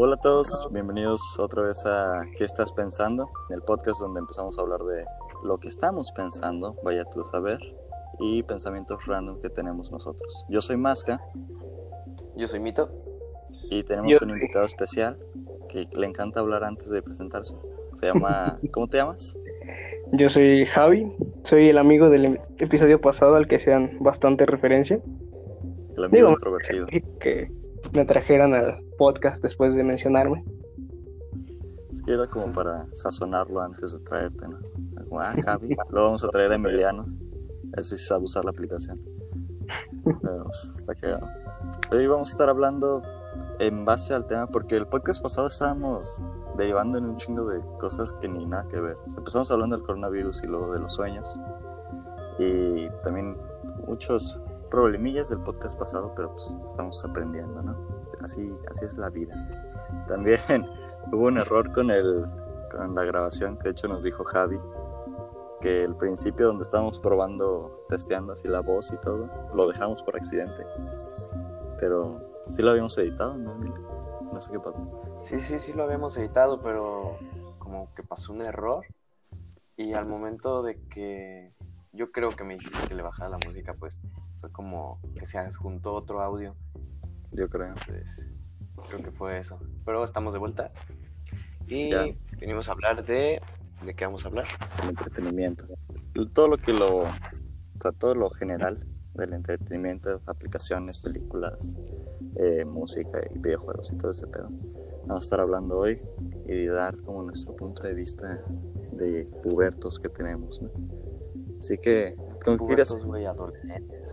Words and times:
Hola 0.00 0.14
a 0.14 0.20
todos, 0.20 0.68
bienvenidos 0.70 1.38
otra 1.40 1.62
vez 1.62 1.84
a 1.84 2.22
¿Qué 2.36 2.44
estás 2.44 2.70
pensando? 2.72 3.28
El 3.50 3.62
podcast 3.62 4.00
donde 4.00 4.20
empezamos 4.20 4.56
a 4.56 4.60
hablar 4.62 4.80
de 4.84 5.04
lo 5.42 5.58
que 5.58 5.66
estamos 5.68 6.12
pensando, 6.12 6.76
vaya 6.84 7.04
tú 7.04 7.22
a 7.22 7.24
saber, 7.24 7.58
y 8.20 8.44
pensamientos 8.44 9.04
random 9.06 9.40
que 9.40 9.50
tenemos 9.50 9.90
nosotros. 9.90 10.46
Yo 10.48 10.60
soy 10.60 10.76
Masca 10.76 11.20
Yo 12.36 12.46
soy 12.46 12.60
Mito. 12.60 12.90
y 13.70 13.82
tenemos 13.82 14.12
Yo 14.12 14.18
un 14.22 14.28
soy- 14.30 14.38
invitado 14.40 14.64
especial 14.64 15.18
que 15.68 15.88
le 15.92 16.06
encanta 16.06 16.40
hablar 16.40 16.62
antes 16.62 16.88
de 16.90 17.02
presentarse. 17.02 17.56
Se 17.94 18.06
llama, 18.06 18.56
¿cómo 18.72 18.86
te 18.88 18.98
llamas? 18.98 19.36
Yo 20.12 20.30
soy 20.30 20.64
Javi, 20.66 21.12
soy 21.42 21.68
el 21.70 21.78
amigo 21.78 22.08
del 22.08 22.40
episodio 22.58 23.00
pasado 23.00 23.34
al 23.34 23.48
que 23.48 23.58
sean 23.58 23.90
bastante 24.00 24.46
referencia. 24.46 25.00
El 25.96 26.04
amigo 26.04 26.28
Digo, 26.28 26.30
introvertido. 26.30 26.86
Que 27.18 27.48
me 27.92 28.04
trajeran 28.04 28.54
al 28.54 28.84
podcast 28.98 29.42
después 29.42 29.74
de 29.74 29.84
mencionarme. 29.84 30.44
Es 31.90 32.02
que 32.02 32.12
era 32.12 32.26
como 32.26 32.52
para 32.52 32.86
sazonarlo 32.92 33.60
antes 33.60 33.92
de 33.92 34.00
traerte, 34.00 34.46
¿no? 34.46 34.58
Como, 35.08 35.20
ah, 35.20 35.34
Javi, 35.44 35.76
lo 35.90 36.04
vamos 36.04 36.22
a 36.24 36.28
traer 36.28 36.52
a 36.52 36.56
Emiliano. 36.56 37.02
A 37.72 37.76
ver 37.76 37.84
si 37.84 37.96
sabe 37.96 38.24
usar 38.24 38.44
la 38.44 38.50
aplicación. 38.50 39.00
Pero, 40.04 40.44
pues, 40.44 40.74
está 40.76 40.94
cagado. 40.94 41.26
Hoy 41.90 42.06
vamos 42.06 42.28
a 42.28 42.32
estar 42.32 42.48
hablando 42.48 43.02
en 43.58 43.84
base 43.84 44.14
al 44.14 44.26
tema, 44.26 44.46
porque 44.46 44.76
el 44.76 44.86
podcast 44.86 45.22
pasado 45.22 45.46
estábamos 45.46 46.22
derivando 46.56 46.98
en 46.98 47.04
un 47.04 47.16
chingo 47.16 47.46
de 47.46 47.60
cosas 47.78 48.12
que 48.14 48.28
ni 48.28 48.44
nada 48.46 48.66
que 48.68 48.80
ver. 48.80 48.96
O 49.06 49.10
sea, 49.10 49.18
empezamos 49.18 49.50
hablando 49.50 49.76
del 49.76 49.84
coronavirus 49.84 50.42
y 50.44 50.46
luego 50.46 50.72
de 50.72 50.80
los 50.80 50.92
sueños. 50.92 51.40
Y 52.38 52.88
también 53.02 53.32
muchos 53.86 54.38
problemillas 54.70 55.28
del 55.28 55.40
podcast 55.40 55.78
pasado, 55.78 56.12
pero 56.14 56.32
pues 56.32 56.58
estamos 56.66 57.04
aprendiendo, 57.04 57.62
¿no? 57.62 57.76
Así, 58.22 58.52
así 58.70 58.84
es 58.84 58.96
la 58.98 59.10
vida. 59.10 59.34
También 60.06 60.40
hubo 61.12 61.26
un 61.26 61.38
error 61.38 61.72
con 61.72 61.90
el 61.90 62.26
con 62.70 62.94
la 62.94 63.04
grabación 63.04 63.56
que 63.56 63.64
de 63.64 63.70
hecho 63.70 63.88
nos 63.88 64.02
dijo 64.02 64.24
Javi 64.24 64.60
que 65.58 65.84
el 65.84 65.96
principio 65.96 66.48
donde 66.48 66.62
estábamos 66.62 67.00
probando 67.00 67.86
testeando 67.88 68.34
así 68.34 68.46
la 68.46 68.60
voz 68.60 68.92
y 68.92 68.98
todo 68.98 69.26
lo 69.54 69.68
dejamos 69.68 70.02
por 70.02 70.16
accidente 70.16 70.66
pero 71.80 72.20
sí 72.44 72.60
lo 72.60 72.72
habíamos 72.72 72.96
editado 72.98 73.38
no 73.38 73.54
no 73.54 74.38
sé 74.38 74.52
qué 74.52 74.60
pasó 74.60 75.08
Sí, 75.20 75.40
sí, 75.40 75.58
sí 75.58 75.72
lo 75.72 75.82
habíamos 75.82 76.16
editado, 76.16 76.62
pero 76.62 77.18
como 77.58 77.92
que 77.94 78.02
pasó 78.02 78.32
un 78.32 78.42
error. 78.42 78.86
Y 79.76 79.92
al 79.94 80.06
momento 80.06 80.62
de 80.62 80.80
que 80.88 81.52
yo 81.92 82.10
creo 82.12 82.30
que 82.30 82.44
me 82.44 82.54
dijiste 82.54 82.88
que 82.88 82.94
le 82.94 83.02
bajara 83.02 83.30
la 83.30 83.38
música, 83.38 83.74
pues 83.74 83.98
fue 84.40 84.50
como 84.50 85.00
que 85.18 85.26
se 85.26 85.38
adjuntó 85.38 85.94
otro 85.94 86.22
audio. 86.22 86.54
yo 87.32 87.48
creo 87.48 87.68
Entonces, 87.68 88.30
creo 88.88 89.02
que 89.02 89.10
fue 89.12 89.38
eso. 89.38 89.58
Pero 89.84 90.04
estamos 90.04 90.32
de 90.32 90.38
vuelta. 90.38 90.72
Y 91.66 91.90
Ya. 91.90 92.06
venimos 92.38 92.68
a 92.68 92.72
hablar 92.72 93.04
de... 93.04 93.40
¿De 93.84 93.94
qué 93.94 94.06
vamos 94.06 94.24
a 94.24 94.28
hablar? 94.28 94.46
el 94.82 94.88
entretenimiento 94.88 95.64
todo 96.32 96.48
lo 96.48 96.56
que 96.56 96.72
lo 96.72 96.98
o 96.98 97.08
sea 97.80 97.92
todo 97.92 98.16
lo 98.16 98.28
general 98.28 98.84
del 99.14 99.32
entretenimiento 99.34 100.20
aplicaciones 100.26 100.98
películas 100.98 101.78
eh, 102.34 102.64
música 102.64 103.20
y 103.32 103.38
videojuegos 103.38 103.92
y 103.92 103.98
todo 103.98 104.10
ese 104.10 104.26
pedo 104.26 104.48
vamos 105.06 105.24
a 105.24 105.26
estar 105.26 105.38
hablando 105.38 105.78
hoy 105.78 106.02
y 106.48 106.66
dar 106.66 106.96
como 107.02 107.22
nuestro 107.22 107.54
punto 107.54 107.84
de 107.84 107.94
vista 107.94 108.42
de 108.92 109.28
pubertos 109.44 110.00
que 110.00 110.08
tenemos 110.08 110.60
¿no? 110.60 110.70
así 111.58 111.78
que 111.78 112.16
¿cómo 112.44 112.66
quieres 112.66 112.88
Pubertos, 112.88 113.06
güey, 113.06 113.26
adolescentes. 113.26 114.07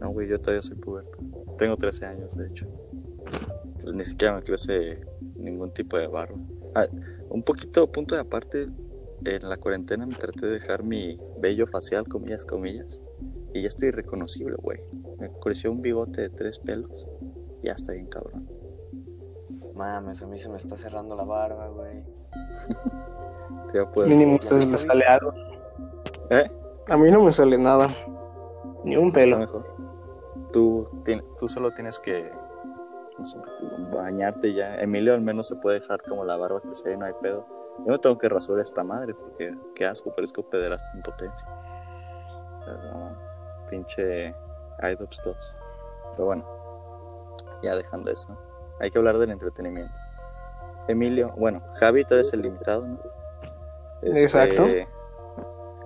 No, 0.00 0.10
güey, 0.10 0.28
yo 0.28 0.40
todavía 0.40 0.62
soy 0.62 0.76
puberto. 0.76 1.18
Tengo 1.58 1.76
13 1.76 2.06
años, 2.06 2.36
de 2.36 2.46
hecho. 2.48 2.66
Pues 3.82 3.94
ni 3.94 4.04
siquiera 4.04 4.34
me 4.34 4.42
crece 4.42 5.00
ningún 5.36 5.72
tipo 5.72 5.96
de 5.98 6.06
barba. 6.06 6.36
Ah, 6.74 6.86
un 7.28 7.42
poquito, 7.42 7.90
punto 7.90 8.14
de 8.14 8.20
aparte, 8.22 8.68
en 9.24 9.48
la 9.48 9.56
cuarentena 9.58 10.06
me 10.06 10.14
traté 10.14 10.46
de 10.46 10.52
dejar 10.52 10.82
mi 10.82 11.18
vello 11.38 11.66
facial, 11.66 12.06
comillas, 12.08 12.44
comillas. 12.44 13.00
Y 13.52 13.62
ya 13.62 13.68
estoy 13.68 13.88
irreconocible, 13.88 14.56
güey. 14.62 14.80
Me 15.18 15.30
creció 15.42 15.72
un 15.72 15.82
bigote 15.82 16.22
de 16.22 16.30
tres 16.30 16.58
pelos. 16.58 17.08
y 17.62 17.66
Ya 17.66 17.72
está 17.72 17.92
bien 17.92 18.06
cabrón. 18.06 18.48
Mames, 19.74 20.22
a 20.22 20.26
mí 20.26 20.38
se 20.38 20.48
me 20.48 20.56
está 20.56 20.76
cerrando 20.76 21.16
la 21.16 21.24
barba, 21.24 21.68
güey. 21.68 22.02
Te 23.72 23.78
voy 23.80 23.86
a 23.88 23.92
poder- 23.92 24.08
Mínimo 24.08 24.38
vi, 24.50 24.66
me 24.66 24.78
sale 24.78 25.04
algo. 25.04 25.32
¿Eh? 26.30 26.50
A 26.88 26.96
mí 26.96 27.10
no 27.10 27.22
me 27.22 27.32
sale 27.32 27.56
nada. 27.58 27.88
Ni 28.84 28.96
un 28.96 29.12
pelo. 29.12 29.38
mejor. 29.38 29.66
Tú, 30.52 30.88
tú 31.38 31.48
solo 31.48 31.70
tienes 31.72 31.98
que 31.98 32.30
no 33.20 33.24
sé, 33.24 33.38
bañarte 33.92 34.54
ya. 34.54 34.80
Emilio 34.80 35.12
al 35.12 35.20
menos 35.20 35.48
se 35.48 35.56
puede 35.56 35.80
dejar 35.80 36.02
como 36.02 36.24
la 36.24 36.36
barba 36.36 36.60
crecer 36.60 36.94
y 36.94 36.96
no 36.96 37.04
hay 37.06 37.12
pedo. 37.20 37.46
Yo 37.78 37.92
me 37.92 37.98
tengo 37.98 38.18
que 38.18 38.28
rasurar 38.28 38.62
esta 38.62 38.82
madre 38.82 39.14
porque 39.14 39.54
qué 39.74 39.86
asco, 39.86 40.14
parezco 40.14 40.42
pederasta 40.42 40.90
en 40.94 41.02
potencia. 41.02 41.48
Pinche 43.68 44.34
iDops 44.82 45.22
2. 45.24 45.56
Pero 46.12 46.26
bueno, 46.26 46.44
ya 47.62 47.74
dejando 47.74 48.10
eso, 48.10 48.36
hay 48.80 48.90
que 48.90 48.98
hablar 48.98 49.18
del 49.18 49.30
entretenimiento. 49.30 49.94
Emilio, 50.88 51.32
bueno, 51.36 51.62
Javi, 51.78 52.04
tú 52.04 52.14
eres 52.14 52.32
el 52.32 52.42
limitado, 52.42 52.86
¿no? 52.86 52.98
Este, 54.02 54.22
Exacto. 54.24 54.66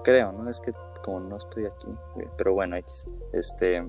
Creo, 0.02 0.32
¿no? 0.32 0.48
Es 0.48 0.60
que 0.60 0.72
como 1.04 1.20
no 1.20 1.36
estoy 1.36 1.66
aquí, 1.66 1.86
güey, 2.14 2.26
pero 2.38 2.54
bueno, 2.54 2.76
X. 2.76 3.06
Este, 3.34 3.84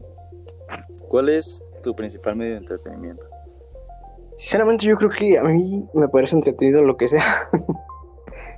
¿cuál 1.08 1.30
es 1.30 1.64
tu 1.82 1.96
principal 1.96 2.36
medio 2.36 2.54
de 2.54 2.58
entretenimiento? 2.60 3.24
Sinceramente 4.36 4.86
yo 4.86 4.98
creo 4.98 5.10
que 5.10 5.38
a 5.38 5.44
mí 5.44 5.88
me 5.94 6.10
parece 6.10 6.36
entretenido 6.36 6.84
lo 6.84 6.98
que 6.98 7.08
sea. 7.08 7.24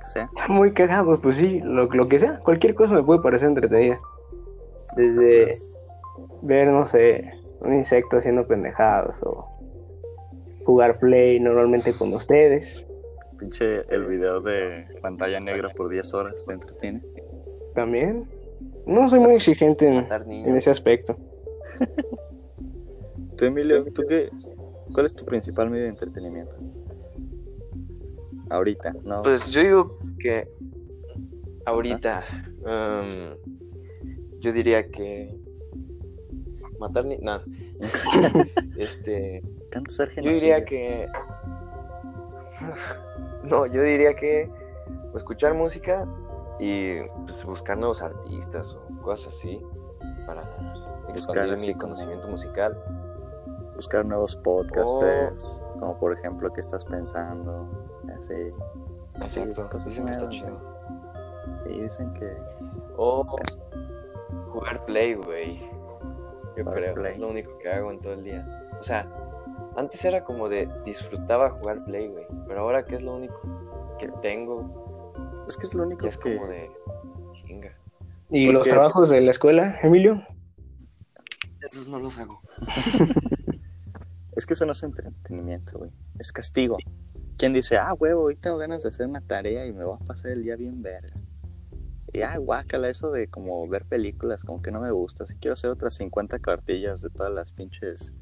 Sea. 0.04 0.28
Muy 0.48 0.72
cagado, 0.72 1.20
pues 1.20 1.36
sí, 1.36 1.60
lo, 1.60 1.86
lo 1.86 2.08
que 2.08 2.18
sea. 2.18 2.40
Cualquier 2.40 2.74
cosa 2.74 2.94
me 2.94 3.02
puede 3.02 3.20
parecer 3.20 3.48
entretenida. 3.48 4.00
Desde 4.96 5.44
pues, 5.44 5.78
ver, 6.42 6.68
no 6.68 6.84
sé, 6.86 7.30
un 7.60 7.74
insecto 7.74 8.16
haciendo 8.16 8.46
pendejadas 8.46 9.22
o 9.22 9.46
jugar 10.64 10.98
play 10.98 11.38
normalmente 11.38 11.92
con 11.92 12.12
ustedes. 12.12 12.86
pinche 13.38 13.82
el 13.88 14.06
video 14.06 14.40
de 14.40 14.84
pantalla 15.00 15.38
negra 15.38 15.68
por 15.76 15.88
10 15.88 16.14
horas 16.14 16.44
te 16.44 16.54
entretiene. 16.54 17.02
También. 17.74 18.37
No 18.88 19.06
soy 19.08 19.20
muy 19.20 19.34
exigente 19.34 19.86
en, 19.86 20.08
en 20.30 20.56
ese 20.56 20.70
aspecto. 20.70 21.14
Tú, 23.36 23.44
Emilio, 23.44 23.84
¿tú 23.92 24.02
qué? 24.08 24.30
¿Cuál 24.92 25.06
es 25.06 25.14
tu 25.14 25.24
principal 25.24 25.70
medio 25.70 25.84
de 25.84 25.90
entretenimiento? 25.90 26.56
Ahorita, 28.50 28.96
¿no? 29.04 29.22
Pues 29.22 29.50
yo 29.50 29.60
digo 29.60 29.98
que 30.18 30.48
ahorita 31.66 32.24
em, 32.66 33.36
yo 34.40 34.52
diría 34.52 34.88
que 34.88 35.38
matar 36.80 37.04
ni 37.04 37.18
no. 37.18 37.40
este, 38.76 39.42
Tanto 39.70 39.92
ser 39.92 40.10
yo 40.20 40.32
diría 40.32 40.64
que 40.64 41.06
no, 43.44 43.66
yo 43.66 43.82
diría 43.82 44.14
que 44.16 44.50
escuchar 45.14 45.54
música 45.54 46.08
y 46.58 47.00
pues, 47.24 47.44
buscar 47.44 47.76
nuevos 47.78 48.02
artistas 48.02 48.74
o 48.74 49.02
cosas 49.02 49.34
así 49.34 49.64
para 50.26 50.42
expandir 51.08 51.58
mi 51.60 51.72
como- 51.72 51.80
conocimiento 51.94 52.28
musical. 52.28 52.76
Buscar 53.76 54.04
nuevos 54.04 54.34
podcasters, 54.36 55.62
como 55.78 55.96
por 55.98 56.12
ejemplo, 56.12 56.52
¿qué 56.52 56.60
estás 56.60 56.84
pensando? 56.84 57.68
Así. 58.18 58.34
Exacto, 59.14 59.68
cosas 59.70 59.84
dicen 59.86 60.04
que 60.06 60.10
está 60.10 60.24
nuevas, 60.26 60.36
chido. 60.36 60.58
Y 61.70 61.80
dicen 61.82 62.12
que 62.14 62.36
O 62.96 63.24
jugar 64.52 64.84
play, 64.84 65.14
güey. 65.14 65.60
Yo 66.56 66.64
creo, 66.64 66.94
Play. 66.94 67.12
es 67.12 67.18
lo 67.20 67.28
único 67.28 67.56
que 67.58 67.70
hago 67.70 67.92
en 67.92 68.00
todo 68.00 68.14
el 68.14 68.24
día. 68.24 68.68
O 68.80 68.82
sea, 68.82 69.06
antes 69.76 70.04
era 70.04 70.24
como 70.24 70.48
de 70.48 70.68
disfrutaba 70.84 71.50
jugar 71.50 71.84
play, 71.84 72.08
güey. 72.08 72.26
Pero 72.48 72.60
ahora 72.62 72.84
que 72.84 72.96
es 72.96 73.02
lo 73.02 73.14
único 73.14 73.40
que 74.00 74.08
tengo, 74.22 74.87
es 75.48 75.56
que 75.56 75.66
es 75.66 75.74
lo 75.74 75.84
único 75.84 76.02
ya 76.02 76.08
es 76.10 76.18
que 76.18 76.36
como 76.36 76.48
de 76.48 76.70
chinga. 77.46 77.76
¿Y 78.30 78.46
¿Por 78.46 78.54
los 78.54 78.64
qué? 78.64 78.70
trabajos 78.70 79.08
de 79.08 79.20
la 79.20 79.30
escuela, 79.30 79.78
Emilio? 79.82 80.22
Esos 81.60 81.88
no 81.88 81.98
los 81.98 82.18
hago. 82.18 82.40
es 84.36 84.46
que 84.46 84.54
eso 84.54 84.66
no 84.66 84.72
es 84.72 84.82
entretenimiento, 84.82 85.78
güey. 85.78 85.90
Es 86.18 86.32
castigo. 86.32 86.76
¿Quién 87.36 87.52
dice, 87.52 87.78
ah, 87.78 87.94
huevo, 87.94 88.24
hoy 88.24 88.36
tengo 88.36 88.58
ganas 88.58 88.82
de 88.82 88.90
hacer 88.90 89.06
una 89.06 89.20
tarea 89.20 89.64
y 89.66 89.72
me 89.72 89.84
voy 89.84 89.96
a 90.00 90.04
pasar 90.04 90.32
el 90.32 90.42
día 90.42 90.56
bien 90.56 90.82
verga? 90.82 91.14
Y 92.12 92.22
ah, 92.22 92.36
guácala, 92.36 92.88
eso 92.88 93.10
de 93.10 93.28
como 93.28 93.66
ver 93.68 93.84
películas, 93.84 94.44
como 94.44 94.60
que 94.60 94.70
no 94.70 94.80
me 94.80 94.90
gusta. 94.90 95.26
Si 95.26 95.34
quiero 95.36 95.54
hacer 95.54 95.70
otras 95.70 95.94
50 95.94 96.38
cartillas 96.40 97.00
de 97.00 97.10
todas 97.10 97.32
las 97.32 97.52
pinches 97.52 98.14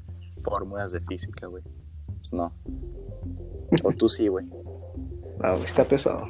fórmulas 0.43 0.91
de 0.91 1.01
física, 1.01 1.47
güey. 1.47 1.63
Pues 2.17 2.33
no. 2.33 2.53
O 3.83 3.91
tú 3.93 4.07
sí, 4.07 4.27
güey. 4.27 4.45
No, 5.39 5.55
está 5.63 5.83
pesado. 5.83 6.27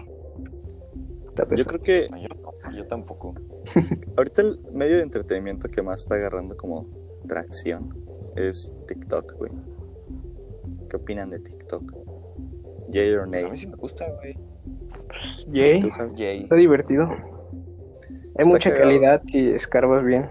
Está 1.43 1.55
Yo 1.55 1.65
creo 1.65 1.81
que 1.81 2.07
No, 2.09 2.17
yo, 2.17 2.27
no, 2.29 2.71
yo 2.75 2.87
tampoco. 2.87 3.33
ahorita 4.17 4.41
el 4.41 4.59
medio 4.71 4.97
de 4.97 5.03
entretenimiento 5.03 5.69
que 5.69 5.81
más 5.81 6.01
está 6.01 6.15
agarrando 6.15 6.55
como 6.57 6.87
tracción 7.27 7.95
es 8.35 8.73
TikTok, 8.87 9.33
güey. 9.37 9.51
¿Qué 10.89 10.95
opinan 10.97 11.29
de 11.29 11.39
TikTok? 11.39 11.93
Jay 12.91 13.13
or 13.13 13.27
Pues 13.29 13.43
a 13.43 13.45
nay? 13.47 13.51
mí 13.51 13.57
sí 13.57 13.67
me 13.67 13.75
gusta, 13.75 14.05
güey. 14.21 14.37
Pues. 15.07 15.47
Jay. 16.15 16.43
está 16.43 16.55
divertido. 16.55 17.07
Hay 17.09 18.41
Está 18.43 18.49
mucha 18.49 18.69
cagado. 18.69 18.89
calidad 18.91 19.21
y 19.27 19.49
escarbas 19.49 20.05
bien. 20.05 20.25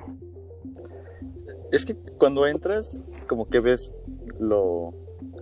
Es 1.73 1.85
que 1.85 1.95
cuando 2.19 2.47
entras, 2.47 3.03
como 3.27 3.49
que 3.49 3.61
ves 3.61 3.93
lo, 4.39 4.95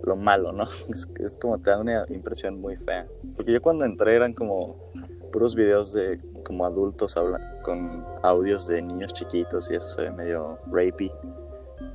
lo 0.03 0.15
malo, 0.15 0.51
¿no? 0.51 0.65
Es, 0.91 1.07
es 1.19 1.37
como 1.37 1.59
te 1.59 1.69
da 1.69 1.79
una 1.79 2.05
impresión 2.09 2.59
muy 2.59 2.75
fea. 2.77 3.07
Porque 3.35 3.53
yo 3.53 3.61
cuando 3.61 3.85
entré 3.85 4.15
eran 4.15 4.33
como 4.33 4.91
puros 5.35 5.53
videos 5.53 5.91
de 5.91 6.17
como 6.45 6.65
adultos 6.65 7.17
habla- 7.17 7.59
con 7.61 8.05
audios 8.23 8.67
de 8.67 8.81
niños 8.81 9.11
chiquitos 9.11 9.69
y 9.69 9.75
eso 9.75 9.89
se 9.89 10.03
ve 10.03 10.11
medio 10.11 10.57
rapey. 10.67 11.11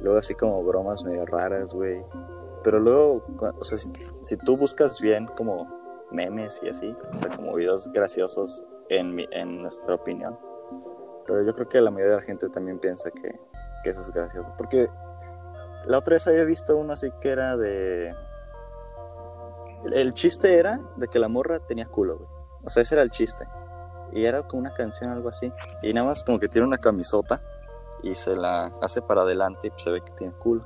Luego 0.02 0.19
así 0.19 0.34
como 0.34 0.62
bromas 0.62 1.04
medio 1.04 1.25
raras, 1.25 1.72
güey. 1.72 2.04
Pero 2.62 2.78
luego, 2.78 3.25
o 3.58 3.64
sea, 3.64 3.78
si, 4.20 4.37
tú 4.37 4.58
buscas 4.58 5.00
bien 5.00 5.26
como 5.38 5.66
memes 6.10 6.60
y 6.62 6.69
así, 6.69 6.94
o 7.14 7.16
sea, 7.16 7.31
como 7.31 7.54
videos 7.54 7.90
graciosos 7.90 8.62
en, 8.90 9.14
mi, 9.14 9.26
en 9.31 9.62
nuestra 9.62 9.94
opinión. 9.94 10.38
Pero 11.26 11.42
yo 11.42 11.54
creo 11.54 11.66
que 11.66 11.81
la 11.81 11.90
mayoría 11.90 12.16
de 12.16 12.20
la 12.20 12.26
gente 12.26 12.50
también 12.50 12.78
piensa 12.78 13.10
que, 13.10 13.40
que 13.82 13.88
eso 13.88 14.02
es 14.02 14.10
gracioso. 14.10 14.52
Porque 14.58 14.90
la 15.87 15.96
otra 15.96 16.16
vez 16.16 16.26
había 16.26 16.44
visto 16.44 16.76
uno 16.76 16.92
así 16.92 17.10
que 17.22 17.31
era 17.31 17.56
de... 17.56 18.14
El 19.94 20.12
chiste 20.12 20.58
era 20.58 20.78
de 20.96 21.08
que 21.08 21.19
la 21.19 21.28
morra 21.28 21.58
tenía 21.60 21.87
culo, 21.87 22.19
güey. 22.19 22.39
O 22.65 22.71
sea, 22.71 22.83
ese 22.83 22.95
era 22.95 23.03
el 23.03 23.11
chiste. 23.11 23.47
Y 24.12 24.25
era 24.25 24.47
como 24.47 24.61
una 24.61 24.75
canción, 24.75 25.11
algo 25.11 25.29
así. 25.29 25.53
Y 25.83 25.93
nada 25.93 26.09
más 26.09 26.25
como 26.25 26.39
que 26.39 26.49
tiene 26.49 26.67
una 26.67 26.79
camisota 26.79 27.43
y 28.03 28.15
se 28.15 28.35
la 28.37 28.73
hace 28.81 29.03
para 29.03 29.23
adelante 29.23 29.69
y 29.69 29.81
se 29.81 29.91
ve 29.91 30.01
que 30.01 30.12
tiene 30.12 30.33
culo. 30.35 30.65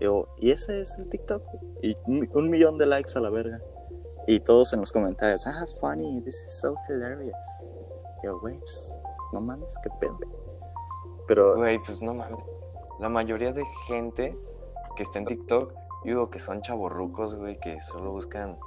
Y, 0.00 0.04
yo, 0.04 0.28
y 0.38 0.50
ese 0.50 0.80
es 0.80 0.98
el 0.98 1.08
TikTok. 1.08 1.42
Y 1.82 1.94
un, 2.06 2.50
millón 2.50 2.78
de 2.78 2.86
likes 2.86 3.12
a 3.16 3.20
la 3.20 3.30
verga. 3.30 3.60
Y 4.26 4.40
todos 4.40 4.72
en 4.72 4.80
los 4.80 4.92
comentarios, 4.92 5.46
ah, 5.46 5.66
funny, 5.80 6.22
this 6.22 6.44
is 6.46 6.60
so 6.60 6.74
hilarious. 6.88 7.34
Yo, 8.22 8.38
güey, 8.38 8.58
pues, 8.58 9.00
no 9.32 9.40
mames, 9.40 9.76
qué 9.82 9.90
pedo. 10.00 10.18
Pero, 11.26 11.56
Güey, 11.56 11.78
pues 11.78 12.00
no 12.00 12.14
mames. 12.14 12.38
La 13.00 13.08
mayoría 13.08 13.52
de 13.52 13.64
gente 13.86 14.36
que 14.96 15.02
está 15.02 15.18
en 15.18 15.24
TikTok, 15.26 15.72
yo 16.04 16.08
digo 16.10 16.30
que 16.30 16.38
son 16.38 16.60
chavorrucos, 16.62 17.34
güey, 17.34 17.58
que 17.58 17.80
solo 17.80 18.12
buscan. 18.12 18.58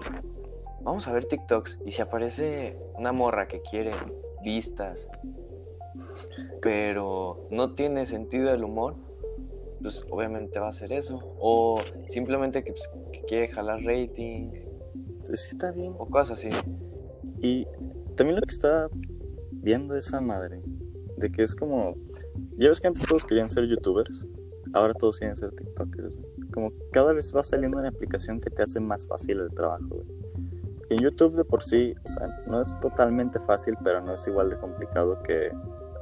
Vamos 0.85 1.07
a 1.07 1.13
ver 1.13 1.25
TikToks. 1.25 1.79
Y 1.83 1.91
si 1.91 2.01
aparece 2.01 2.77
una 2.95 3.11
morra 3.11 3.47
que 3.47 3.61
quiere 3.61 3.91
vistas, 4.43 5.09
pero 6.61 7.47
no 7.49 7.73
tiene 7.73 8.05
sentido 8.05 8.51
del 8.51 8.63
humor, 8.63 8.95
pues 9.81 10.05
obviamente 10.11 10.59
va 10.59 10.67
a 10.67 10.69
hacer 10.69 10.93
eso. 10.93 11.17
O 11.39 11.79
simplemente 12.07 12.63
que, 12.63 12.71
pues, 12.71 12.87
que 13.11 13.21
quiere 13.23 13.47
jalar 13.47 13.81
rating, 13.83 14.51
sí 15.23 15.33
está 15.33 15.71
bien. 15.71 15.95
o 15.97 16.05
cosas 16.07 16.37
así. 16.37 16.49
Y 17.41 17.65
también 18.15 18.35
lo 18.35 18.43
que 18.43 18.53
estaba 18.53 18.87
viendo 19.51 19.95
esa 19.95 20.21
madre, 20.21 20.61
de 21.17 21.31
que 21.31 21.41
es 21.41 21.55
como, 21.55 21.95
ya 22.57 22.69
ves 22.69 22.79
que 22.79 22.87
antes 22.87 23.05
todos 23.07 23.25
querían 23.25 23.49
ser 23.49 23.65
youtubers, 23.65 24.27
ahora 24.73 24.93
todos 24.93 25.17
quieren 25.17 25.35
ser 25.35 25.49
tiktokers. 25.51 26.13
Como 26.53 26.71
cada 26.91 27.11
vez 27.11 27.33
va 27.35 27.43
saliendo 27.43 27.79
una 27.79 27.89
aplicación 27.89 28.39
que 28.39 28.51
te 28.51 28.61
hace 28.61 28.79
más 28.79 29.07
fácil 29.07 29.39
el 29.39 29.49
trabajo. 29.49 29.87
güey. 29.89 30.25
En 30.89 30.99
YouTube 30.99 31.35
de 31.35 31.43
por 31.43 31.63
sí, 31.63 31.95
o 32.03 32.07
sea, 32.07 32.27
no 32.47 32.61
es 32.61 32.79
totalmente 32.79 33.39
fácil, 33.41 33.75
pero 33.83 34.01
no 34.01 34.13
es 34.13 34.27
igual 34.27 34.49
de 34.49 34.57
complicado 34.57 35.17
que, 35.23 35.51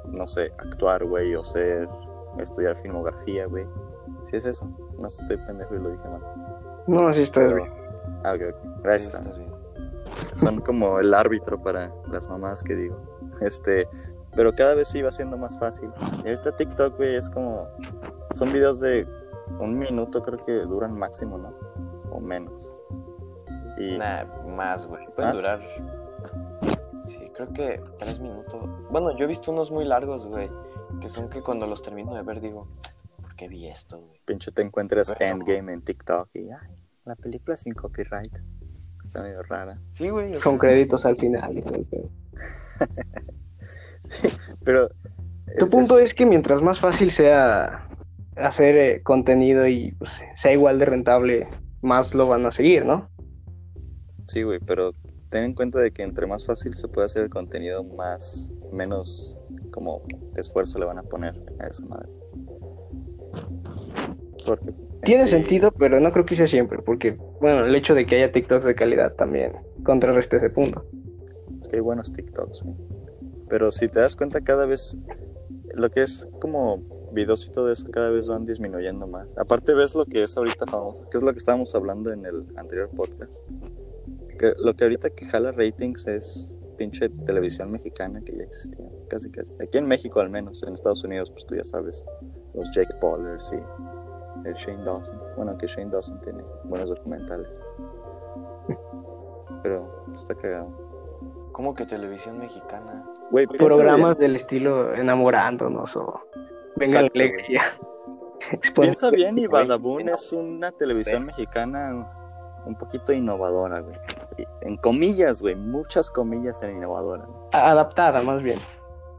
no 0.08 0.28
sé, 0.28 0.54
actuar, 0.58 1.06
güey, 1.06 1.36
o 1.36 1.44
ser, 1.44 1.88
estudiar 2.40 2.76
filmografía, 2.76 3.46
güey. 3.46 3.66
Si 4.26 4.36
es 4.36 4.46
eso, 4.46 4.68
no 4.98 5.08
estoy 5.08 5.38
pendejo 5.38 5.76
y 5.76 5.80
lo 5.80 5.90
dije 5.92 6.08
mal. 6.10 6.22
No, 6.88 7.14
sí 7.14 7.22
está 7.22 7.42
Pero, 7.42 7.56
bien. 7.56 7.72
ah, 8.24 8.34
ok, 8.36 8.42
ok. 8.50 8.62
Sí, 8.62 8.70
Gracias. 8.84 9.16
estás 9.16 9.38
bien. 9.38 9.54
son 10.34 10.60
como 10.62 11.00
el 11.00 11.14
árbitro 11.14 11.62
para 11.62 11.90
las 12.12 12.28
mamás 12.28 12.62
que 12.64 12.76
digo. 12.76 12.98
Este, 13.40 13.88
pero 14.36 14.54
cada 14.54 14.76
vez 14.76 14.90
sí 14.90 15.02
va 15.02 15.12
siendo 15.12 15.38
más 15.38 15.58
fácil. 15.60 15.90
Y 16.26 16.30
ahorita 16.30 16.56
TikTok, 16.58 16.98
güey, 16.98 17.16
es 17.16 17.30
como. 17.30 17.68
Son 18.34 18.52
videos 18.52 18.80
de 18.82 19.08
un 19.60 19.78
minuto, 19.78 20.22
creo 20.22 20.44
que 20.46 20.54
duran 20.64 20.94
máximo, 20.96 21.38
¿no? 21.38 21.54
O 22.12 22.20
menos. 22.20 22.76
Y. 23.84 23.98
Nah, 23.98 24.26
más, 24.48 24.86
güey. 24.86 25.06
Pueden 25.16 25.34
¿Más? 25.34 25.42
durar. 25.42 25.62
Sí, 27.06 27.20
creo 27.36 27.52
que 27.54 27.82
tres 28.00 28.22
minutos. 28.22 28.70
Bueno, 28.90 29.16
yo 29.18 29.26
he 29.26 29.28
visto 29.28 29.52
unos 29.52 29.72
muy 29.72 29.86
largos, 29.86 30.26
güey. 30.26 30.50
Que 31.02 31.10
son 31.10 31.30
que 31.30 31.42
cuando 31.42 31.68
los 31.68 31.82
termino 31.82 32.14
de 32.16 32.22
ver 32.22 32.40
digo, 32.40 32.68
¿por 33.22 33.36
qué 33.36 33.48
vi 33.48 33.68
esto, 33.68 34.00
güey? 34.00 34.20
Pinche 34.26 34.52
te 34.52 34.62
encuentres 34.62 35.14
Pero- 35.18 35.32
Endgame 35.32 35.74
en 35.74 35.82
TikTok 35.82 36.30
y. 36.36 36.50
Ay, 36.52 36.76
la 37.06 37.16
película 37.16 37.58
sin 37.58 37.74
copyright. 37.74 38.38
Está 39.04 39.22
medio 39.24 39.44
rara. 39.44 39.80
Sí, 39.92 40.10
güey. 40.10 40.32
Con 40.40 40.54
sea, 40.54 40.60
créditos 40.60 41.06
al 41.06 41.18
final 41.18 41.58
y 41.58 41.62
todo 41.62 41.76
el 41.76 41.86
pedo. 41.86 42.10
Pero. 44.64 44.90
Tu 45.60 45.70
punto 45.70 46.00
es 46.00 46.14
que 46.14 46.26
mientras 46.26 46.62
más 46.62 46.80
fácil 46.80 47.12
sea 47.12 47.88
hacer 48.38 48.78
eh, 48.78 49.04
contenido 49.04 49.68
y 49.68 49.92
pues, 49.92 50.24
sea 50.36 50.54
igual 50.54 50.80
de 50.80 50.86
rentable, 50.86 51.48
más 51.82 52.16
lo 52.16 52.28
van 52.28 52.46
a 52.46 52.52
seguir, 52.52 52.86
¿no? 52.86 53.10
Sí, 54.34 54.42
güey, 54.42 54.58
pero 54.58 54.96
ten 55.30 55.44
en 55.44 55.54
cuenta 55.54 55.80
de 55.80 55.92
que 55.92 56.02
entre 56.02 56.26
más 56.26 56.44
fácil 56.44 56.74
se 56.74 56.88
puede 56.88 57.06
hacer 57.06 57.22
el 57.22 57.30
contenido, 57.30 57.84
más. 57.84 58.52
menos 58.72 59.38
como 59.70 60.02
esfuerzo 60.36 60.80
le 60.80 60.86
van 60.86 60.98
a 60.98 61.04
poner 61.04 61.40
a 61.60 61.68
esa 61.68 61.86
madre. 61.86 62.10
Porque. 64.44 64.74
Tiene 65.04 65.26
sí, 65.26 65.34
sentido, 65.34 65.72
pero 65.72 66.00
no 66.00 66.12
creo 66.12 66.26
que 66.26 66.36
sea 66.36 66.48
siempre, 66.48 66.80
porque, 66.80 67.12
bueno, 67.42 67.64
el 67.64 67.76
hecho 67.76 67.94
de 67.94 68.08
que 68.08 68.16
haya 68.16 68.32
TikToks 68.32 68.66
de 68.66 68.74
calidad 68.74 69.14
también 69.14 69.54
contrarresta 69.84 70.38
ese 70.38 70.50
punto. 70.50 70.84
Es 71.62 71.68
que 71.68 71.76
hay 71.76 71.82
buenos 71.82 72.12
TikToks, 72.12 72.64
güey. 72.64 72.76
Pero 73.50 73.70
si 73.70 73.88
te 73.88 74.00
das 74.00 74.16
cuenta, 74.16 74.42
cada 74.42 74.66
vez 74.66 74.98
lo 75.76 75.92
que 75.92 76.02
es 76.02 76.28
como 76.40 76.78
videos 77.12 77.46
y 77.46 77.52
todo 77.52 77.72
eso, 77.72 77.88
cada 77.92 78.10
vez 78.10 78.28
van 78.28 78.48
disminuyendo 78.48 79.06
más. 79.06 79.28
Aparte, 79.38 79.76
ves 79.76 79.94
lo 79.94 80.08
que 80.08 80.24
es 80.24 80.36
ahorita 80.36 80.66
famoso, 80.66 81.08
que 81.12 81.18
es 81.18 81.24
lo 81.24 81.32
que 81.34 81.38
estábamos 81.38 81.76
hablando 81.76 82.12
en 82.12 82.26
el 82.26 82.48
anterior 82.58 82.90
podcast. 82.90 83.46
Que 84.38 84.54
lo 84.58 84.74
que 84.74 84.84
ahorita 84.86 85.10
que 85.12 85.26
jala 85.26 85.52
ratings 85.52 86.08
es 86.08 86.58
pinche 86.78 87.10
televisión 87.26 87.72
mexicana 87.72 88.22
que 88.22 88.36
ya 88.36 88.44
existía, 88.44 88.86
casi 89.10 89.32
casi. 89.32 89.54
Aquí 89.62 89.78
en 89.78 89.86
México, 89.86 90.20
al 90.20 90.30
menos, 90.30 90.64
en 90.64 90.74
Estados 90.74 91.04
Unidos, 91.04 91.30
pues 91.32 91.46
tú 91.46 91.56
ya 91.56 91.64
sabes, 91.64 92.06
los 92.54 92.70
Jake 92.72 92.94
Paulers 93.00 93.52
y 93.52 94.48
el 94.48 94.54
Shane 94.56 94.84
Dawson. 94.84 95.20
Bueno, 95.36 95.58
que 95.58 95.68
Shane 95.68 95.92
Dawson 95.92 96.20
tiene 96.22 96.44
buenos 96.66 96.90
documentales. 96.90 97.62
Pero 99.62 100.06
está 100.16 100.36
cagado. 100.36 100.84
¿Cómo 101.52 101.76
que 101.76 101.86
televisión 101.86 102.40
mexicana? 102.40 103.06
Güey, 103.32 103.46
piensa 103.48 103.68
Programas 103.68 104.18
del 104.18 104.36
estilo 104.36 104.94
enamorándonos 104.96 105.96
o 105.96 106.22
venga 106.76 107.02
la 107.02 107.08
Exacto, 107.08 107.20
alegría. 107.20 107.62
Piensa 108.76 109.10
bien 109.10 109.38
y 109.38 109.48
Badabun 109.48 110.10
es 110.10 110.34
una 110.34 110.72
televisión 110.72 111.26
mexicana 111.26 112.12
un 112.66 112.76
poquito 112.76 113.14
innovadora, 113.14 113.80
güey. 113.80 113.96
En 114.62 114.78
comillas, 114.78 115.42
güey, 115.42 115.56
muchas 115.56 116.10
comillas 116.12 116.62
en 116.64 116.78
innovadora. 116.78 117.28
Adaptada, 117.52 118.22
más 118.24 118.42
bien. 118.42 118.60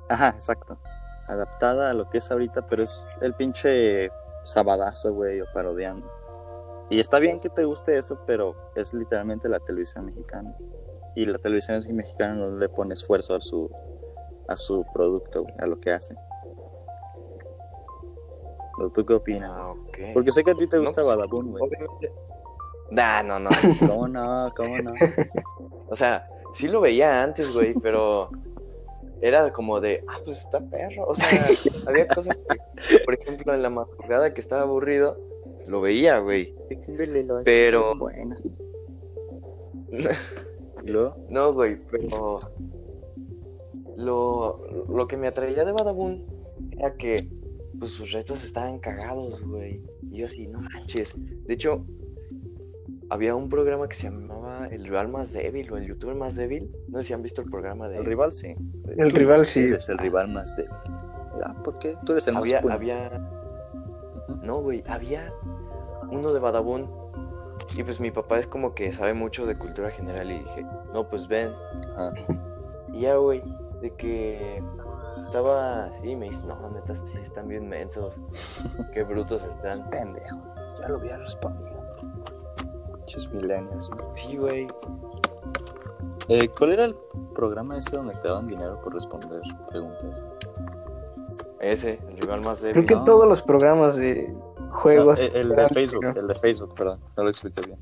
Ajá, 0.09 0.28
exacto. 0.28 0.78
Adaptada 1.26 1.90
a 1.90 1.94
lo 1.94 2.09
que 2.11 2.18
es 2.18 2.30
ahorita, 2.30 2.66
pero 2.66 2.83
es 2.83 3.04
el 3.21 3.35
pinche 3.35 4.11
sabadazo, 4.42 5.12
güey, 5.14 5.40
o 5.40 5.47
parodiando. 5.54 6.06
Y 6.90 7.00
está 7.00 7.18
bien 7.18 7.40
que 7.40 7.49
te 7.49 7.64
guste 7.64 7.97
eso, 7.97 8.18
pero 8.26 8.54
es 8.75 8.92
literalmente 8.92 9.49
la 9.49 9.59
televisión 9.61 10.06
mexicana. 10.06 10.54
Y 11.16 11.25
la 11.25 11.38
televisión 11.38 11.83
mexicana 11.92 12.35
no 12.35 12.59
le 12.59 12.68
pone 12.68 12.94
esfuerzo 12.94 13.35
a 13.35 13.40
su, 13.40 13.71
a 14.49 14.56
su 14.56 14.85
producto, 14.92 15.42
güey, 15.42 15.54
a 15.59 15.66
lo 15.66 15.80
que 15.80 15.92
hace. 15.92 16.14
¿O 18.78 18.90
¿Tú 18.90 19.06
qué 19.06 19.14
opinas? 19.14 19.50
Ah, 19.54 19.71
ok. 19.71 19.99
Porque 20.12 20.33
sé 20.33 20.42
que 20.42 20.50
a 20.50 20.54
ti 20.54 20.66
te 20.66 20.76
No, 20.76 20.83
gusta 20.83 21.02
pues, 21.02 21.16
Badabun, 21.16 21.52
güey. 21.52 21.62
Obviamente. 21.64 22.12
Nah, 22.95 23.23
no, 23.23 23.39
no. 23.41 23.51
¿Cómo 23.81 24.09
no? 24.09 24.53
¿Cómo 24.57 24.79
no? 24.79 24.93
O 25.89 25.97
sea, 25.97 26.29
sí 26.53 26.69
lo 26.69 26.81
veía 26.81 27.23
antes, 27.23 27.53
güey, 27.53 27.75
pero 27.75 28.31
era 29.21 29.53
como 29.53 29.81
de, 29.81 30.05
ah, 30.07 30.19
pues 30.25 30.39
está 30.39 30.61
perro. 30.61 31.07
O 31.09 31.15
sea, 31.15 31.29
había 31.89 32.07
cosas 32.07 32.37
que, 32.89 32.99
por 33.01 33.15
ejemplo, 33.15 33.55
en 33.55 33.63
la 33.63 33.71
madrugada 33.71 34.33
que 34.33 34.41
estaba 34.41 34.63
aburrido, 34.63 35.19
lo 35.67 35.81
veía, 35.81 36.19
güey. 36.19 36.55
Pero- 37.45 37.97
Buena. 37.97 38.37
¿Y 40.83 40.91
luego? 40.91 41.17
No, 41.29 41.53
güey, 41.53 41.79
pero 41.91 42.37
lo, 43.97 44.87
lo 44.89 45.09
que 45.09 45.17
me 45.17 45.29
atraía 45.29 45.65
de 45.65 45.73
Badabun 45.73 46.25
era 46.73 46.95
que 46.97 47.17
pues, 47.79 47.93
sus 47.93 48.13
retos 48.13 48.45
estaban 48.45 48.79
cagados, 48.79 49.43
güey. 49.43 49.83
Y 50.11 50.19
yo 50.19 50.27
así, 50.27 50.47
no 50.47 50.61
manches. 50.61 51.15
De 51.17 51.55
hecho, 51.55 51.85
había 53.11 53.34
un 53.34 53.49
programa 53.49 53.88
que 53.88 53.94
se 53.94 54.04
llamaba 54.04 54.66
El 54.68 54.84
Rival 54.84 55.08
Más 55.08 55.32
Débil 55.32 55.70
o 55.73 55.76
El 55.76 55.87
Youtuber 55.87 56.14
Más 56.14 56.37
Débil. 56.37 56.70
No 56.88 57.00
sé 57.00 57.08
si 57.08 57.12
han 57.12 57.23
visto 57.23 57.42
el 57.42 57.50
programa 57.50 57.88
de 57.88 57.99
El 57.99 58.04
rival 58.04 58.32
sí. 58.32 58.54
El 58.96 59.12
Tú 59.12 59.16
rival 59.18 59.46
sí. 59.46 59.61
Eres 59.61 59.88
el 59.88 59.99
rival 59.99 60.28
más 60.28 60.54
débil. 60.56 60.73
Ya, 61.40 61.54
¿por 61.62 61.78
qué? 61.78 61.96
Tú 62.04 62.12
eres 62.12 62.26
el 62.28 62.37
Había, 62.37 62.61
más 62.62 62.75
había, 62.75 63.18
no, 64.42 64.56
güey, 64.56 64.82
había 64.88 65.32
uno 66.11 66.32
de 66.32 66.38
Badabun 66.38 66.88
Y 67.76 67.82
pues 67.82 68.00
mi 68.00 68.11
papá 68.11 68.38
es 68.38 68.46
como 68.46 68.75
que 68.75 68.92
sabe 68.92 69.14
mucho 69.14 69.46
de 69.46 69.56
cultura 69.56 69.90
general 69.90 70.30
y 70.30 70.38
dije, 70.38 70.66
no, 70.92 71.08
pues 71.08 71.26
ven. 71.28 71.52
Ajá. 71.96 72.14
Y 72.92 73.00
ya, 73.00 73.16
güey, 73.16 73.42
de 73.80 73.90
que 73.96 74.62
estaba 75.18 75.87
así, 75.87 76.14
me 76.14 76.26
dice, 76.26 76.46
no, 76.46 76.70
neta, 76.70 76.94
sí 76.94 77.18
están 77.20 77.49
bien 77.49 77.68
mensos. 77.68 78.20
Qué 78.92 79.02
brutos 79.02 79.44
están. 79.44 79.90
Pendejo. 79.90 80.40
Ya 80.78 80.88
lo 80.88 80.96
había 80.99 81.18
respondido. 81.18 81.74
Muchos 83.14 83.33
millennials. 83.33 83.90
Sí, 84.14 84.37
güey. 84.37 84.66
Eh, 86.28 86.49
¿Cuál 86.49 86.73
era 86.73 86.85
el 86.87 86.97
programa 87.35 87.78
ese 87.78 87.94
donde 87.97 88.14
te 88.16 88.26
daban 88.26 88.49
dinero 88.49 88.80
por 88.83 88.92
responder 88.92 89.40
preguntas? 89.68 90.21
Ese, 91.61 92.00
el 92.09 92.16
rival 92.21 92.40
más 92.44 92.61
Creo 92.61 92.73
débil. 92.75 92.88
que 92.88 92.94
No. 92.97 93.04
todos 93.04 93.28
los 93.28 93.40
programas 93.42 93.94
de 93.94 94.35
juegos. 94.71 95.21
No, 95.21 95.26
el, 95.26 95.37
el 95.37 95.49
de 95.56 95.68
Facebook, 95.68 96.04
el 96.16 96.26
de 96.26 96.35
Facebook, 96.35 96.75
perdón. 96.75 97.00
No 97.16 97.23
lo 97.23 97.30
expliqué 97.30 97.62
bien. 97.64 97.78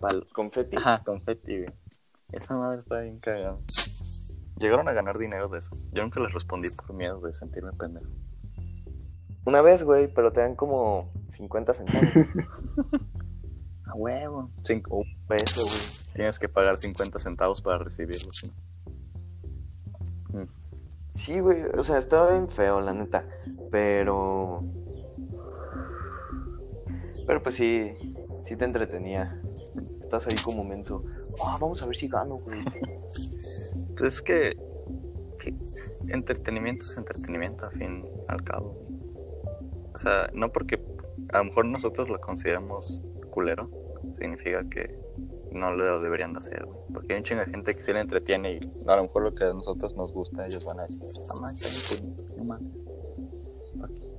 Val- 0.00 0.26
Confetti. 0.32 0.76
Ajá, 0.76 1.02
confetti, 1.04 1.58
güey. 1.58 1.70
Esa 2.32 2.56
madre 2.56 2.80
está 2.80 2.98
bien 3.00 3.20
cagada. 3.20 3.58
Llegaron 4.58 4.88
a 4.88 4.92
ganar 4.92 5.18
dinero 5.18 5.46
de 5.46 5.58
eso. 5.58 5.70
Yo 5.92 6.02
nunca 6.02 6.18
les 6.20 6.32
respondí 6.34 6.68
por 6.70 6.94
miedo 6.96 7.20
de 7.20 7.32
sentirme 7.32 7.72
pendejo. 7.74 8.08
Una 9.44 9.62
vez, 9.62 9.84
güey, 9.84 10.12
pero 10.12 10.32
te 10.32 10.40
dan 10.40 10.56
como 10.56 11.12
50 11.28 11.74
centavos. 11.74 12.08
A 13.88 13.94
huevo. 13.94 14.50
Cinco. 14.62 15.04
Eso, 15.30 15.62
güey. 15.62 16.14
Tienes 16.14 16.38
que 16.38 16.48
pagar 16.48 16.78
50 16.78 17.18
centavos 17.18 17.60
para 17.60 17.78
recibirlo. 17.78 18.32
¿sí? 18.32 18.50
Mm. 20.30 20.46
Sí, 21.14 21.40
güey, 21.40 21.64
o 21.76 21.82
sea, 21.82 21.98
estaba 21.98 22.30
bien 22.30 22.48
feo, 22.48 22.80
la 22.80 22.94
neta. 22.94 23.26
Pero. 23.70 24.62
Pero 27.26 27.42
pues 27.42 27.56
sí, 27.56 27.92
sí 28.42 28.56
te 28.56 28.64
entretenía. 28.64 29.40
Estás 30.00 30.26
ahí 30.26 30.36
como 30.42 30.64
menso. 30.64 31.04
Ah, 31.44 31.58
vamos 31.60 31.82
a 31.82 31.86
ver 31.86 31.96
si 31.96 32.08
gano, 32.08 32.36
güey. 32.36 32.64
Pues 33.98 34.14
es 34.14 34.22
que, 34.22 34.56
entretenimiento 36.10 36.84
es 36.84 36.96
entretenimiento, 36.96 37.66
al 37.66 37.72
fin 37.72 38.04
y 38.04 38.08
al 38.28 38.44
cabo. 38.44 38.80
O 39.92 39.98
sea, 39.98 40.30
no 40.32 40.50
porque 40.50 40.80
a 41.32 41.38
lo 41.38 41.44
mejor 41.44 41.64
nosotros 41.64 42.08
lo 42.08 42.20
consideramos 42.20 43.02
culero, 43.30 43.68
significa 44.18 44.64
que 44.68 44.98
no 45.52 45.72
lo 45.72 46.00
deberían 46.00 46.32
de 46.32 46.38
hacer, 46.38 46.64
güey. 46.64 46.78
Porque 46.92 47.12
hay 47.14 47.18
un 47.18 47.24
chingo 47.24 47.40
de 47.44 47.50
gente 47.50 47.74
que 47.74 47.82
sí 47.82 47.92
le 47.92 48.00
entretiene 48.00 48.52
y 48.54 48.72
a 48.86 48.96
lo 48.96 49.02
mejor 49.02 49.22
lo 49.22 49.34
que 49.34 49.44
a 49.44 49.52
nosotros 49.52 49.96
nos 49.96 50.12
gusta, 50.12 50.46
ellos 50.46 50.64
van 50.64 50.80
a 50.80 50.82
decir, 50.84 51.02
no 51.34 51.40
manches, 51.40 51.90
están 51.90 52.04
bien 52.06 52.14
bonitos, 52.16 52.36
no 52.36 52.44
mames. 52.44 52.86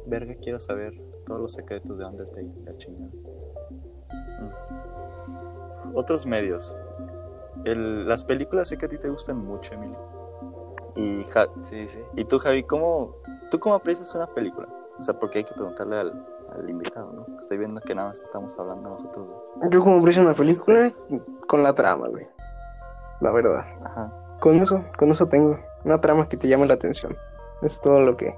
Verga, 0.08 0.36
quiero 0.41 0.60
saber 0.60 0.93
todos 1.25 1.39
los 1.41 1.51
secretos 1.53 1.98
de 2.00 2.05
Undertale, 2.05 2.50
la 2.65 2.75
chingada. 2.77 3.12
Mm. 4.39 5.96
Otros 5.96 6.25
medios. 6.25 6.75
El- 7.65 8.08
las 8.08 8.24
películas 8.24 8.69
sé 8.69 8.77
que 8.77 8.86
a 8.86 8.89
ti 8.89 8.98
te 8.98 9.10
gustan 9.10 9.38
mucho, 9.38 9.74
Emilio. 9.74 9.98
Y, 10.96 11.24
Ja- 11.25 11.50
Sí, 11.63 11.88
sí. 11.88 12.00
y 12.15 12.25
tú, 12.25 12.39
Javi, 12.39 12.63
¿cómo, 12.63 13.15
¿tú 13.51 13.60
cómo 13.60 13.75
aprecias 13.75 14.13
una 14.15 14.27
película? 14.34 14.67
O 15.00 15.03
sea, 15.03 15.17
porque 15.19 15.39
hay 15.39 15.43
que 15.43 15.53
preguntarle 15.53 15.98
al, 15.98 16.25
al 16.60 16.70
invitado, 16.70 17.12
¿no? 17.13 17.39
Estoy 17.39 17.58
viendo 17.58 17.82
que 17.82 17.96
nada 17.96 18.10
más 18.10 18.22
estamos 18.24 18.58
hablando 18.60 18.89
nosotros. 18.89 19.28
Yo 19.70 19.80
como 19.82 20.00
aprecio 20.00 20.22
una 20.22 20.34
película 20.34 20.92
con 21.48 21.63
la 21.63 21.74
trama, 21.74 22.08
güey. 22.08 22.28
La 23.22 23.32
verdad. 23.32 23.66
Ajá. 23.84 24.12
Con 24.39 24.56
eso, 24.62 24.84
con 24.98 25.12
eso 25.12 25.28
tengo. 25.28 25.60
Una 25.84 26.00
trama 26.00 26.28
que 26.30 26.38
te 26.38 26.48
llame 26.48 26.66
la 26.68 26.74
atención. 26.75 27.16
Es 27.62 27.80
todo 27.82 28.01
lo 28.01 28.16
que 28.18 28.36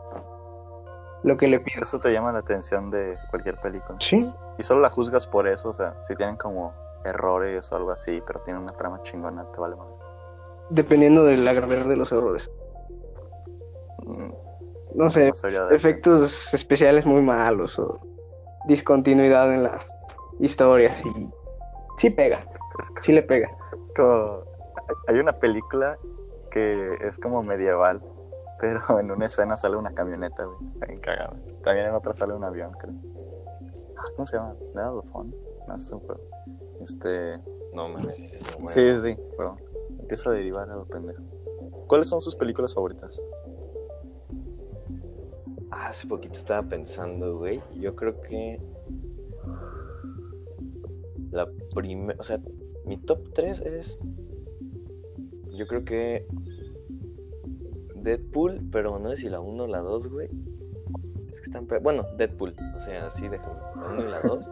lo 1.24 1.38
que 1.38 1.48
le 1.48 1.60
pido. 1.60 1.82
Eso 1.82 2.00
te 2.00 2.12
llama 2.12 2.32
la 2.32 2.40
atención 2.40 2.90
de 2.90 3.16
cualquier 3.30 3.56
película. 3.62 3.96
Sí, 4.00 4.28
Y 4.58 4.64
solo 4.64 4.82
la 4.82 4.90
juzgas 4.90 5.28
por 5.28 5.48
eso, 5.48 5.70
o 5.70 5.74
sea, 5.74 5.94
si 6.02 6.16
tienen 6.16 6.36
como 6.36 6.74
errores 7.06 7.72
o 7.72 7.76
algo 7.76 7.92
así, 7.92 8.24
pero 8.26 8.40
tienen 8.42 8.64
una 8.64 8.74
trama 8.74 9.02
chingona, 9.04 9.44
te 9.52 9.60
vale 9.60 9.76
más. 9.76 9.88
dependiendo 10.72 11.24
de 11.26 11.38
la 11.38 11.54
gravedad 11.54 11.86
de 11.86 11.96
los 11.96 12.12
errores. 12.12 12.50
No 14.96 15.10
sé, 15.10 15.32
No 15.44 15.50
dar- 15.52 15.74
efectos 15.74 16.54
especiales 16.54 17.06
muy 17.06 17.22
malos 17.22 17.78
o 17.80 18.00
discontinuidad 18.66 19.54
en 19.54 19.64
las 19.64 19.86
historias 20.40 21.00
y 21.06 21.30
sí 21.98 22.10
pega, 22.10 22.40
Es, 22.80 22.92
sí 23.02 23.12
le 23.12 23.24
pega. 23.24 23.50
es 23.84 23.92
como. 23.94 24.44
Hay 25.08 25.18
una 25.20 25.34
película 25.34 25.98
que 26.50 26.96
es 27.02 27.18
como 27.18 27.44
medieval, 27.44 28.02
pero 28.60 29.00
en 29.00 29.12
una 29.12 29.26
escena 29.28 29.56
sale 29.58 29.76
una 29.76 29.94
camioneta, 29.94 30.44
güey. 30.44 30.68
Está 30.68 30.86
bien 30.88 31.00
cagada. 31.00 31.34
También 31.64 31.88
en 31.88 31.96
otra 31.96 32.14
sale 32.14 32.34
un 32.34 32.44
avión, 32.44 32.72
creo. 32.74 32.94
Ah, 33.98 34.04
¿Cómo 34.16 34.26
se 34.26 34.38
llama? 34.38 34.56
Honor. 35.14 35.36
No, 35.68 35.76
es 35.76 35.92
un 35.92 36.00
juego. 36.00 36.22
Este. 36.82 37.40
No 37.74 37.88
mames, 37.88 38.20
un 38.60 38.68
Sí, 38.70 38.92
sí, 38.92 39.14
sí, 39.14 39.20
perdón. 39.38 39.58
Empiezo 40.00 40.30
a 40.30 40.34
derivar 40.34 40.70
a 40.70 40.76
lo 40.76 40.86
pendejo. 40.86 41.22
¿Cuáles 41.88 42.08
son 42.08 42.22
sus 42.22 42.36
películas 42.36 42.74
favoritas? 42.74 43.22
Hace 45.88 46.08
poquito 46.08 46.34
estaba 46.34 46.62
pensando, 46.68 47.38
güey. 47.40 47.60
Yo 47.76 47.96
creo 47.96 48.22
que. 48.22 48.62
La 51.32 51.48
primera. 51.74 52.20
O 52.20 52.24
sea, 52.24 52.40
mi 52.86 52.98
top 52.98 53.34
3 53.34 53.62
es. 53.62 53.98
Yo 55.50 55.66
creo 55.66 55.84
que. 55.84 56.28
Deadpool, 57.96 58.70
pero 58.72 59.00
no 59.00 59.10
sé 59.10 59.18
si 59.18 59.30
la 59.30 59.40
1 59.40 59.64
o 59.64 59.68
la 59.68 59.80
2, 59.80 60.08
güey. 60.08 60.30
Es 61.34 61.40
que 61.40 61.46
están. 61.46 61.68
Bueno, 61.82 62.06
Deadpool. 62.16 62.56
O 62.76 62.80
sea, 62.80 63.08
así 63.08 63.28
déjame. 63.28 63.60
La 63.76 63.88
1 63.88 64.02
y 64.02 64.12
la 64.12 64.22
2. 64.22 64.50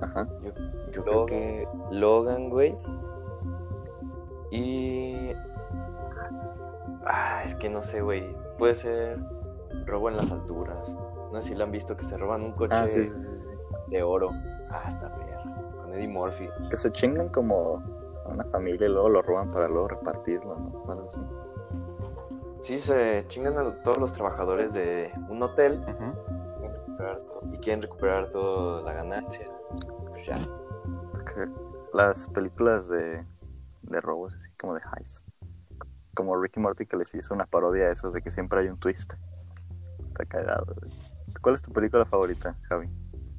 Ajá. 0.00 0.28
Yo, 0.42 0.52
yo 0.90 1.04
creo 1.04 1.26
que 1.26 1.68
Logan, 1.92 2.50
güey. 2.50 2.74
Y. 4.50 5.30
Ah, 7.04 7.42
es 7.44 7.54
que 7.54 7.70
no 7.70 7.82
sé, 7.82 8.00
güey. 8.00 8.41
Puede 8.62 8.76
ser 8.76 9.18
robo 9.86 10.08
en 10.08 10.16
las 10.16 10.30
alturas. 10.30 10.96
No 11.32 11.42
sé 11.42 11.48
si 11.48 11.54
lo 11.56 11.64
han 11.64 11.72
visto 11.72 11.96
que 11.96 12.04
se 12.04 12.16
roban 12.16 12.42
un 12.42 12.52
coche 12.52 12.76
Ah, 12.76 12.88
sí, 12.88 13.08
sí, 13.08 13.20
sí, 13.20 13.40
sí. 13.40 13.48
de 13.88 14.04
oro. 14.04 14.30
Ah, 14.70 14.84
está 14.86 15.12
perra. 15.16 15.42
Con 15.82 15.92
Eddie 15.92 16.06
Murphy. 16.06 16.48
Que 16.70 16.76
se 16.76 16.92
chingan 16.92 17.28
como 17.30 17.82
a 18.24 18.28
una 18.28 18.44
familia 18.44 18.86
y 18.86 18.90
luego 18.92 19.08
lo 19.08 19.20
roban 19.20 19.50
para 19.50 19.66
luego 19.66 19.88
repartirlo, 19.88 20.54
¿no? 20.54 20.92
Algo 20.92 21.08
así. 21.08 21.20
Sí, 22.60 22.78
se 22.78 23.24
chingan 23.26 23.58
a 23.58 23.82
todos 23.82 23.98
los 23.98 24.12
trabajadores 24.12 24.74
de 24.74 25.12
un 25.28 25.42
hotel 25.42 25.84
y 27.52 27.58
quieren 27.58 27.82
recuperar 27.82 28.30
toda 28.30 28.80
la 28.82 28.92
ganancia. 28.92 29.44
Pues 30.10 30.24
ya. 30.24 30.38
Las 31.92 32.28
películas 32.28 32.86
de, 32.88 33.26
de 33.82 34.00
robos, 34.00 34.36
así 34.36 34.52
como 34.52 34.74
de 34.74 34.82
heist. 34.96 35.26
Como 36.14 36.40
Ricky 36.40 36.60
Morty 36.60 36.86
que 36.86 36.96
les 36.96 37.14
hizo 37.14 37.34
una 37.34 37.46
parodia 37.46 37.84
a 37.84 37.92
esas 37.92 38.12
de 38.12 38.22
que 38.22 38.30
siempre 38.30 38.60
hay 38.60 38.68
un 38.68 38.78
twist. 38.78 39.14
Está 40.08 40.24
cagado. 40.26 40.74
¿Cuál 41.40 41.54
es 41.54 41.62
tu 41.62 41.72
película 41.72 42.04
favorita, 42.04 42.56
Javi? 42.68 42.88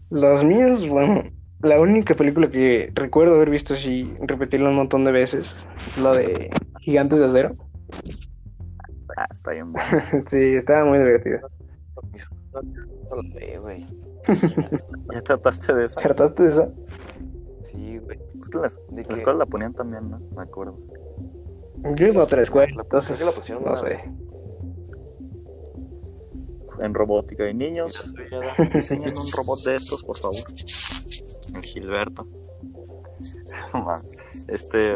Las 0.09 0.43
mías, 0.43 0.87
bueno, 0.87 1.23
la 1.61 1.79
única 1.79 2.15
película 2.15 2.49
que 2.49 2.91
recuerdo 2.93 3.35
haber 3.35 3.49
visto 3.49 3.73
así, 3.73 4.15
repetirla 4.21 4.69
un 4.69 4.75
montón 4.75 5.05
de 5.05 5.11
veces, 5.11 5.65
es 5.75 5.97
la 5.97 6.11
de 6.13 6.49
Gigantes 6.79 7.19
de 7.19 7.25
Acero. 7.25 7.55
Ah, 9.15 9.27
está 9.31 9.51
bien 9.51 9.71
bueno. 9.73 9.87
sí, 10.27 10.55
estaba 10.55 10.85
muy 10.85 10.97
divertida. 10.97 11.41
¿Ya 15.13 15.21
trataste 15.21 15.73
de 15.73 15.85
esa? 15.85 16.01
¿Hartaste 16.01 16.43
de 16.43 16.49
esa? 16.49 16.69
Sí, 17.63 17.97
güey. 17.99 18.19
Es 18.41 18.49
que 18.49 18.57
en 18.57 18.95
¿De 18.95 19.03
la 19.03 19.13
escuela 19.13 19.39
la 19.39 19.45
ponían 19.45 19.73
también, 19.73 20.09
¿no? 20.09 20.19
Me 20.35 20.43
acuerdo. 20.43 20.77
Yo 21.95 22.07
iba 22.07 22.21
a 22.21 22.25
otra 22.25 22.41
escuela, 22.41 22.73
La- 22.75 22.81
entonces, 22.83 23.19
la 23.21 23.31
pusieron 23.31 23.63
no 23.65 23.77
sé. 23.77 23.97
En 26.79 26.93
robótica. 26.93 27.47
Y 27.49 27.53
niños, 27.53 28.13
la 28.31 28.53
diseñen 28.73 29.13
un 29.17 29.31
robot 29.31 29.59
de 29.63 29.75
estos, 29.75 30.03
por 30.03 30.17
favor. 30.17 30.37
El 31.55 31.61
Gilberto. 31.63 32.23
Este. 34.47 34.95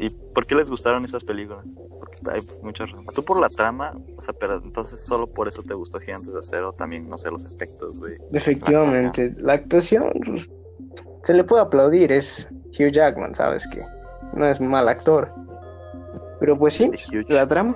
¿Y 0.00 0.10
por 0.10 0.46
qué 0.46 0.54
les 0.54 0.70
gustaron 0.70 1.04
esas 1.04 1.24
películas? 1.24 1.64
Porque 1.98 2.18
hay 2.30 2.40
muchas 2.62 2.88
razones. 2.90 3.12
Tú 3.14 3.24
por 3.24 3.40
la 3.40 3.48
trama, 3.48 3.98
o 4.16 4.22
sea, 4.22 4.32
pero 4.38 4.60
entonces 4.62 5.00
solo 5.00 5.26
por 5.26 5.48
eso 5.48 5.62
te 5.62 5.74
gustó 5.74 5.98
Gigantes 5.98 6.32
de 6.32 6.38
Acero, 6.38 6.72
también, 6.72 7.08
no 7.08 7.18
sé, 7.18 7.30
los 7.30 7.44
efectos, 7.44 7.98
güey. 7.98 8.14
Efectivamente, 8.32 9.34
la 9.38 9.54
actuación 9.54 10.12
pues, 10.24 10.48
se 11.24 11.34
le 11.34 11.42
puede 11.42 11.62
aplaudir, 11.62 12.12
es 12.12 12.48
Hugh 12.78 12.92
Jackman, 12.92 13.34
sabes 13.34 13.64
que 13.70 13.80
no 14.34 14.46
es 14.46 14.60
mal 14.60 14.88
actor. 14.88 15.30
Pero 16.40 16.58
pues 16.58 16.74
sí, 16.74 16.90
la 17.28 17.46
trama, 17.46 17.72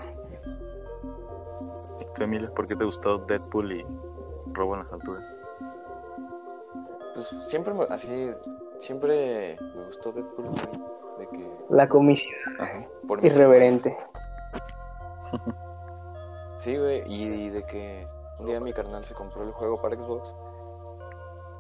¿Tú, 2.15 2.25
Emilio, 2.25 2.53
por 2.55 2.67
qué 2.67 2.77
te 2.77 2.85
gustó 2.85 3.19
Deadpool 3.19 3.73
y 3.73 3.87
Robo 4.53 4.75
en 4.75 4.81
las 4.81 4.93
Alturas? 4.93 5.25
Pues 7.15 7.29
siempre 7.49 7.75
me, 7.75 7.85
así, 7.85 8.31
siempre 8.79 9.57
me 9.61 9.87
gustó 9.87 10.13
Deadpool, 10.13 10.55
de 11.19 11.29
que 11.29 11.51
la 11.71 11.89
comicidad 11.89 12.37
Ajá. 12.59 12.87
por 13.09 13.25
irreverente. 13.25 13.97
Sí, 16.57 16.77
güey, 16.77 17.03
y 17.09 17.49
de 17.49 17.65
que 17.65 18.07
un 18.39 18.47
día 18.47 18.61
mi 18.61 18.73
carnal 18.73 19.05
se 19.05 19.15
compró 19.15 19.43
el 19.43 19.51
juego 19.51 19.81
para 19.83 19.97
Xbox 19.97 20.33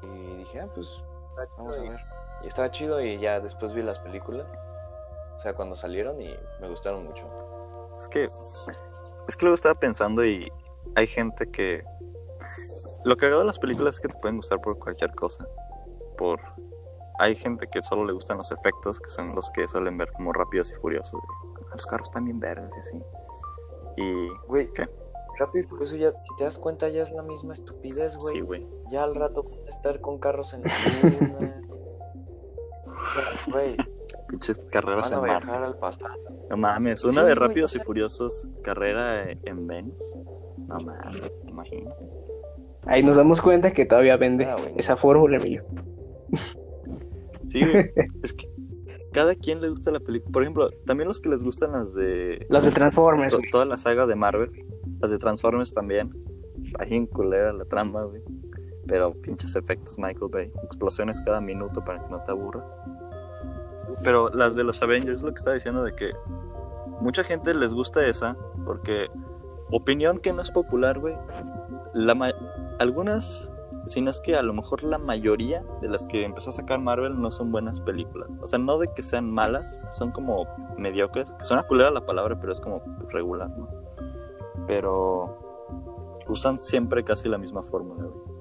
y 0.02 0.36
dije, 0.36 0.60
ah, 0.60 0.68
pues 0.72 1.02
Vamos 1.56 1.78
a 1.78 1.80
ver. 1.80 2.00
Y 2.42 2.46
estaba 2.48 2.70
chido 2.70 3.00
y 3.00 3.18
ya 3.18 3.40
después 3.40 3.72
vi 3.72 3.82
las 3.82 3.98
películas. 4.00 4.46
O 5.42 5.44
sea, 5.44 5.54
cuando 5.54 5.74
salieron 5.74 6.22
y 6.22 6.32
me 6.60 6.68
gustaron 6.68 7.04
mucho. 7.04 7.26
Es 7.98 8.06
que, 8.06 8.22
es 8.26 9.36
que 9.36 9.44
luego 9.44 9.56
estaba 9.56 9.74
pensando 9.74 10.24
y 10.24 10.48
hay 10.94 11.08
gente 11.08 11.50
que... 11.50 11.82
Lo 13.04 13.16
que 13.16 13.26
hago 13.26 13.40
de 13.40 13.46
las 13.46 13.58
películas 13.58 13.96
es 13.96 14.00
que 14.00 14.06
te 14.06 14.16
pueden 14.20 14.36
gustar 14.36 14.60
por 14.60 14.78
cualquier 14.78 15.12
cosa. 15.16 15.44
Por... 16.16 16.38
Hay 17.18 17.34
gente 17.34 17.66
que 17.66 17.82
solo 17.82 18.04
le 18.04 18.12
gustan 18.12 18.36
los 18.38 18.52
efectos, 18.52 19.00
que 19.00 19.10
son 19.10 19.34
los 19.34 19.50
que 19.50 19.66
suelen 19.66 19.98
ver 19.98 20.12
como 20.12 20.32
rápidos 20.32 20.70
y 20.70 20.76
furiosos. 20.76 21.20
"Ah, 21.56 21.70
los 21.74 21.86
carros 21.86 22.08
están 22.08 22.24
bien 22.24 22.38
verdes 22.38 22.76
y 22.76 22.78
así. 22.78 23.02
Y... 23.96 24.28
Güey, 24.46 24.72
¿Qué? 24.72 24.88
rápido 25.40 25.64
y 25.64 25.68
Furioso 25.68 25.96
ya, 25.96 26.10
si 26.12 26.36
te 26.36 26.44
das 26.44 26.56
cuenta, 26.56 26.88
ya 26.88 27.02
es 27.02 27.10
la 27.10 27.24
misma 27.24 27.52
estupidez, 27.52 28.16
güey. 28.16 28.36
Sí, 28.36 28.40
güey. 28.42 28.68
Ya 28.92 29.02
al 29.02 29.16
rato 29.16 29.42
estar 29.66 30.00
con 30.00 30.20
carros 30.20 30.54
en 30.54 30.62
la 30.62 30.72
luna. 31.02 31.58
Güey, 33.50 33.76
Pinches 34.32 34.64
carreras 34.70 35.10
van 35.10 35.20
a 35.20 35.22
en 35.26 35.32
Marte. 35.32 35.46
viajar 35.46 35.64
al 35.64 35.78
pasado. 35.78 36.14
No 36.50 36.56
mames, 36.56 37.04
una 37.04 37.20
Sí, 37.22 37.28
de 37.28 37.34
Rápidos 37.34 37.76
y 37.76 37.80
Furiosos, 37.80 38.48
carrera 38.62 39.30
en 39.30 39.66
Venus. 39.66 40.16
No 40.66 40.80
mames, 40.80 41.42
imagínate. 41.46 41.96
Ahí 42.86 43.02
nos 43.02 43.16
damos 43.16 43.40
cuenta 43.42 43.72
que 43.72 43.84
todavía 43.84 44.16
vende 44.16 44.46
Ah, 44.46 44.56
bueno. 44.58 44.74
esa 44.78 44.96
fórmula, 44.96 45.36
Emilio. 45.36 45.64
Sí, 47.42 47.60
güey. 47.60 47.84
es 48.22 48.32
que 48.34 48.48
cada 49.12 49.34
quien 49.34 49.60
le 49.60 49.68
gusta 49.68 49.90
la 49.90 50.00
película. 50.00 50.32
Por 50.32 50.42
ejemplo, 50.42 50.70
también 50.86 51.08
los 51.08 51.20
que 51.20 51.28
les 51.28 51.44
gustan 51.44 51.72
las 51.72 51.94
de 51.94 52.46
Las 52.48 52.64
de 52.64 52.70
Transformers, 52.70 53.32
to- 53.32 53.38
güey. 53.38 53.50
toda 53.50 53.66
la 53.66 53.76
saga 53.76 54.06
de 54.06 54.14
Marvel, 54.14 54.50
las 55.00 55.10
de 55.10 55.18
Transformers 55.18 55.74
también. 55.74 56.10
Está 56.64 56.84
bien 56.86 57.06
culera 57.06 57.52
la 57.52 57.64
trama, 57.66 58.04
güey. 58.04 58.22
Pero 58.86 59.12
pinches 59.12 59.54
efectos 59.56 59.98
Michael 59.98 60.30
Bay. 60.32 60.52
Explosiones 60.64 61.20
cada 61.22 61.40
minuto 61.40 61.84
para 61.84 62.02
que 62.02 62.10
no 62.10 62.22
te 62.24 62.30
aburras. 62.30 62.64
Pero 64.04 64.28
las 64.30 64.54
de 64.54 64.64
los 64.64 64.82
Avengers, 64.82 65.22
lo 65.22 65.30
que 65.30 65.38
estaba 65.38 65.54
diciendo 65.54 65.82
de 65.82 65.94
que 65.94 66.12
mucha 67.00 67.24
gente 67.24 67.54
les 67.54 67.72
gusta 67.72 68.06
esa 68.06 68.36
porque 68.64 69.08
opinión 69.70 70.18
que 70.18 70.32
no 70.32 70.42
es 70.42 70.50
popular, 70.50 70.98
güey. 70.98 71.16
La 71.94 72.14
algunas, 72.78 73.52
si 73.86 74.00
no 74.00 74.10
es 74.10 74.20
que 74.20 74.36
a 74.36 74.42
lo 74.42 74.52
mejor 74.54 74.82
la 74.82 74.98
mayoría 74.98 75.64
de 75.80 75.88
las 75.88 76.06
que 76.06 76.24
empezó 76.24 76.50
a 76.50 76.52
sacar 76.52 76.78
Marvel 76.78 77.20
no 77.20 77.30
son 77.30 77.50
buenas 77.50 77.80
películas. 77.80 78.28
O 78.40 78.46
sea, 78.46 78.58
no 78.58 78.78
de 78.78 78.92
que 78.94 79.02
sean 79.02 79.30
malas, 79.30 79.78
son 79.92 80.12
como 80.12 80.46
mediocres. 80.76 81.34
Suena 81.42 81.62
culera 81.64 81.90
la 81.90 82.04
palabra, 82.04 82.38
pero 82.40 82.52
es 82.52 82.60
como 82.60 82.82
regular, 83.08 83.50
¿no? 83.50 83.68
Pero 84.66 85.38
usan 86.28 86.56
siempre 86.56 87.04
casi 87.04 87.28
la 87.28 87.38
misma 87.38 87.62
fórmula, 87.62 88.04
güey. 88.04 88.32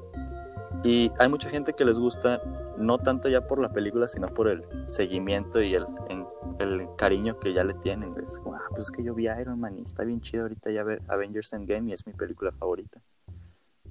Y 0.83 1.12
hay 1.19 1.29
mucha 1.29 1.50
gente 1.50 1.74
que 1.74 1.86
les 1.86 2.00
gusta 2.00 2.41
no 2.81 2.97
tanto 2.97 3.29
ya 3.29 3.47
por 3.47 3.59
la 3.61 3.69
película, 3.69 4.07
sino 4.07 4.27
por 4.27 4.47
el 4.47 4.63
seguimiento 4.88 5.61
y 5.61 5.75
el, 5.75 5.85
en- 6.09 6.25
el 6.59 6.88
cariño 6.97 7.39
que 7.39 7.53
ya 7.53 7.63
le 7.63 7.73
tienen. 7.75 8.13
Es 8.23 8.39
como, 8.39 8.55
ah, 8.55 8.63
pues 8.69 8.85
es 8.85 8.91
que 8.91 9.03
yo 9.03 9.13
vi 9.13 9.27
Iron 9.27 9.59
Man 9.59 9.77
y 9.77 9.81
está 9.83 10.03
bien 10.03 10.21
chido 10.21 10.43
ahorita 10.43 10.71
ya 10.71 10.83
ver 10.83 11.01
Avengers 11.07 11.53
Endgame 11.53 11.89
y 11.89 11.93
es 11.93 12.05
mi 12.05 12.13
película 12.13 12.51
favorita. 12.51 13.01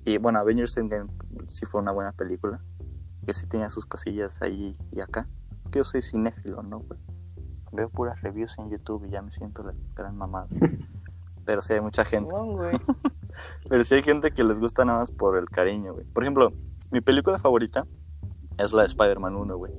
Y 0.04 0.18
bueno, 0.18 0.38
Avengers 0.38 0.76
Endgame 0.76 1.10
sí 1.46 1.66
fue 1.66 1.80
una 1.80 1.92
buena 1.92 2.12
película, 2.12 2.60
que 3.26 3.34
sí 3.34 3.46
tenía 3.48 3.68
sus 3.70 3.86
cosillas 3.86 4.40
ahí 4.42 4.76
y 4.92 5.00
acá. 5.00 5.28
Yo 5.72 5.84
soy 5.84 6.02
cinéfilo, 6.02 6.62
¿no, 6.62 6.80
güey? 6.80 6.98
Veo 7.72 7.88
puras 7.90 8.20
reviews 8.22 8.58
en 8.58 8.70
YouTube 8.70 9.04
y 9.06 9.10
ya 9.10 9.22
me 9.22 9.30
siento 9.30 9.62
la 9.62 9.72
gran 9.94 10.16
mamada. 10.16 10.48
Pero 11.44 11.62
sí 11.62 11.72
hay 11.74 11.80
mucha 11.80 12.04
gente. 12.04 12.34
Pero 13.68 13.84
sí 13.84 13.94
hay 13.94 14.02
gente 14.02 14.30
que 14.32 14.42
les 14.44 14.58
gusta 14.58 14.84
nada 14.84 15.00
más 15.00 15.12
por 15.12 15.36
el 15.36 15.48
cariño, 15.48 15.94
güey. 15.94 16.04
Por 16.06 16.24
ejemplo, 16.24 16.52
mi 16.90 17.00
película 17.00 17.38
favorita 17.38 17.86
es 18.60 18.72
la 18.72 18.82
de 18.82 18.86
Spider-Man 18.86 19.34
1, 19.34 19.56
güey. 19.56 19.72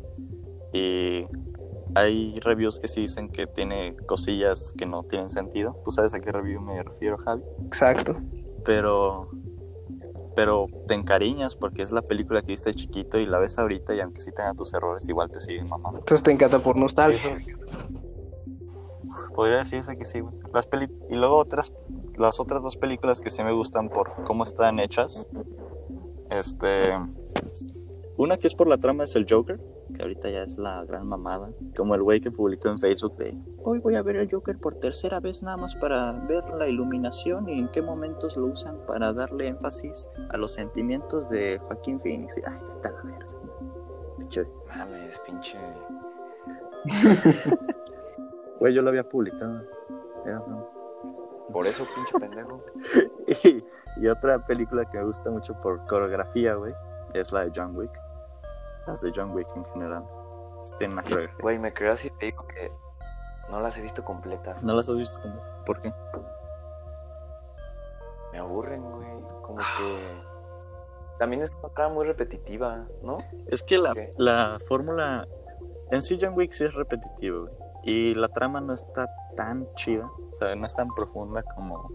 Y 0.73 1.25
hay 1.95 2.39
reviews 2.39 2.79
que 2.79 2.87
sí 2.87 3.01
dicen 3.01 3.29
que 3.29 3.47
tiene 3.47 3.95
cosillas 4.05 4.73
que 4.77 4.85
no 4.85 5.03
tienen 5.03 5.29
sentido. 5.29 5.79
Tú 5.83 5.91
sabes 5.91 6.13
a 6.13 6.19
qué 6.19 6.31
review 6.31 6.61
me 6.61 6.81
refiero, 6.83 7.17
Javi. 7.17 7.43
Exacto. 7.65 8.17
Pero, 8.63 9.29
pero 10.35 10.67
te 10.87 10.93
encariñas 10.93 11.55
porque 11.55 11.81
es 11.81 11.91
la 11.91 12.01
película 12.01 12.41
que 12.41 12.47
viste 12.47 12.73
chiquito 12.73 13.19
y 13.19 13.25
la 13.25 13.39
ves 13.39 13.57
ahorita 13.59 13.93
y 13.95 13.99
aunque 13.99 14.21
sí 14.21 14.31
tenga 14.31 14.53
tus 14.53 14.73
errores, 14.73 15.07
igual 15.09 15.29
te 15.29 15.41
siguen 15.41 15.67
mamando. 15.67 15.99
Entonces 15.99 16.23
te 16.23 16.31
encanta 16.31 16.59
por 16.59 16.77
nostalgia. 16.77 17.37
Podría 19.35 19.57
decirse 19.57 19.97
que 19.97 20.05
sí, 20.05 20.19
güey. 20.19 20.35
Las 20.53 20.67
peli 20.67 20.89
y 21.09 21.15
luego 21.15 21.37
otras, 21.37 21.73
las 22.17 22.39
otras 22.39 22.61
dos 22.61 22.77
películas 22.77 23.21
que 23.21 23.29
sí 23.29 23.43
me 23.43 23.51
gustan 23.51 23.89
por 23.89 24.23
cómo 24.23 24.43
están 24.43 24.79
hechas. 24.79 25.27
Este, 26.29 26.97
una 28.21 28.37
que 28.37 28.47
es 28.47 28.55
por 28.55 28.67
la 28.67 28.77
trama 28.77 29.03
es 29.03 29.15
el 29.15 29.25
Joker, 29.29 29.59
que 29.93 30.01
ahorita 30.01 30.29
ya 30.29 30.43
es 30.43 30.57
la 30.57 30.83
gran 30.85 31.07
mamada. 31.07 31.51
Como 31.75 31.95
el 31.95 32.03
güey 32.03 32.19
que 32.21 32.31
publicó 32.31 32.69
en 32.69 32.79
Facebook 32.79 33.15
de, 33.17 33.37
hoy 33.63 33.79
voy 33.79 33.95
a 33.95 34.03
ver 34.03 34.15
el 34.17 34.29
Joker 34.31 34.57
por 34.59 34.75
tercera 34.75 35.19
vez 35.19 35.41
nada 35.43 35.57
más 35.57 35.75
para 35.75 36.11
ver 36.27 36.43
la 36.57 36.67
iluminación 36.67 37.49
y 37.49 37.59
en 37.59 37.67
qué 37.69 37.81
momentos 37.81 38.37
lo 38.37 38.45
usan 38.47 38.77
para 38.85 39.11
darle 39.13 39.47
énfasis 39.47 40.09
a 40.29 40.37
los 40.37 40.53
sentimientos 40.53 41.27
de 41.29 41.59
Joaquín 41.59 41.99
Phoenix. 41.99 42.37
Y, 42.37 42.41
Ay, 42.45 42.53
a 42.83 42.89
la 42.91 43.01
verga. 43.03 43.27
Pinche- 44.17 44.47
Mames, 44.67 45.19
pinche. 45.25 45.57
Güey, 48.59 48.73
yo 48.75 48.81
lo 48.83 48.89
había 48.89 49.07
publicado. 49.07 49.63
Era. 50.25 50.43
Por 51.51 51.65
eso, 51.65 51.83
pinche 51.95 52.19
pendejo. 52.19 52.63
Y, 53.43 53.63
y 54.03 54.07
otra 54.07 54.45
película 54.45 54.85
que 54.89 54.97
me 54.99 55.05
gusta 55.05 55.31
mucho 55.31 55.53
por 55.61 55.85
coreografía, 55.87 56.53
güey, 56.55 56.73
es 57.13 57.31
la 57.31 57.45
de 57.45 57.51
John 57.55 57.75
Wick. 57.75 57.91
Las 58.91 59.03
de 59.03 59.13
John 59.15 59.31
Wick 59.31 59.47
en 59.55 59.63
general. 59.63 60.03
Coreografía. 60.59 61.33
Güey, 61.41 61.59
me 61.59 61.73
creas 61.73 62.03
y 62.03 62.09
te 62.09 62.25
digo 62.25 62.45
que 62.45 62.69
no 63.49 63.61
las 63.61 63.77
he 63.77 63.81
visto 63.81 64.03
completas. 64.03 64.61
¿No 64.63 64.73
las 64.73 64.89
has 64.89 64.97
visto? 64.97 65.17
¿Por 65.65 65.79
qué? 65.79 65.93
Me 68.33 68.39
aburren, 68.39 68.83
güey. 68.83 69.07
Como 69.43 69.55
que. 69.55 70.21
También 71.19 71.41
es 71.41 71.51
una 71.51 71.73
trama 71.73 71.95
muy 71.95 72.05
repetitiva, 72.05 72.85
¿no? 73.01 73.15
Es 73.47 73.63
que 73.63 73.77
la, 73.77 73.93
la 74.17 74.59
fórmula... 74.67 75.25
En 75.91 76.01
sí 76.01 76.19
John 76.21 76.33
Wick 76.35 76.51
sí 76.51 76.65
es 76.65 76.73
repetitivo, 76.73 77.43
güey. 77.43 77.53
Y 77.83 78.13
la 78.15 78.27
trama 78.27 78.59
no 78.59 78.73
está 78.73 79.09
tan 79.37 79.73
chida. 79.75 80.05
O 80.05 80.33
sea, 80.33 80.53
no 80.57 80.65
es 80.65 80.75
tan 80.75 80.89
profunda 80.89 81.43
como 81.55 81.89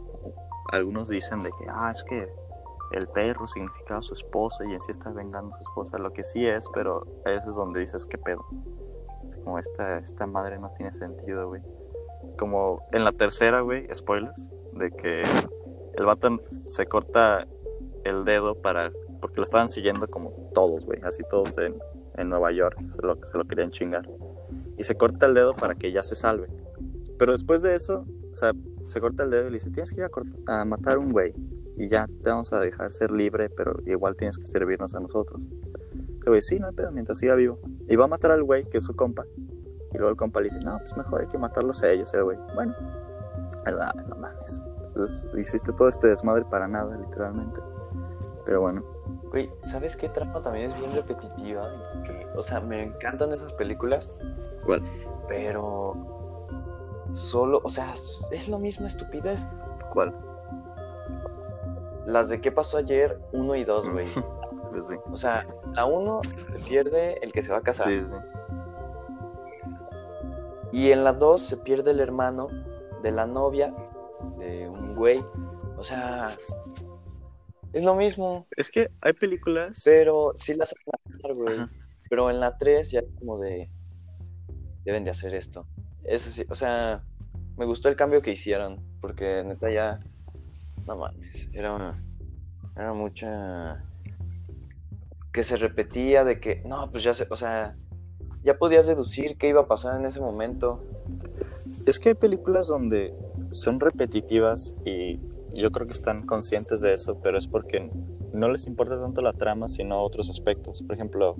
algunos 0.72 1.10
dicen 1.10 1.42
de 1.42 1.50
que, 1.50 1.66
ah, 1.68 1.90
es 1.90 2.02
que 2.04 2.26
el 2.92 3.08
perro 3.08 3.46
significaba 3.46 3.98
a 3.98 4.02
su 4.02 4.14
esposa 4.14 4.64
y 4.64 4.74
en 4.74 4.80
sí 4.80 4.90
está 4.90 5.10
vengando 5.10 5.54
a 5.54 5.58
su 5.58 5.62
esposa. 5.62 5.98
Lo 5.98 6.12
que 6.12 6.24
sí 6.24 6.46
es, 6.46 6.66
pero 6.74 7.06
veces 7.24 7.48
es 7.48 7.54
donde 7.56 7.80
dices, 7.80 8.06
¿qué 8.06 8.18
pedo? 8.18 8.44
Es 9.28 9.36
como 9.36 9.58
esta, 9.58 9.98
esta 9.98 10.26
madre 10.26 10.58
no 10.58 10.70
tiene 10.76 10.92
sentido, 10.92 11.48
güey. 11.48 11.62
Como 12.38 12.82
en 12.92 13.04
la 13.04 13.12
tercera, 13.12 13.60
güey, 13.60 13.86
spoilers, 13.94 14.48
de 14.72 14.90
que 14.90 15.22
el 15.94 16.04
vato 16.04 16.40
se 16.66 16.86
corta 16.86 17.46
el 18.04 18.24
dedo 18.24 18.54
para... 18.60 18.92
Porque 19.20 19.36
lo 19.36 19.42
estaban 19.42 19.68
siguiendo 19.68 20.06
como 20.08 20.30
todos, 20.54 20.84
güey. 20.84 21.00
Así 21.02 21.22
todos 21.30 21.56
en, 21.58 21.74
en 22.16 22.28
Nueva 22.28 22.52
York. 22.52 22.78
Se 22.90 23.02
lo, 23.02 23.16
se 23.24 23.36
lo 23.38 23.44
querían 23.44 23.70
chingar. 23.70 24.08
Y 24.76 24.84
se 24.84 24.96
corta 24.96 25.26
el 25.26 25.34
dedo 25.34 25.54
para 25.54 25.74
que 25.74 25.90
ya 25.90 26.02
se 26.02 26.14
salve. 26.14 26.48
Pero 27.18 27.32
después 27.32 27.62
de 27.62 27.74
eso, 27.74 28.04
o 28.30 28.36
sea, 28.36 28.52
se 28.84 29.00
corta 29.00 29.24
el 29.24 29.30
dedo 29.30 29.42
y 29.44 29.50
le 29.50 29.54
dice, 29.54 29.70
tienes 29.70 29.90
que 29.90 30.00
ir 30.00 30.04
a, 30.04 30.10
cort- 30.10 30.42
a 30.46 30.64
matar 30.66 30.98
un 30.98 31.10
güey. 31.10 31.34
Y 31.76 31.88
ya 31.88 32.06
te 32.22 32.30
vamos 32.30 32.52
a 32.52 32.60
dejar 32.60 32.92
ser 32.92 33.10
libre, 33.10 33.50
pero 33.50 33.76
igual 33.86 34.16
tienes 34.16 34.38
que 34.38 34.46
servirnos 34.46 34.94
a 34.94 35.00
nosotros. 35.00 35.48
El 36.24 36.28
güey, 36.30 36.42
sí, 36.42 36.58
no 36.58 36.68
hay 36.68 36.72
pedo, 36.72 36.90
mientras 36.90 37.18
siga 37.18 37.34
vivo. 37.34 37.58
Y 37.88 37.96
va 37.96 38.06
a 38.06 38.08
matar 38.08 38.30
al 38.30 38.42
güey, 38.42 38.64
que 38.64 38.78
es 38.78 38.84
su 38.84 38.96
compa. 38.96 39.24
Y 39.92 39.98
luego 39.98 40.10
el 40.10 40.16
compa 40.16 40.40
le 40.40 40.48
dice, 40.48 40.60
no, 40.60 40.78
pues 40.78 40.96
mejor 40.96 41.20
hay 41.20 41.28
que 41.28 41.38
matarlos 41.38 41.82
a 41.82 41.90
ellos, 41.90 42.12
el 42.14 42.24
güey. 42.24 42.38
Bueno, 42.54 42.74
ah, 43.66 43.92
no 44.08 44.16
mames. 44.16 44.62
Entonces, 44.86 45.26
hiciste 45.36 45.72
todo 45.72 45.88
este 45.88 46.08
desmadre 46.08 46.44
para 46.50 46.66
nada, 46.66 46.96
literalmente. 46.96 47.60
Pero 48.44 48.60
bueno, 48.62 48.84
Güey, 49.30 49.50
¿sabes 49.66 49.96
qué 49.96 50.08
trama 50.08 50.40
también 50.40 50.70
es 50.70 50.78
bien 50.78 50.92
repetitiva? 50.94 51.68
O 52.36 52.42
sea, 52.42 52.60
me 52.60 52.84
encantan 52.84 53.32
esas 53.32 53.52
películas, 53.52 54.08
¿cuál? 54.64 54.82
pero 55.28 55.94
solo, 57.12 57.60
o 57.62 57.68
sea, 57.68 57.94
es 58.30 58.48
lo 58.48 58.58
mismo 58.58 58.86
estupidez. 58.86 59.46
¿Cuál? 59.92 60.14
Las 62.06 62.28
de 62.28 62.40
qué 62.40 62.52
pasó 62.52 62.78
ayer, 62.78 63.18
uno 63.32 63.54
y 63.54 63.64
dos, 63.64 63.88
güey. 63.88 64.06
Sí. 64.78 64.94
O 65.10 65.16
sea, 65.16 65.46
la 65.74 65.86
uno 65.86 66.20
se 66.22 66.68
pierde 66.68 67.18
el 67.22 67.32
que 67.32 67.40
se 67.40 67.50
va 67.50 67.58
a 67.58 67.62
casar. 67.62 67.88
Sí, 67.88 68.00
sí. 68.00 68.06
Y 70.70 70.92
en 70.92 71.02
la 71.02 71.14
2 71.14 71.40
se 71.40 71.56
pierde 71.56 71.92
el 71.92 72.00
hermano 72.00 72.48
de 73.02 73.10
la 73.10 73.26
novia 73.26 73.74
de 74.38 74.68
un 74.68 74.94
güey. 74.94 75.24
O 75.78 75.82
sea, 75.82 76.30
es 77.72 77.84
lo 77.84 77.94
mismo, 77.94 78.46
Es 78.54 78.70
que 78.70 78.90
hay 79.00 79.14
películas. 79.14 79.80
pero 79.82 80.32
sí 80.34 80.52
las 80.52 80.74
saben 80.74 81.36
güey. 81.38 81.58
Ajá. 81.58 81.68
Pero 82.10 82.28
en 82.28 82.38
la 82.40 82.58
3 82.58 82.90
ya 82.90 83.02
como 83.18 83.38
de 83.38 83.70
deben 84.84 85.04
de 85.04 85.10
hacer 85.10 85.34
esto. 85.34 85.66
Eso 86.04 86.28
sí, 86.28 86.44
o 86.50 86.54
sea, 86.54 87.02
me 87.56 87.64
gustó 87.64 87.88
el 87.88 87.96
cambio 87.96 88.20
que 88.20 88.32
hicieron, 88.32 88.80
porque 89.00 89.42
neta 89.44 89.70
ya 89.70 90.00
no 90.86 90.96
mames, 90.96 91.48
era 91.52 91.90
era 92.76 92.92
mucha 92.92 93.84
que 95.32 95.42
se 95.42 95.56
repetía, 95.56 96.24
de 96.24 96.40
que, 96.40 96.62
no, 96.64 96.90
pues 96.90 97.04
ya 97.04 97.12
se, 97.12 97.26
o 97.30 97.36
sea, 97.36 97.76
ya 98.42 98.56
podías 98.58 98.86
deducir 98.86 99.36
qué 99.36 99.48
iba 99.48 99.62
a 99.62 99.66
pasar 99.66 99.98
en 100.00 100.06
ese 100.06 100.20
momento. 100.20 100.82
Es 101.86 101.98
que 101.98 102.10
hay 102.10 102.14
películas 102.14 102.68
donde 102.68 103.14
son 103.50 103.80
repetitivas 103.80 104.74
y 104.84 105.20
yo 105.54 105.70
creo 105.72 105.86
que 105.86 105.92
están 105.92 106.24
conscientes 106.24 106.80
de 106.80 106.94
eso, 106.94 107.20
pero 107.22 107.36
es 107.36 107.46
porque 107.46 107.90
no 108.32 108.48
les 108.48 108.66
importa 108.66 109.00
tanto 109.00 109.20
la 109.20 109.32
trama, 109.32 109.68
sino 109.68 110.02
otros 110.02 110.30
aspectos. 110.30 110.82
Por 110.82 110.94
ejemplo, 110.94 111.36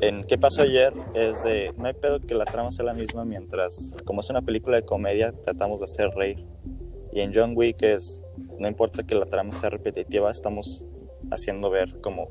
en 0.00 0.24
¿Qué 0.24 0.36
pasó 0.36 0.62
ayer? 0.62 0.92
Es 1.14 1.44
de, 1.44 1.72
no 1.76 1.86
hay 1.86 1.94
pedo 1.94 2.20
que 2.20 2.34
la 2.34 2.44
trama 2.44 2.72
sea 2.72 2.84
la 2.84 2.94
misma 2.94 3.24
mientras, 3.24 3.96
como 4.04 4.20
es 4.20 4.30
una 4.30 4.42
película 4.42 4.78
de 4.78 4.84
comedia, 4.84 5.32
tratamos 5.32 5.78
de 5.78 5.84
hacer 5.84 6.10
reír. 6.10 6.44
Y 7.12 7.20
en 7.20 7.32
John 7.32 7.52
Wick 7.54 7.82
es, 7.82 8.24
no 8.62 8.68
importa 8.68 9.02
que 9.04 9.14
la 9.14 9.26
trama 9.26 9.52
sea 9.52 9.68
repetitiva, 9.70 10.30
estamos 10.30 10.86
haciendo 11.30 11.68
ver 11.70 12.00
como 12.00 12.28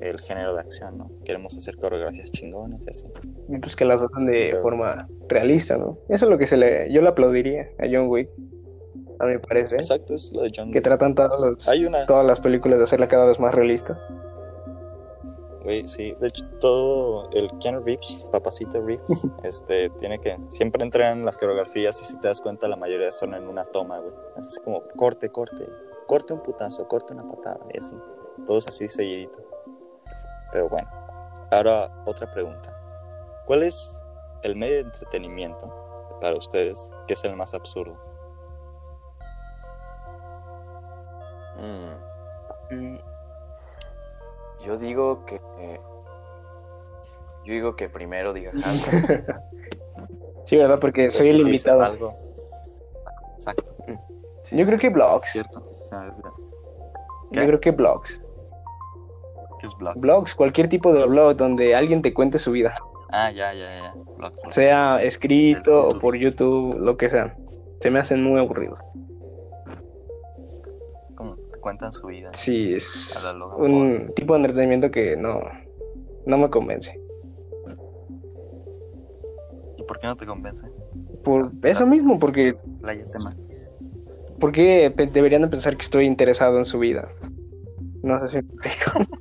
el 0.00 0.20
género 0.20 0.54
de 0.54 0.60
acción, 0.60 0.98
¿no? 0.98 1.10
Queremos 1.24 1.56
hacer 1.56 1.76
coreografías 1.76 2.30
chingones 2.30 2.86
y 2.86 2.90
así. 2.90 3.06
Y 3.48 3.58
pues 3.58 3.74
que 3.74 3.84
las 3.84 4.00
hacen 4.00 4.26
de 4.26 4.56
forma 4.62 5.08
realista, 5.28 5.76
¿no? 5.76 5.98
Eso 6.08 6.26
es 6.26 6.30
lo 6.30 6.38
que 6.38 6.46
se 6.46 6.56
le, 6.56 6.92
yo 6.92 7.02
le 7.02 7.08
aplaudiría 7.08 7.62
a 7.80 7.86
John 7.90 8.06
Wick, 8.08 8.28
a 9.18 9.26
mi 9.26 9.38
parecer. 9.38 9.80
Exacto, 9.80 10.14
es 10.14 10.30
lo 10.32 10.42
de 10.42 10.52
John 10.54 10.70
Que 10.70 10.78
Wick. 10.78 10.84
tratan 10.84 11.14
todas 11.16 11.40
las, 11.40 11.68
Hay 11.68 11.84
una- 11.84 12.06
todas 12.06 12.24
las 12.24 12.38
películas 12.40 12.78
de 12.78 12.84
hacerla 12.84 13.08
cada 13.08 13.26
vez 13.26 13.40
más 13.40 13.52
realista. 13.54 13.98
Güey, 15.68 15.86
sí, 15.86 16.16
de 16.18 16.28
hecho 16.28 16.46
todo 16.60 17.28
el 17.32 17.50
Keanu 17.58 17.80
Reeves, 17.80 18.26
papacito 18.32 18.80
Reeves, 18.80 19.26
este, 19.42 19.90
tiene 20.00 20.18
que, 20.18 20.38
siempre 20.48 20.82
entran 20.82 21.26
las 21.26 21.36
coreografías 21.36 22.00
y 22.00 22.06
si 22.06 22.18
te 22.20 22.28
das 22.28 22.40
cuenta 22.40 22.68
la 22.68 22.76
mayoría 22.76 23.10
son 23.10 23.34
en 23.34 23.46
una 23.46 23.66
toma, 23.66 23.98
güey. 23.98 24.14
Así 24.34 24.48
es 24.48 24.60
como 24.60 24.82
corte, 24.96 25.28
corte, 25.28 25.68
corte 26.06 26.32
un 26.32 26.40
putazo, 26.42 26.88
corte 26.88 27.12
una 27.12 27.28
patada 27.28 27.66
y 27.74 27.76
así. 27.76 27.98
Todos 28.46 28.66
así 28.66 28.88
seguidito. 28.88 29.42
Pero 30.52 30.70
bueno, 30.70 30.88
ahora 31.50 32.02
otra 32.06 32.32
pregunta. 32.32 32.74
¿Cuál 33.44 33.64
es 33.64 34.02
el 34.44 34.56
medio 34.56 34.76
de 34.76 34.80
entretenimiento 34.84 35.70
para 36.18 36.38
ustedes 36.38 36.90
que 37.06 37.12
es 37.12 37.22
el 37.24 37.36
más 37.36 37.52
absurdo? 37.52 37.94
Mm, 41.58 42.08
Mm, 42.70 42.98
Yo 44.64 44.76
digo 44.78 45.24
que. 45.24 45.36
eh, 45.60 45.80
yo 47.44 47.52
digo 47.54 47.76
que 47.76 47.88
primero 47.88 48.32
diga. 48.32 48.52
Sí, 50.44 50.56
¿verdad? 50.56 50.78
Porque 50.80 51.10
soy 51.10 51.28
el 51.28 51.40
invitado. 51.40 51.82
algo. 51.84 52.14
Exacto, 53.34 53.74
Yo 54.50 54.64
creo 54.64 54.78
que 54.78 54.88
blogs. 54.88 55.30
cierto. 55.30 55.60
O 55.60 55.72
sea, 55.72 56.10
Yo 57.32 57.44
creo 57.46 57.60
que 57.60 57.70
blogs. 57.70 58.22
¿Qué 59.60 59.66
es 59.66 59.76
blogs? 59.76 60.00
Blogs, 60.00 60.34
cualquier 60.34 60.68
tipo 60.70 60.90
de 60.94 61.04
blog 61.04 61.36
donde 61.36 61.74
alguien 61.76 62.00
te 62.00 62.14
cuente 62.14 62.38
su 62.38 62.52
vida. 62.52 62.74
Ah, 63.10 63.30
ya, 63.30 63.52
ya, 63.52 63.78
ya. 63.78 63.94
Blogs. 64.16 64.54
Sea 64.54 65.02
escrito 65.02 65.88
o 65.88 65.98
por 65.98 66.16
YouTube, 66.16 66.78
lo 66.78 66.96
que 66.96 67.10
sea. 67.10 67.36
Se 67.82 67.90
me 67.90 67.98
hacen 67.98 68.22
muy 68.24 68.40
aburridos. 68.40 68.80
Cuentan 71.68 71.92
su 71.92 72.06
vida. 72.06 72.30
Sí, 72.32 72.72
es 72.72 73.22
la 73.22 73.44
un 73.56 74.10
tipo 74.16 74.32
de 74.32 74.40
entretenimiento 74.40 74.90
que 74.90 75.18
no, 75.18 75.38
no 76.24 76.38
me 76.38 76.48
convence. 76.48 76.98
¿Y 79.76 79.82
por 79.82 80.00
qué 80.00 80.06
no 80.06 80.16
te 80.16 80.24
convence? 80.24 80.66
Por 81.22 81.52
eso 81.62 81.86
mismo, 81.86 82.18
porque, 82.18 82.54
pe- 84.96 85.08
deberían 85.08 85.42
de 85.42 85.48
pensar 85.48 85.76
que 85.76 85.82
estoy 85.82 86.06
interesado 86.06 86.56
en 86.56 86.64
su 86.64 86.78
vida. 86.78 87.06
No 88.02 88.18
sé 88.20 88.28
si 88.28 88.46
me 88.46 88.48
explico. 88.54 89.18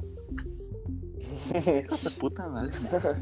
Hijos 1.83 2.03
de 2.05 2.11
puta 2.11 2.47
madre. 2.47 2.71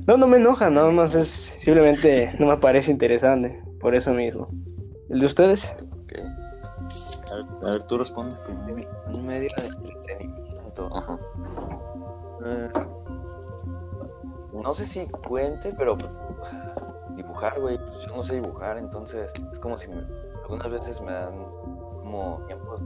No, 0.05 0.17
no 0.17 0.27
me 0.27 0.37
enoja, 0.37 0.69
nada 0.69 0.91
más 0.91 1.15
es 1.15 1.51
simplemente 1.61 2.31
no 2.37 2.45
me 2.45 2.57
parece 2.57 2.91
interesante. 2.91 3.59
Por 3.79 3.95
eso 3.95 4.13
mismo. 4.13 4.49
¿El 5.09 5.19
de 5.21 5.25
ustedes? 5.25 5.73
A 7.31 7.35
ver, 7.35 7.45
a 7.63 7.71
ver, 7.73 7.83
tú 7.83 7.97
respondes 7.97 8.37
primero. 8.39 8.89
Un 9.17 9.25
medio 9.25 9.49
de 9.57 9.67
entretenimiento. 9.67 10.89
Ajá. 10.95 11.17
Eh, 12.45 12.69
no 14.53 14.73
sé 14.73 14.85
si 14.85 15.07
cuente, 15.07 15.73
pero 15.77 15.97
sea, 15.97 16.75
dibujar, 17.15 17.59
güey. 17.59 17.77
Pues 17.77 18.05
yo 18.05 18.15
no 18.15 18.23
sé 18.23 18.35
dibujar, 18.35 18.77
entonces 18.77 19.31
es 19.51 19.59
como 19.59 19.77
si 19.77 19.87
me- 19.89 20.05
algunas 20.43 20.69
veces 20.69 21.01
me 21.01 21.11
dan 21.11 21.35
como 21.99 22.41
tiempos, 22.47 22.81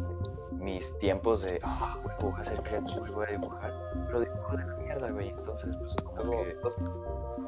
mis 0.53 0.97
tiempos 0.99 1.41
de, 1.41 1.59
ah, 1.63 1.97
güey, 2.03 2.15
voy 2.31 2.41
a 2.41 2.43
ser 2.43 2.61
creativo 2.63 3.05
y 3.07 3.11
voy 3.11 3.25
a 3.27 3.31
dibujar, 3.31 3.73
pero 4.07 4.19
dibujo 4.21 4.57
de 4.57 4.65
la 4.65 4.75
mierda, 4.75 5.11
güey. 5.11 5.29
Entonces, 5.29 5.75
pues 5.77 5.95
como 6.05 6.37
que. 6.37 6.57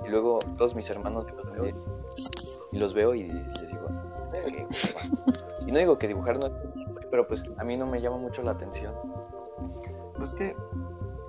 Y 0.06 0.10
luego 0.10 0.40
todos 0.58 0.76
mis 0.76 0.90
hermanos 0.90 1.26
los 1.36 1.52
veo 1.52 1.66
y 2.72 2.78
los 2.78 2.94
veo 2.94 3.14
y 3.16 3.24
les 3.24 3.68
digo, 3.68 3.88
"Eh, 4.34 4.68
y 5.68 5.72
no 5.72 5.78
digo 5.80 5.98
que 5.98 6.08
dibujar 6.08 6.40
no 6.40 6.48
es, 6.48 6.54
pero 7.12 7.28
pues 7.28 7.44
a 7.58 7.64
mí 7.64 7.76
no 7.76 7.86
me 7.86 8.02
llama 8.02 8.18
mucho 8.18 8.42
la 8.42 8.52
atención. 8.52 8.96
Pues 10.16 10.34
que, 10.34 10.56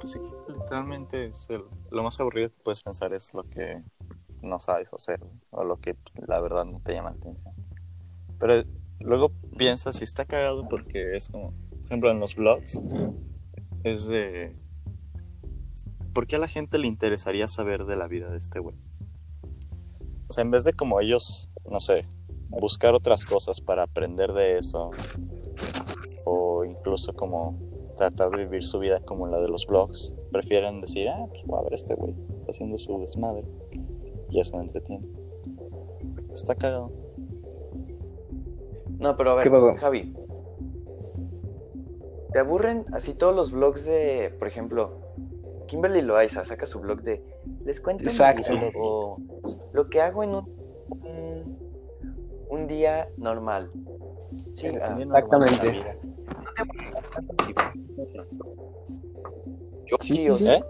pues 0.01 0.19
literalmente 0.49 1.27
es 1.27 1.51
el- 1.51 1.65
lo 1.91 2.03
más 2.03 2.19
aburrido 2.21 2.49
que 2.49 2.63
puedes 2.63 2.83
pensar 2.83 3.13
es 3.13 3.35
lo 3.35 3.43
que 3.45 3.83
no 4.41 4.59
sabes 4.61 4.93
hacer 4.95 5.21
o 5.51 5.65
lo 5.65 5.79
que 5.79 5.97
la 6.27 6.41
verdad 6.41 6.65
no 6.65 6.81
te 6.81 6.95
llama 6.95 7.11
la 7.11 7.17
atención. 7.17 7.55
Pero 8.39 8.65
luego 9.01 9.33
piensas 9.59 9.97
si 9.97 10.05
está 10.05 10.25
cagado 10.25 10.69
porque 10.69 11.17
es 11.17 11.29
como, 11.29 11.53
por 11.53 11.85
ejemplo, 11.87 12.11
en 12.11 12.21
los 12.21 12.35
blogs 12.37 12.83
es 13.85 14.07
de 14.07 14.57
¿por 16.15 16.27
qué 16.27 16.37
a 16.37 16.39
la 16.39 16.49
gente 16.49 16.79
le 16.79 16.87
interesaría 16.87 17.49
saber 17.49 17.85
de 17.85 17.97
la 17.97 18.07
vida 18.07 18.31
de 18.31 18.39
este 18.39 18.61
güey? 18.61 18.77
O 20.29 20.33
sea, 20.33 20.43
en 20.43 20.51
vez 20.51 20.65
de 20.65 20.73
como 20.73 21.01
ellos, 21.01 21.51
no 21.71 21.81
sé, 21.81 22.07
buscar 22.49 22.95
otras 22.95 23.25
cosas 23.25 23.61
para 23.61 23.85
aprender 23.85 24.33
de 24.33 24.59
eso 24.59 24.91
incluso 26.83 27.15
como 27.15 27.57
tratar 27.97 28.31
de 28.31 28.39
vivir 28.39 28.65
su 28.65 28.81
vida 28.81 29.01
como 29.01 29.29
la 29.29 29.39
de 29.39 29.49
los 29.49 29.67
blogs, 29.67 30.17
prefieren 30.33 30.81
decir, 30.81 31.09
ah, 31.09 31.27
pues 31.29 31.45
voy 31.47 31.61
a 31.61 31.63
ver 31.63 31.75
este 31.75 31.95
güey 31.95 32.17
está 32.41 32.51
haciendo 32.51 32.77
su 32.77 32.99
desmadre 33.01 33.45
y 34.31 34.41
eso 34.41 34.57
me 34.57 34.65
entretiene. 34.65 35.07
Está 36.35 36.57
cagado. 36.57 36.91
No, 38.99 39.17
pero 39.17 39.31
a 39.31 39.35
ver. 39.37 39.77
Javi. 39.77 40.13
¿Te 42.33 42.39
aburren 42.39 42.87
así 42.93 43.15
todos 43.15 43.37
los 43.37 43.53
blogs 43.53 43.85
de, 43.85 44.35
por 44.39 44.49
ejemplo, 44.49 44.99
Kimberly 45.69 46.03
Loaiza 46.03 46.43
saca 46.45 46.67
su 46.67 46.81
blog 46.81 47.03
de 47.03 47.23
les 47.65 47.81
cuento 47.81 48.05
Exacto. 48.05 48.55
vida", 48.55 48.71
o 48.81 49.19
lo 49.73 49.89
que 49.89 50.01
hago 50.01 50.25
en 50.25 50.35
un, 50.35 50.45
un, 50.89 51.59
un 52.49 52.67
día 52.67 53.09
normal. 53.19 53.71
Sí, 54.55 54.69
ah, 54.69 54.97
exactamente. 54.99 56.02
Yo 59.87 59.97
Sí, 60.01 60.17
sí, 60.17 60.31
o 60.31 60.37
sí. 60.37 60.45
sea, 60.45 60.55
¿Eh? 60.57 60.65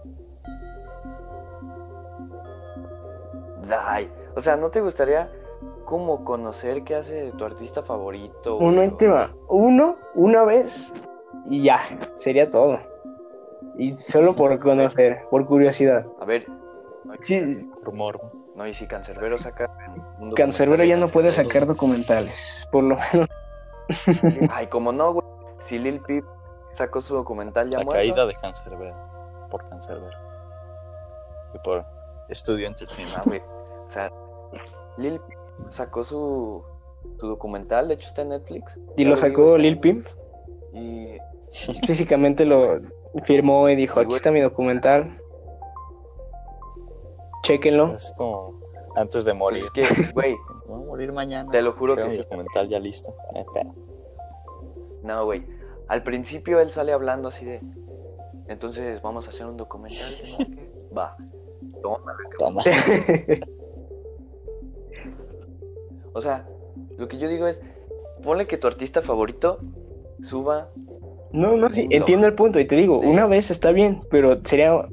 ay, 3.87 4.11
o 4.37 4.41
sea, 4.41 4.57
¿no 4.57 4.71
te 4.71 4.81
gustaría 4.81 5.31
como 5.85 6.25
conocer 6.25 6.83
qué 6.85 6.97
hace 6.97 7.33
tu 7.33 7.45
artista 7.45 7.83
favorito? 7.83 8.57
Uno 8.57 8.83
en 8.83 8.97
tema. 8.97 9.35
Uno, 9.49 9.97
una 10.15 10.45
vez 10.45 10.93
y 11.51 11.63
ya. 11.63 11.79
Sería 12.17 12.51
todo. 12.51 12.79
Y 13.79 13.97
solo 13.99 14.35
por 14.35 14.59
conocer, 14.61 15.23
por 15.31 15.45
curiosidad. 15.47 16.07
A 16.21 16.25
ver, 16.25 16.47
Sí, 17.21 17.69
Por 17.85 17.93
morbo. 17.95 18.31
no, 18.57 18.67
y 18.67 18.73
si 18.73 18.87
Cancerbero 18.87 19.39
saca 19.39 19.71
un 20.19 20.33
Cancerbero 20.33 20.83
ya 20.85 20.97
no 20.97 21.09
puede 21.09 21.31
sacar 21.33 21.67
documentales. 21.67 22.67
Por 22.73 22.85
lo 22.85 22.97
menos. 22.97 23.29
Ay, 24.51 24.67
como 24.69 24.93
no, 24.93 25.13
güey. 25.13 25.27
Si 25.59 25.79
Lil 25.79 26.01
Peep 26.01 26.25
sacó 26.73 27.01
su 27.01 27.15
documental 27.15 27.71
ya 27.71 27.79
La 27.79 27.85
muerto. 27.85 27.99
caída 28.01 28.27
de 28.27 28.35
Cancerbero. 28.35 28.95
Por 29.51 29.69
Cancerbero. 29.69 30.17
Y 31.55 31.59
por 31.59 31.85
Estudio 32.29 32.67
Ah, 32.67 32.71
Entertainment. 32.71 33.25
güey. 33.27 33.41
O 33.87 33.91
sea, 33.91 34.11
Lil 34.97 35.21
sacó 35.71 36.03
su, 36.05 36.63
su 37.19 37.27
documental, 37.27 37.89
de 37.89 37.95
hecho 37.95 38.09
está 38.09 38.23
en 38.23 38.31
Netflix. 38.31 38.79
Y 38.97 39.05
lo 39.05 39.17
sacó 39.17 39.57
Lil 39.59 39.79
Pimp. 39.79 40.07
Y 40.73 41.19
Físicamente 41.87 42.45
lo 42.47 42.81
firmó 43.25 43.69
y 43.69 43.77
dijo: 43.77 44.01
Aquí 44.01 44.15
está 44.15 44.31
mi 44.31 44.41
documental. 44.41 45.11
Chéquenlo. 47.43 47.95
Es 47.95 48.13
como 48.17 48.61
antes 48.97 49.25
de 49.25 49.33
pues 49.33 49.39
morir. 49.39 49.65
es 49.65 49.71
que, 49.71 50.13
güey, 50.13 50.37
Voy 50.67 50.83
a 50.83 50.87
morir 50.87 51.13
mañana. 51.13 51.51
te 51.51 51.61
lo 51.61 51.73
juro 51.73 51.95
Tengo 51.97 52.09
que 52.09 52.15
sí. 52.15 52.23
documental 52.23 52.69
ya 52.69 52.79
listo. 52.79 53.15
No, 55.03 55.25
güey. 55.27 55.45
Al 55.93 56.03
principio 56.03 56.59
él 56.59 56.71
sale 56.71 56.91
hablando 56.93 57.29
así 57.29 57.45
de. 57.45 57.61
Entonces 58.49 59.03
vamos 59.03 59.27
a 59.27 59.29
hacer 59.29 59.45
un 59.45 59.59
documental. 59.59 60.09
Va. 60.97 61.15
Toma. 61.83 62.17
Toma. 62.39 62.63
O 66.15 66.21
sea, 66.21 66.47
lo 66.97 67.09
que 67.09 67.19
yo 67.19 67.29
digo 67.29 67.47
es. 67.47 67.63
Ponle 68.23 68.47
que 68.47 68.57
tu 68.57 68.69
artista 68.69 69.03
favorito 69.03 69.59
suba. 70.23 70.71
No, 71.33 71.57
no, 71.59 71.69
sí, 71.71 71.89
entiendo 71.91 72.27
el 72.27 72.35
punto 72.35 72.59
y 72.59 72.65
te 72.67 72.77
digo, 72.77 73.01
Sí. 73.03 73.09
una 73.09 73.27
vez 73.27 73.51
está 73.51 73.73
bien, 73.73 74.03
pero 74.11 74.43
sería 74.45 74.87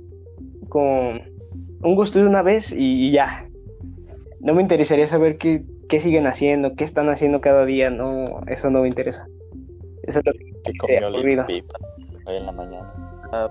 con 0.68 1.22
un 1.82 1.96
gusto 1.96 2.20
de 2.20 2.26
una 2.26 2.42
vez 2.42 2.74
y, 2.74 3.08
y 3.08 3.12
ya. 3.12 3.48
No 4.42 4.54
me 4.54 4.62
interesaría 4.62 5.08
saber 5.08 5.38
qué, 5.38 5.64
qué 5.88 6.00
siguen 6.02 6.28
haciendo, 6.28 6.76
qué 6.76 6.84
están 6.84 7.08
haciendo 7.10 7.40
cada 7.40 7.66
día, 7.66 7.90
no, 7.90 8.26
eso 8.48 8.70
no 8.70 8.82
me 8.82 8.88
interesa. 8.90 9.28
Eso 10.04 10.20
es 10.20 10.26
lo 10.26 10.32
que 10.34 10.54
Que 10.64 10.78
comió 10.78 11.08
olvida. 11.08 11.46
Hoy 12.26 12.36
en 12.36 12.46
la 12.46 12.52
mañana. 12.52 12.94
Ah. 13.32 13.50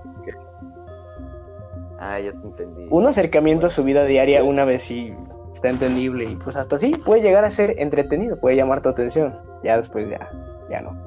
Ah, 1.99 2.19
ya 2.19 2.31
te 2.31 2.37
entendí. 2.47 2.87
Un 2.89 3.07
acercamiento 3.07 3.67
a 3.67 3.69
su 3.69 3.83
vida 3.83 4.05
diaria 4.05 4.43
una 4.43 4.63
vez 4.65 4.83
sí 4.83 5.13
está 5.53 5.69
entendible 5.69 6.25
y 6.25 6.35
pues 6.37 6.55
hasta 6.55 6.77
así 6.77 6.91
puede 6.91 7.21
llegar 7.21 7.43
a 7.43 7.51
ser 7.51 7.75
entretenido, 7.79 8.39
puede 8.39 8.55
llamar 8.55 8.81
tu 8.81 8.89
atención. 8.89 9.35
Ya 9.63 9.75
después 9.75 10.09
ya, 10.09 10.29
ya 10.69 10.81
no. 10.81 10.97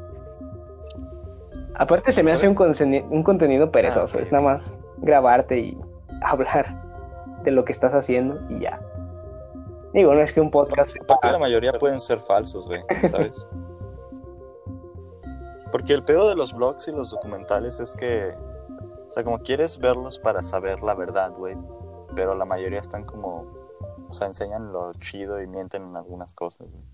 Aparte 1.74 2.12
se 2.12 2.22
me 2.22 2.30
hace 2.32 2.46
un, 2.48 2.56
un 3.10 3.22
contenido 3.22 3.70
perezoso, 3.72 4.16
Ah, 4.18 4.18
ok. 4.18 4.22
es 4.22 4.32
nada 4.32 4.44
más 4.44 4.78
grabarte 4.98 5.58
y 5.58 5.78
hablar 6.22 6.82
de 7.44 7.50
lo 7.50 7.64
que 7.64 7.72
estás 7.72 7.94
haciendo 7.94 8.38
y 8.50 8.60
ya. 8.60 8.80
Digo, 9.94 10.14
no 10.14 10.20
es 10.20 10.32
que 10.32 10.40
un 10.40 10.50
podcast 10.50 10.96
Aparte 11.02 11.32
la 11.32 11.38
mayoría 11.38 11.72
pueden 11.74 12.00
ser 12.00 12.20
falsos, 12.20 12.66
güey, 12.66 12.82
¿sabes? 13.10 13.48
Porque 15.72 15.94
el 15.94 16.04
pedo 16.04 16.28
de 16.28 16.36
los 16.36 16.52
blogs 16.52 16.86
y 16.86 16.92
los 16.92 17.10
documentales 17.10 17.80
es 17.80 17.96
que, 17.96 18.34
o 19.08 19.10
sea, 19.10 19.24
como 19.24 19.40
quieres 19.40 19.78
verlos 19.78 20.18
para 20.18 20.42
saber 20.42 20.82
la 20.82 20.94
verdad, 20.94 21.32
güey, 21.32 21.56
pero 22.14 22.34
la 22.34 22.44
mayoría 22.44 22.78
están 22.78 23.04
como, 23.04 23.46
o 24.08 24.12
sea, 24.12 24.26
enseñan 24.26 24.72
lo 24.72 24.92
chido 24.94 25.42
y 25.42 25.46
mienten 25.46 25.82
en 25.84 25.96
algunas 25.96 26.34
cosas, 26.34 26.68
güey. 26.70 26.84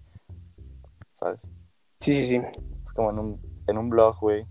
¿Sabes? 1.13 1.51
Sí, 2.01 2.15
sí, 2.15 2.29
sí. 2.29 2.41
Es 2.85 2.93
como 2.93 3.11
en 3.11 3.19
un, 3.19 3.63
en 3.67 3.77
un 3.77 3.91
blog, 3.91 4.19
güey, 4.21 4.47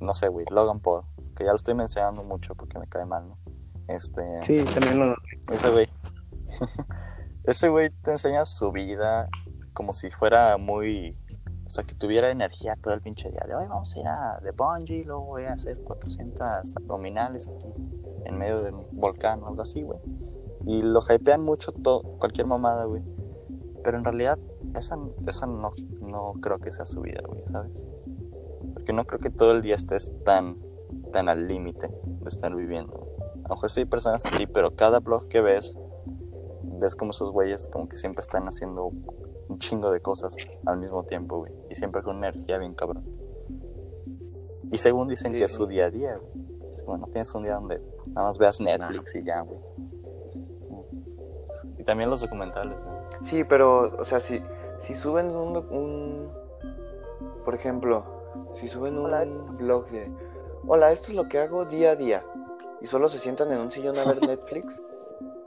no 0.00 0.12
sé, 0.14 0.28
güey, 0.28 0.44
Logan 0.50 0.80
Paul, 0.80 1.04
que 1.36 1.44
ya 1.44 1.50
lo 1.50 1.56
estoy 1.56 1.74
mencionando 1.74 2.24
mucho 2.24 2.54
porque 2.56 2.78
me 2.78 2.88
cae 2.88 3.06
mal, 3.06 3.28
¿no? 3.28 3.38
Este, 3.86 4.42
Sí, 4.42 4.64
también 4.74 4.98
lo 4.98 5.16
ese 5.52 5.70
güey. 5.70 5.88
Ese 7.44 7.70
güey 7.70 7.88
te 8.02 8.10
enseña 8.10 8.44
su 8.44 8.72
vida 8.72 9.30
como 9.72 9.94
si 9.94 10.10
fuera 10.10 10.58
muy. 10.58 11.18
O 11.68 11.70
sea, 11.70 11.84
que 11.84 11.94
tuviera 11.94 12.30
energía 12.30 12.76
todo 12.76 12.94
el 12.94 13.02
pinche 13.02 13.30
día. 13.30 13.44
De 13.46 13.54
hoy 13.54 13.66
vamos 13.68 13.94
a 13.94 13.98
ir 13.98 14.06
a 14.06 14.40
de 14.42 14.52
bungee, 14.52 15.04
luego 15.04 15.26
voy 15.26 15.44
a 15.44 15.52
hacer 15.52 15.76
400 15.76 16.76
abdominales 16.76 17.46
aquí 17.46 17.66
en 18.24 18.38
medio 18.38 18.62
de 18.62 18.72
un 18.72 18.86
volcán 18.92 19.42
o 19.42 19.48
algo 19.48 19.60
así, 19.60 19.82
güey. 19.82 20.00
Y 20.66 20.80
lo 20.80 21.00
hypean 21.00 21.44
mucho 21.44 21.72
todo, 21.72 22.02
cualquier 22.18 22.46
mamada, 22.46 22.86
güey. 22.86 23.02
Pero 23.84 23.98
en 23.98 24.04
realidad, 24.04 24.38
esa, 24.74 24.98
esa 25.26 25.46
no, 25.46 25.72
no 26.00 26.32
creo 26.40 26.58
que 26.58 26.72
sea 26.72 26.86
su 26.86 27.02
vida, 27.02 27.20
güey, 27.28 27.44
¿sabes? 27.52 27.86
Porque 28.72 28.94
no 28.94 29.04
creo 29.06 29.20
que 29.20 29.30
todo 29.30 29.52
el 29.52 29.60
día 29.60 29.74
estés 29.74 30.10
tan, 30.24 30.56
tan 31.12 31.28
al 31.28 31.48
límite 31.48 31.88
de 31.88 32.28
estar 32.28 32.54
viviendo. 32.54 33.08
A 33.44 33.48
lo 33.48 33.54
mejor 33.56 33.70
sí 33.70 33.80
hay 33.80 33.86
personas 33.86 34.24
así, 34.24 34.46
pero 34.46 34.74
cada 34.74 35.00
blog 35.00 35.28
que 35.28 35.42
ves, 35.42 35.76
ves 36.62 36.96
como 36.96 37.10
esos 37.10 37.30
güeyes 37.30 37.68
como 37.68 37.90
que 37.90 37.96
siempre 37.96 38.22
están 38.22 38.48
haciendo 38.48 38.90
un 39.48 39.58
chingo 39.58 39.90
de 39.90 40.00
cosas 40.00 40.36
al 40.66 40.78
mismo 40.78 41.04
tiempo, 41.04 41.38
güey. 41.38 41.52
Y 41.70 41.74
siempre 41.74 42.02
con 42.02 42.16
energía 42.18 42.58
bien 42.58 42.74
cabrón. 42.74 43.04
Y 44.70 44.78
según 44.78 45.08
dicen 45.08 45.32
Sí, 45.32 45.38
que 45.38 45.44
es 45.44 45.52
su 45.52 45.66
día 45.66 45.86
a 45.86 45.90
día, 45.90 46.16
güey. 46.16 46.46
Es 46.74 46.82
como, 46.82 46.98
no 46.98 47.06
tienes 47.06 47.34
un 47.34 47.42
día 47.44 47.54
donde 47.54 47.80
nada 48.10 48.28
más 48.28 48.38
veas 48.38 48.60
Netflix 48.60 49.14
y 49.14 49.24
ya, 49.24 49.40
güey. 49.40 49.58
Y 51.78 51.84
también 51.84 52.10
los 52.10 52.20
documentales, 52.20 52.82
güey. 52.84 52.96
Sí, 53.22 53.44
pero, 53.44 53.96
o 53.98 54.04
sea, 54.04 54.20
si, 54.20 54.40
si 54.78 54.94
suben 54.94 55.34
un, 55.34 55.56
un- 55.56 56.30
Por 57.44 57.54
ejemplo, 57.54 58.04
si 58.54 58.68
suben 58.68 58.98
un 58.98 59.56
blog 59.56 59.90
de. 59.90 60.10
Hola, 60.66 60.92
esto 60.92 61.08
es 61.08 61.14
lo 61.14 61.28
que 61.28 61.38
hago 61.38 61.64
día 61.64 61.92
a 61.92 61.96
día. 61.96 62.24
Y 62.80 62.86
solo 62.86 63.08
se 63.08 63.18
sientan 63.18 63.50
en 63.50 63.58
un 63.58 63.70
sillón 63.70 63.96
a 63.98 64.04
ver 64.04 64.20
Netflix. 64.26 64.80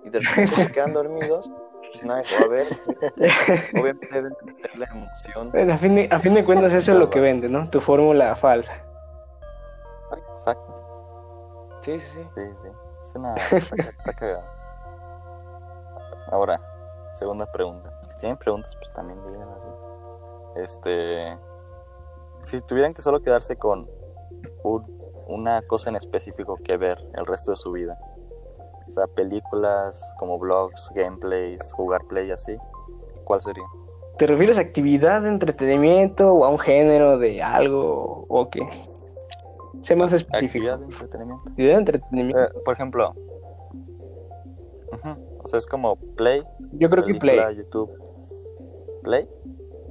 y 0.04 0.10
de 0.10 0.20
repente 0.20 0.56
se 0.56 0.72
quedan 0.72 0.94
dormidos. 0.94 1.50
Pues 1.92 2.06
va 2.42 2.46
a 2.46 2.48
ver. 2.48 2.68
Obviamente 3.82 4.08
deben 4.12 4.34
meter 4.46 4.78
la 4.78 4.86
emoción. 4.86 5.52
Bueno, 5.52 5.74
a, 5.74 5.78
fin 5.78 5.96
de, 5.96 6.08
a 6.12 6.20
fin 6.20 6.34
de 6.34 6.44
cuentas 6.46 6.72
eso 6.74 6.94
es 6.94 6.98
lo 6.98 7.10
que 7.10 7.20
vende, 7.20 7.50
¿no? 7.50 7.70
Tu 7.70 7.82
fórmula 7.82 8.36
falsa. 8.36 8.74
Exacto. 10.34 11.80
Sí, 11.84 12.00
sí, 12.00 12.20
sí. 12.24 12.28
Sí, 12.36 12.42
sí. 12.58 12.68
Es 13.00 13.16
una. 13.16 13.36
Está, 13.36 14.14
cagado. 14.14 14.44
Ahora, 16.32 16.60
segunda 17.14 17.46
pregunta. 17.52 17.92
Si 18.08 18.18
tienen 18.18 18.38
preguntas, 18.38 18.76
pues 18.78 18.92
también 18.94 19.20
díganlas. 19.26 19.60
Este. 20.56 21.38
Si 22.42 22.62
tuvieran 22.62 22.94
que 22.94 23.02
solo 23.02 23.22
quedarse 23.22 23.58
con 23.58 23.90
un- 24.64 25.02
una 25.28 25.62
cosa 25.64 25.90
en 25.90 25.96
específico 25.96 26.58
que 26.64 26.78
ver 26.78 26.98
el 27.14 27.26
resto 27.26 27.52
de 27.52 27.58
su 27.58 27.72
vida, 27.72 27.98
o 28.92 28.94
sea, 28.94 29.08
películas, 29.08 30.14
como 30.20 30.38
blogs, 30.38 30.92
gameplays, 30.94 31.72
jugar 31.72 32.04
play 32.08 32.30
así, 32.30 32.58
¿cuál 33.24 33.42
sería? 33.42 33.64
¿Te 34.18 34.28
refieres 34.28 34.58
a 34.58 34.62
actividad 34.62 35.22
de 35.22 35.30
entretenimiento 35.30 36.34
o 36.34 36.44
a 36.44 36.50
un 36.50 36.60
género 36.60 37.18
de 37.18 37.42
algo 37.42 38.26
o 38.28 38.50
qué? 38.50 38.62
Sé 39.80 39.96
más 39.96 40.12
específico. 40.12 40.68
Actividad 40.68 40.80
de 40.80 40.86
entretenimiento. 40.86 41.50
Actividad 41.50 41.74
de 41.74 41.80
entretenimiento. 41.80 42.42
Eh, 42.44 42.50
por 42.66 42.74
ejemplo, 42.74 43.16
o 45.42 45.48
sea, 45.48 45.58
es 45.58 45.66
como 45.66 45.96
play, 45.96 46.44
Yo 46.74 46.90
creo 46.90 47.06
que 47.06 47.16
Play. 47.16 47.40
YouTube. 47.56 47.90
Play, 49.04 49.28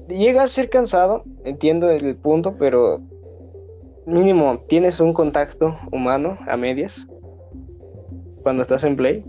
Llega 0.08 0.42
a 0.42 0.48
ser 0.48 0.68
cansado, 0.68 1.22
entiendo 1.44 1.88
el 1.88 2.16
punto, 2.16 2.56
pero 2.58 3.00
mínimo 4.04 4.60
tienes 4.68 5.00
un 5.00 5.14
contacto 5.14 5.76
humano 5.90 6.36
a 6.46 6.56
medias 6.58 7.06
cuando 8.42 8.62
estás 8.62 8.84
en 8.84 8.96
Play. 8.96 9.24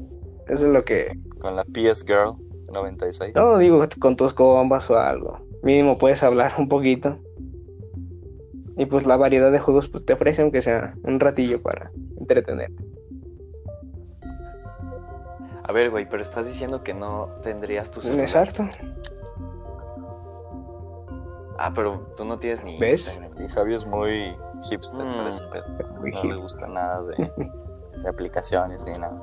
Eso 0.47 0.65
es 0.65 0.71
lo 0.73 0.83
que... 0.83 1.07
con 1.39 1.55
la 1.55 1.63
PS 1.63 2.03
Girl 2.05 2.35
96. 2.71 3.33
No 3.35 3.57
digo 3.57 3.85
con 3.99 4.15
tus 4.15 4.33
combas 4.33 4.89
o 4.89 4.97
algo. 4.97 5.39
Mínimo 5.63 5.97
puedes 5.97 6.23
hablar 6.23 6.53
un 6.57 6.67
poquito. 6.67 7.17
Y 8.77 8.85
pues 8.85 9.05
la 9.05 9.17
variedad 9.17 9.51
de 9.51 9.59
juegos 9.59 9.89
pues, 9.89 10.05
te 10.05 10.13
ofrece 10.13 10.41
aunque 10.41 10.61
sea 10.61 10.95
un 11.03 11.19
ratillo 11.19 11.61
para 11.61 11.91
entretenerte. 12.19 12.83
A 15.63 15.71
ver, 15.73 15.89
güey, 15.91 16.09
pero 16.09 16.21
estás 16.21 16.47
diciendo 16.47 16.83
que 16.83 16.93
no 16.93 17.29
tendrías 17.43 17.91
tu 17.91 18.01
celular. 18.01 18.23
Exacto. 18.23 18.67
Ah, 21.57 21.71
pero 21.75 21.99
tú 22.17 22.25
no 22.25 22.39
tienes 22.39 22.63
ni 22.63 22.79
¿Ves? 22.79 23.07
Instagram. 23.07 23.45
Y 23.45 23.47
Javi 23.49 23.75
es 23.75 23.85
muy 23.85 24.35
hipster 24.69 25.05
Mm. 25.05 25.13
para 25.17 25.29
ese 25.29 25.43
pedo. 25.47 25.65
No 26.01 26.23
le 26.23 26.35
gusta 26.37 26.67
nada 26.67 27.03
de, 27.03 27.31
de 28.01 28.09
aplicaciones 28.09 28.85
ni 28.85 28.91
nada. 28.93 29.19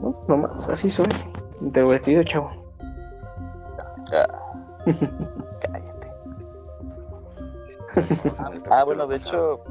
No, 0.00 0.24
nomás, 0.28 0.68
así 0.68 0.90
soy. 0.90 1.06
Introvertido, 1.60 2.22
chavo. 2.24 2.50
Ah, 4.12 4.52
cállate. 5.60 6.10
Ah, 8.70 8.84
bueno, 8.84 9.08
de 9.08 9.16
hecho, 9.16 9.64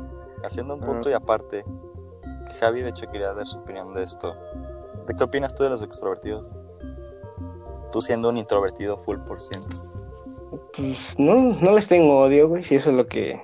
haciendo 0.44 0.74
un 0.76 0.82
punto 0.82 1.10
y 1.10 1.14
aparte, 1.14 1.64
Javi 2.60 2.82
de 2.82 2.90
hecho 2.90 3.10
quería 3.10 3.34
dar 3.34 3.48
su 3.48 3.60
opinión 3.60 3.94
de 3.94 4.04
esto. 4.04 4.36
¿De 5.08 5.16
qué 5.16 5.24
opinas 5.24 5.56
tú 5.56 5.64
de 5.64 5.70
los 5.70 5.82
extrovertidos? 5.82 6.46
Tú 7.92 8.02
siendo 8.02 8.30
un 8.30 8.38
introvertido 8.38 8.98
full 8.98 9.20
por 9.20 9.40
ciento. 9.40 9.70
Pues 10.76 11.18
no, 11.18 11.54
no 11.62 11.72
les 11.72 11.88
tengo 11.88 12.20
odio, 12.20 12.50
güey, 12.50 12.64
si 12.64 12.76
eso 12.76 12.90
es 12.92 12.98
lo 12.98 13.08
que 13.08 13.42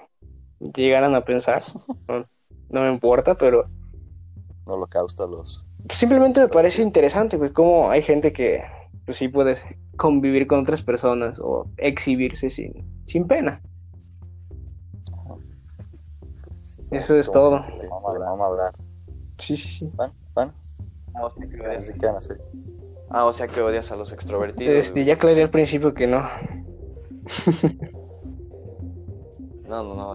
llegaran 0.59 1.15
a 1.15 1.21
pensar. 1.21 1.61
No, 2.07 2.25
no 2.69 2.81
me 2.81 2.89
importa, 2.89 3.35
pero 3.35 3.69
No 4.65 4.77
lo 4.77 4.87
causa 4.87 5.25
los... 5.27 5.65
simplemente 5.89 6.41
me 6.41 6.47
parece 6.47 6.81
interesante, 6.81 7.37
güey, 7.37 7.51
cómo 7.51 7.89
hay 7.89 8.01
gente 8.01 8.33
que 8.33 8.63
pues 9.05 9.17
sí 9.17 9.27
puedes 9.27 9.65
convivir 9.97 10.47
con 10.47 10.59
otras 10.61 10.81
personas 10.81 11.39
o 11.39 11.69
exhibirse 11.77 12.49
sin, 12.49 12.73
sin 13.05 13.27
pena. 13.27 13.61
Eso 16.91 17.15
es 17.15 17.31
todo. 17.31 17.61
Vamos 17.61 18.05
a 18.05 18.09
hablar. 18.11 18.29
Vamos 18.29 18.41
a 18.41 18.45
hablar. 18.47 18.73
Sí, 19.37 19.57
sí, 19.57 19.69
sí. 19.69 19.91
Bueno, 19.95 20.13
bueno, 20.33 20.53
Ah, 21.13 21.25
o 21.25 21.29
sea 21.29 21.47
que 21.47 21.97
quedan 21.97 22.15
así. 22.15 22.33
Ah, 23.09 23.25
o 23.25 23.33
sea 23.33 23.47
que 23.47 23.61
odias 23.61 23.91
a 23.91 23.95
los 23.95 24.11
extrovertidos. 24.11 24.75
Este, 24.75 25.05
ya 25.05 25.13
aclaré 25.13 25.43
al 25.43 25.49
principio 25.49 25.93
que 25.93 26.07
no. 26.07 26.27
No, 29.67 29.83
no, 29.83 29.95
no. 29.95 30.13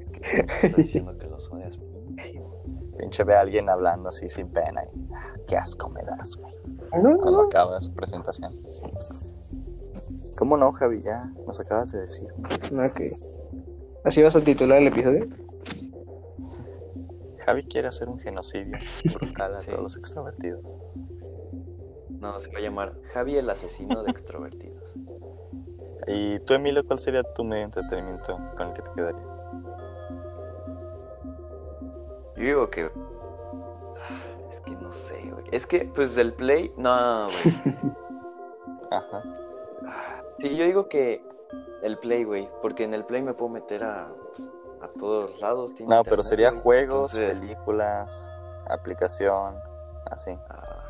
Estás 0.63 0.77
diciendo 0.77 1.19
que 1.19 1.27
los 1.27 1.51
odias. 1.51 1.77
Pinche 3.01 3.25
ve 3.25 3.35
a 3.35 3.41
alguien 3.41 3.71
hablando 3.71 4.11
así 4.11 4.29
sin 4.29 4.49
pena 4.51 4.85
y 4.85 5.09
ah, 5.15 5.33
qué 5.49 5.57
asco 5.57 5.89
me 5.89 6.03
das, 6.03 6.37
güey. 6.37 6.55
No, 7.03 7.17
Cuando 7.19 7.43
no. 7.43 7.47
acaba 7.49 7.81
su 7.81 7.95
presentación. 7.95 8.55
¿Cómo 10.39 10.57
no, 10.59 10.71
Javi? 10.73 11.01
Ya 11.01 11.33
nos 11.47 11.59
acabas 11.61 11.93
de 11.93 12.01
decir. 12.03 12.29
Ok. 12.73 13.01
¿Así 14.05 14.23
vas 14.23 14.37
a 14.37 14.41
titular 14.43 14.79
el 14.79 14.89
episodio? 14.89 15.27
Javi 17.39 17.65
quiere 17.65 17.89
hacer 17.89 18.09
un 18.11 18.19
genocidio 18.19 18.77
brutal 19.19 19.55
a 19.57 19.61
Sí. 19.61 19.69
todos 19.71 19.83
los 19.83 19.97
extrovertidos. 19.97 20.63
No, 22.11 22.39
se 22.39 22.53
va 22.53 22.59
a 22.59 22.63
llamar 22.63 22.95
Javi 23.15 23.37
el 23.39 23.49
asesino 23.49 24.03
de 24.03 24.11
extrovertidos. 24.11 24.95
¿Y 26.07 26.39
tú, 26.41 26.53
Emilio, 26.55 26.87
cuál 26.87 26.99
sería 26.99 27.23
tu 27.23 27.45
medio 27.45 27.61
de 27.63 27.65
entretenimiento 27.81 28.39
con 28.57 28.69
el 28.69 28.73
que 28.75 28.83
te 28.83 28.91
quedarías? 28.95 29.45
Yo 32.41 32.47
digo 32.47 32.71
que. 32.71 32.91
Es 34.51 34.61
que 34.61 34.71
no 34.73 34.93
sé, 34.93 35.31
güey. 35.31 35.45
Es 35.53 35.67
que, 35.67 35.85
pues, 35.95 36.15
del 36.15 36.33
Play, 36.33 36.73
no, 36.77 37.27
güey. 37.27 37.75
Ajá. 38.91 39.23
Sí, 40.39 40.57
yo 40.57 40.65
digo 40.65 40.89
que 40.89 41.23
el 41.83 41.99
Play, 41.99 42.25
güey, 42.25 42.49
porque 42.63 42.85
en 42.85 42.95
el 42.95 43.05
Play 43.05 43.23
me 43.23 43.35
puedo 43.35 43.51
meter 43.51 43.85
a, 43.85 44.09
pues, 44.29 44.51
a 44.81 44.89
todos 44.89 45.41
lados. 45.41 45.75
tiene 45.75 45.95
No, 45.95 46.03
pero 46.03 46.23
sería 46.23 46.51
güey. 46.51 46.63
juegos, 46.63 47.15
Entonces, 47.17 47.41
películas, 47.41 48.33
aplicación, 48.71 49.55
así. 50.11 50.37
ah, 50.49 50.85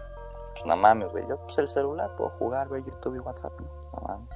Pues 0.52 0.64
no 0.66 0.76
mames, 0.76 1.10
güey. 1.10 1.26
Yo, 1.28 1.36
pues 1.38 1.58
el 1.58 1.66
celular 1.68 2.10
puedo 2.16 2.30
jugar, 2.38 2.68
güey, 2.68 2.82
YouTube 2.84 3.16
y 3.16 3.18
WhatsApp, 3.18 3.52
¿no? 3.60 3.68
Pues 3.76 3.92
no 3.92 4.00
mames. 4.06 4.28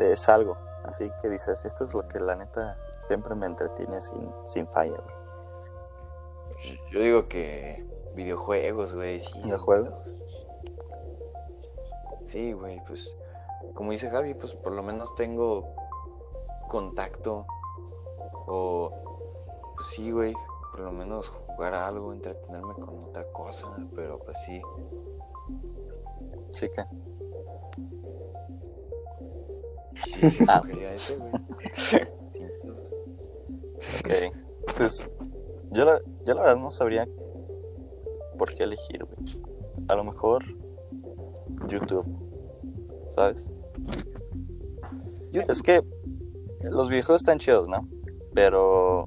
Es 0.00 0.28
algo. 0.28 0.56
Así 0.84 1.10
que 1.20 1.28
dices, 1.28 1.64
esto 1.64 1.84
es 1.84 1.94
lo 1.94 2.06
que 2.08 2.18
la 2.18 2.34
neta 2.34 2.76
siempre 3.02 3.34
me 3.34 3.46
entretiene 3.46 4.00
sin, 4.00 4.30
sin 4.46 4.66
falla, 4.68 4.96
güey. 4.96 6.80
yo 6.90 7.00
digo 7.00 7.28
que 7.28 7.84
videojuegos, 8.14 8.94
güey, 8.94 9.20
sí. 9.20 9.42
¿Videojuegos? 9.42 10.14
Sí, 12.24 12.52
güey, 12.52 12.80
pues, 12.86 13.16
como 13.74 13.90
dice 13.90 14.08
Javi, 14.08 14.34
pues 14.34 14.54
por 14.54 14.72
lo 14.72 14.82
menos 14.82 15.14
tengo 15.16 15.74
contacto 16.68 17.44
o, 18.46 18.90
pues 19.74 19.86
sí, 19.88 20.10
güey, 20.12 20.34
por 20.70 20.80
lo 20.80 20.92
menos 20.92 21.28
jugar 21.28 21.74
a 21.74 21.86
algo, 21.88 22.12
entretenerme 22.12 22.74
con 22.74 23.04
otra 23.04 23.24
cosa, 23.32 23.68
pero 23.94 24.18
pues 24.18 24.38
sí. 24.46 24.62
Sí 26.52 26.68
que. 26.70 26.84
Sí, 30.06 30.30
sí, 30.30 30.44
Ah. 30.48 30.62
ese, 30.94 31.16
güey. 31.16 31.32
Pues 34.82 35.08
yo 35.70 35.84
la, 35.84 36.00
yo 36.26 36.34
la 36.34 36.40
verdad 36.40 36.56
no 36.56 36.68
sabría 36.72 37.06
por 38.36 38.52
qué 38.52 38.64
elegir, 38.64 39.04
güey. 39.04 39.40
A 39.86 39.94
lo 39.94 40.02
mejor 40.02 40.42
YouTube. 41.68 42.04
¿Sabes? 43.08 43.48
Es 45.32 45.62
que 45.62 45.82
los 46.68 46.88
videojuegos 46.88 47.20
están 47.20 47.38
chidos, 47.38 47.68
¿no? 47.68 47.88
Pero 48.34 49.06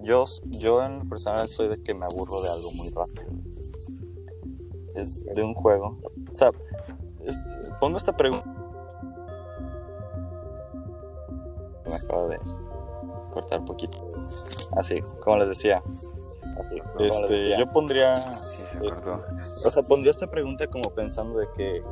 yo, 0.00 0.24
yo 0.58 0.82
en 0.82 1.10
personal 1.10 1.46
soy 1.50 1.68
de 1.68 1.82
que 1.82 1.92
me 1.92 2.06
aburro 2.06 2.40
de 2.40 2.48
algo 2.48 2.70
muy 2.72 2.88
rápido. 2.88 3.32
Es 4.94 5.26
de 5.26 5.42
un 5.42 5.52
juego. 5.52 5.98
O 6.32 6.34
sea, 6.34 6.52
pongo 7.80 7.98
esta 7.98 8.16
pregunta. 8.16 8.50
Me 11.86 11.96
acabo 11.96 12.28
de 12.28 12.38
cortar 13.34 13.64
poquito. 13.64 13.98
Así, 14.76 15.02
como 15.20 15.36
les 15.38 15.48
decía. 15.48 15.82
Este, 16.98 17.58
yo 17.58 17.66
pondría 17.72 18.16
Sí, 18.16 18.62
se 18.62 18.78
acordó. 18.78 19.24
o 19.36 19.70
sea, 19.70 19.82
pondría 19.82 20.12
esta 20.12 20.28
pregunta 20.28 20.66
como 20.68 20.88
pensando 20.90 21.40
de 21.40 21.48
que 21.54 21.82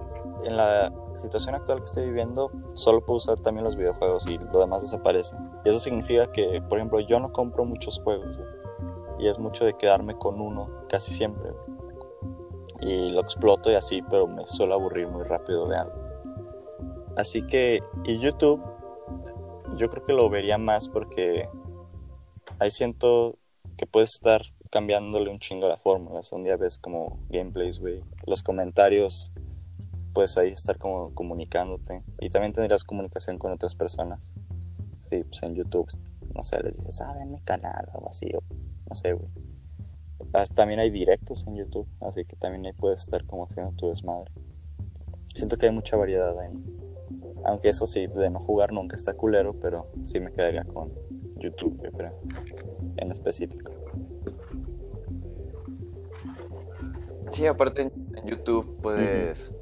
en 0.44 0.56
la 0.56 0.92
situación 1.14 1.54
actual 1.54 1.78
que 1.78 1.84
estoy 1.84 2.06
viviendo 2.06 2.50
solo 2.74 3.04
puedo 3.04 3.16
usar 3.16 3.38
también 3.40 3.64
los 3.64 3.76
videojuegos 3.76 4.26
y 4.28 4.38
lo 4.38 4.60
demás 4.60 4.82
desaparece. 4.82 5.36
Y 5.64 5.68
eso 5.68 5.78
significa 5.78 6.30
que, 6.30 6.60
por 6.68 6.78
ejemplo, 6.78 7.00
yo 7.00 7.20
no 7.20 7.32
compro 7.32 7.64
muchos 7.64 8.00
juegos 8.00 8.38
y 9.18 9.28
es 9.28 9.38
mucho 9.38 9.64
de 9.64 9.74
quedarme 9.74 10.16
con 10.16 10.40
uno 10.40 10.68
casi 10.88 11.12
siempre. 11.12 11.52
Y 12.80 13.10
lo 13.10 13.20
exploto 13.20 13.70
y 13.70 13.74
así, 13.74 14.02
pero 14.10 14.26
me 14.26 14.46
suelo 14.46 14.74
aburrir 14.74 15.06
muy 15.08 15.22
rápido 15.22 15.68
de 15.68 15.76
algo. 15.76 15.94
Así 17.16 17.46
que, 17.46 17.82
y 18.04 18.18
YouTube, 18.18 18.60
yo 19.76 19.88
creo 19.88 20.04
que 20.04 20.12
lo 20.12 20.28
vería 20.28 20.58
más 20.58 20.88
porque 20.88 21.48
ahí 22.58 22.70
siento 22.70 23.38
que 23.76 23.86
puedes 23.86 24.10
estar 24.10 24.42
cambiándole 24.70 25.30
un 25.30 25.38
chingo 25.38 25.68
la 25.68 25.76
fórmula. 25.76 26.20
Un 26.32 26.44
día 26.44 26.56
ves 26.56 26.78
como 26.78 27.18
gameplays, 27.28 27.78
güey. 27.78 28.02
Los 28.26 28.42
comentarios, 28.42 29.32
puedes 30.12 30.36
ahí 30.38 30.48
estar 30.48 30.78
como 30.78 31.14
comunicándote. 31.14 32.02
Y 32.20 32.30
también 32.30 32.52
tendrás 32.52 32.84
comunicación 32.84 33.38
con 33.38 33.52
otras 33.52 33.74
personas. 33.74 34.34
Sí, 35.10 35.24
pues 35.24 35.42
en 35.42 35.54
YouTube, 35.54 35.88
no 36.34 36.42
sé, 36.44 36.62
les 36.62 36.76
dices, 36.78 37.00
ah, 37.02 37.14
ven 37.18 37.32
mi 37.32 37.40
canal 37.40 37.86
o 37.92 37.98
algo 37.98 38.08
así. 38.08 38.30
O, 38.34 38.40
no 38.88 38.94
sé, 38.94 39.12
güey. 39.12 39.28
Ah, 40.32 40.46
También 40.46 40.80
hay 40.80 40.90
directos 40.90 41.46
en 41.46 41.56
YouTube, 41.56 41.86
así 42.00 42.24
que 42.24 42.36
también 42.36 42.64
ahí 42.64 42.72
puedes 42.72 43.02
estar 43.02 43.26
como 43.26 43.44
haciendo 43.44 43.72
tu 43.72 43.88
desmadre. 43.88 44.32
Siento 45.26 45.56
que 45.56 45.66
hay 45.66 45.72
mucha 45.72 45.96
variedad 45.96 46.38
ahí. 46.38 46.52
Aunque 47.44 47.68
eso 47.70 47.86
sí, 47.86 48.06
de 48.06 48.30
no 48.30 48.38
jugar 48.40 48.72
nunca 48.72 48.96
está 48.96 49.14
culero, 49.14 49.54
pero 49.60 49.86
sí 50.04 50.20
me 50.20 50.32
quedaría 50.32 50.64
con 50.64 50.92
YouTube, 51.36 51.80
yo 51.82 51.90
creo. 51.92 52.12
En 52.98 53.10
específico. 53.10 53.72
Sí, 57.32 57.46
aparte 57.46 57.82
en, 57.82 57.92
en 58.16 58.26
YouTube 58.28 58.76
puedes. 58.82 59.52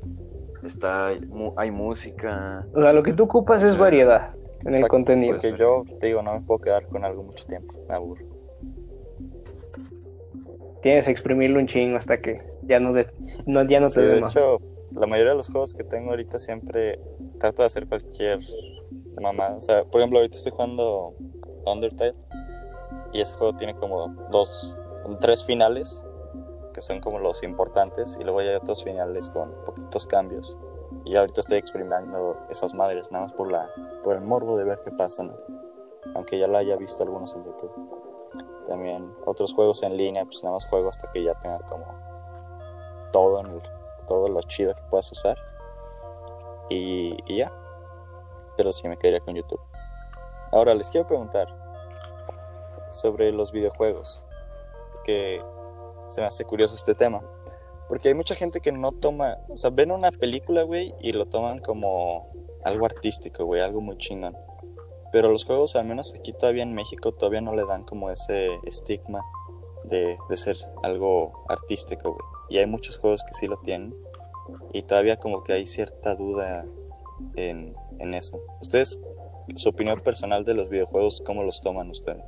Está, 0.62 1.12
mu- 1.28 1.52
hay 1.56 1.70
música. 1.70 2.66
O 2.74 2.80
sea, 2.80 2.92
lo 2.92 3.02
que 3.02 3.12
tú 3.14 3.24
ocupas 3.24 3.62
es 3.62 3.72
Sí. 3.72 3.78
variedad 3.78 4.34
en 4.62 4.68
el 4.68 4.74
Exacto, 4.74 4.88
contenido. 4.88 5.34
Porque 5.36 5.56
yo 5.58 5.84
te 5.98 6.08
digo, 6.08 6.22
no 6.22 6.34
me 6.34 6.40
puedo 6.42 6.58
quedar 6.60 6.86
con 6.86 7.04
algo 7.04 7.22
mucho 7.22 7.44
tiempo, 7.46 7.72
me 7.88 7.94
aburro. 7.94 8.24
Tienes 10.82 11.06
que 11.06 11.12
exprimirlo 11.12 11.58
un 11.60 11.66
chingo 11.66 11.96
hasta 11.96 12.20
que 12.20 12.38
ya 12.62 12.80
no, 12.80 12.92
de, 12.92 13.06
no, 13.46 13.62
ya 13.68 13.80
no 13.80 13.88
Sí, 13.88 13.94
te 13.96 14.00
dé 14.02 14.14
de 14.16 14.20
más. 14.20 14.32
hecho, 14.34 14.58
la 14.92 15.06
mayoría 15.06 15.32
de 15.32 15.36
los 15.36 15.48
juegos 15.48 15.74
que 15.74 15.84
tengo 15.84 16.10
ahorita 16.10 16.38
siempre 16.38 17.00
trato 17.38 17.62
de 17.62 17.66
hacer 17.66 17.86
cualquier 17.88 18.40
mamada. 19.20 19.56
O 19.56 19.60
sea, 19.60 19.84
por 19.84 20.00
ejemplo, 20.00 20.18
ahorita 20.18 20.36
estoy 20.36 20.52
jugando 20.52 21.14
Undertale 21.66 22.14
y 23.12 23.20
ese 23.20 23.36
juego 23.36 23.56
tiene 23.56 23.74
como 23.76 24.08
dos, 24.30 24.78
tres 25.20 25.44
finales 25.44 26.04
que 26.72 26.80
son 26.82 27.00
como 27.00 27.18
los 27.18 27.42
importantes 27.42 28.16
y 28.20 28.24
luego 28.24 28.40
hay 28.40 28.48
otros 28.54 28.84
finales 28.84 29.28
con 29.30 29.52
poquitos 29.64 30.06
cambios. 30.06 30.56
Y 31.04 31.16
ahorita 31.16 31.40
estoy 31.40 31.58
experimentando 31.58 32.36
esas 32.50 32.74
madres, 32.74 33.10
nada 33.10 33.24
más 33.24 33.32
por, 33.32 33.50
la, 33.50 33.70
por 34.02 34.16
el 34.16 34.22
morbo 34.22 34.56
de 34.56 34.64
ver 34.64 34.80
qué 34.84 34.90
pasa, 34.92 35.24
¿no? 35.24 35.34
Aunque 36.14 36.38
ya 36.38 36.46
lo 36.46 36.58
haya 36.58 36.76
visto 36.76 37.02
algunos 37.02 37.34
en 37.34 37.44
YouTube. 37.44 37.72
También 38.66 39.12
otros 39.24 39.52
juegos 39.52 39.82
en 39.82 39.96
línea, 39.96 40.24
pues 40.24 40.42
nada 40.44 40.54
más 40.54 40.66
juego 40.66 40.88
hasta 40.88 41.10
que 41.10 41.24
ya 41.24 41.34
tenga 41.40 41.58
como 41.68 41.86
todo, 43.12 43.40
en 43.40 43.46
el- 43.46 43.62
todo 44.10 44.28
lo 44.28 44.42
chido 44.42 44.74
que 44.74 44.82
puedas 44.90 45.10
usar. 45.12 45.38
Y, 46.68 47.16
ya. 47.32 47.52
Pero 48.56 48.72
sí 48.72 48.88
me 48.88 48.96
quedaría 48.98 49.20
con 49.20 49.36
YouTube. 49.36 49.60
Ahora 50.50 50.74
les 50.74 50.90
quiero 50.90 51.06
preguntar 51.06 51.46
sobre 52.90 53.30
los 53.30 53.52
videojuegos. 53.52 54.26
Que 55.04 55.40
se 56.08 56.20
me 56.20 56.26
hace 56.26 56.44
curioso 56.44 56.74
este 56.74 56.94
tema. 56.94 57.22
Porque 57.88 58.08
hay 58.08 58.14
mucha 58.14 58.34
gente 58.34 58.60
que 58.60 58.72
no 58.72 58.90
toma, 58.92 59.38
o 59.48 59.56
sea, 59.56 59.70
ven 59.70 59.92
una 59.92 60.10
película, 60.10 60.62
güey, 60.64 60.94
y 61.00 61.12
lo 61.12 61.26
toman 61.26 61.60
como 61.60 62.32
algo 62.64 62.86
artístico, 62.86 63.44
güey, 63.44 63.60
algo 63.60 63.80
muy 63.80 63.96
chingón. 63.98 64.36
Pero 65.12 65.30
los 65.30 65.44
juegos, 65.44 65.76
al 65.76 65.86
menos 65.86 66.14
aquí 66.16 66.32
todavía 66.32 66.64
en 66.64 66.74
México, 66.74 67.12
todavía 67.12 67.40
no 67.40 67.54
le 67.54 67.64
dan 67.64 67.84
como 67.84 68.10
ese 68.10 68.58
estigma 68.64 69.24
de, 69.84 70.16
de 70.28 70.36
ser 70.36 70.56
algo 70.82 71.44
artístico, 71.48 72.12
güey. 72.12 72.39
Y 72.50 72.58
hay 72.58 72.66
muchos 72.66 72.98
juegos 72.98 73.22
que 73.24 73.32
sí 73.32 73.46
lo 73.46 73.56
tienen. 73.58 73.94
Y 74.74 74.82
todavía 74.82 75.16
como 75.16 75.42
que 75.42 75.54
hay 75.54 75.66
cierta 75.66 76.14
duda 76.14 76.66
en, 77.36 77.74
en 77.98 78.14
eso. 78.14 78.42
Ustedes, 78.60 78.98
su 79.54 79.68
opinión 79.70 80.00
personal 80.00 80.44
de 80.44 80.54
los 80.54 80.68
videojuegos, 80.68 81.22
¿cómo 81.24 81.42
los 81.44 81.62
toman 81.62 81.88
ustedes? 81.88 82.24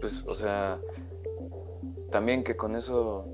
Pues, 0.00 0.24
o 0.26 0.34
sea, 0.34 0.80
también 2.10 2.42
que 2.42 2.56
con 2.56 2.74
eso 2.74 3.26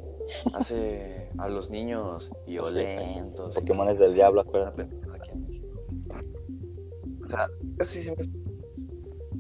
hace 0.53 1.31
a 1.39 1.49
los 1.49 1.71
niños 1.71 2.33
violentos. 2.47 3.57
y 3.57 3.61
Pokémones 3.61 3.99
todo 3.99 4.07
del 4.09 4.15
diablo, 4.17 4.41
acuérdate. 4.41 4.89
O 7.25 7.29
sea, 7.29 7.49
eso 7.79 8.01
sí 8.01 8.11
me... 8.11 8.17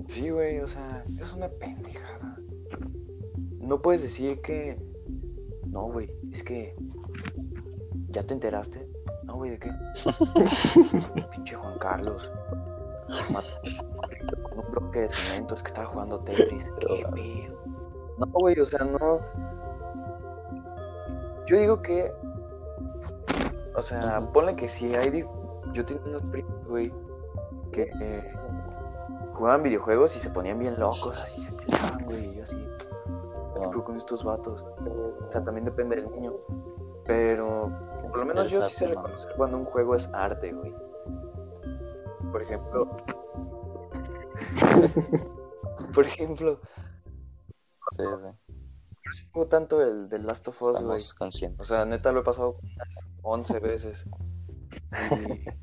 Sí, 0.08 0.30
güey, 0.30 0.60
o 0.60 0.68
sea, 0.68 0.86
es 1.20 1.32
una 1.32 1.48
pendejada. 1.48 2.25
No 3.66 3.82
puedes 3.82 4.02
decir 4.02 4.40
que... 4.42 4.78
No, 5.66 5.90
güey, 5.90 6.08
es 6.30 6.44
que... 6.44 6.76
¿Ya 8.10 8.22
te 8.22 8.32
enteraste? 8.32 8.88
No, 9.24 9.34
güey, 9.34 9.50
¿de 9.50 9.58
qué? 9.58 9.70
Pinche 11.32 11.56
Juan 11.56 11.76
Carlos. 11.80 12.30
Con 14.44 14.58
un 14.58 14.70
bloque 14.70 15.00
de 15.00 15.10
cemento, 15.10 15.56
es 15.56 15.62
que 15.64 15.68
estaba 15.68 15.88
jugando 15.88 16.20
Tetris. 16.20 16.64
¿Qué 16.78 17.06
pedo? 17.14 17.60
No, 18.18 18.26
güey, 18.26 18.58
o 18.60 18.64
sea, 18.64 18.84
no... 18.84 19.18
Yo 21.46 21.58
digo 21.58 21.82
que... 21.82 22.12
O 23.74 23.82
sea, 23.82 24.20
ponle 24.32 24.54
que 24.54 24.68
si 24.68 24.94
hay... 24.94 25.24
Yo 25.72 25.84
tenía 25.84 26.04
unos 26.06 26.22
primos, 26.30 26.64
güey, 26.68 26.92
que 27.72 27.90
eh, 28.00 28.32
jugaban 29.34 29.64
videojuegos 29.64 30.16
y 30.16 30.20
se 30.20 30.30
ponían 30.30 30.60
bien 30.60 30.78
locos, 30.78 31.18
así 31.18 31.40
se 31.40 31.52
peleaban, 31.52 32.04
güey, 32.04 32.30
y 32.30 32.34
yo 32.36 32.44
así... 32.44 32.56
¿Qué 33.56 33.66
No, 33.66 33.84
con 33.84 33.96
estos 33.96 34.22
vatos? 34.24 34.62
O 34.62 35.30
sea, 35.30 35.44
también 35.44 35.64
depende 35.64 35.96
del 35.96 36.10
niño. 36.10 36.34
Pero 37.06 37.70
por 38.10 38.18
lo 38.18 38.26
menos 38.26 38.50
yo 38.50 38.60
sí 38.62 38.74
sé 38.74 38.84
¿no? 38.86 39.02
reconocer 39.02 39.32
cuando 39.36 39.58
un 39.58 39.64
juego 39.64 39.94
es 39.94 40.08
arte, 40.12 40.52
güey. 40.52 40.74
Por 42.32 42.42
ejemplo. 42.42 42.96
Por 45.94 46.04
ejemplo, 46.04 46.60
Sí, 47.92 48.02
sí. 49.12 49.26
juego 49.32 49.48
tanto 49.48 49.80
el 49.82 50.08
del 50.08 50.26
Last 50.26 50.48
of 50.48 50.60
Us, 50.62 50.82
güey. 50.82 51.00
O 51.58 51.64
sea, 51.64 51.84
neta 51.86 52.12
lo 52.12 52.20
he 52.20 52.24
pasado 52.24 52.58
unas 52.62 53.06
11 53.22 53.60
veces. 53.60 54.06
Y... 55.12 55.44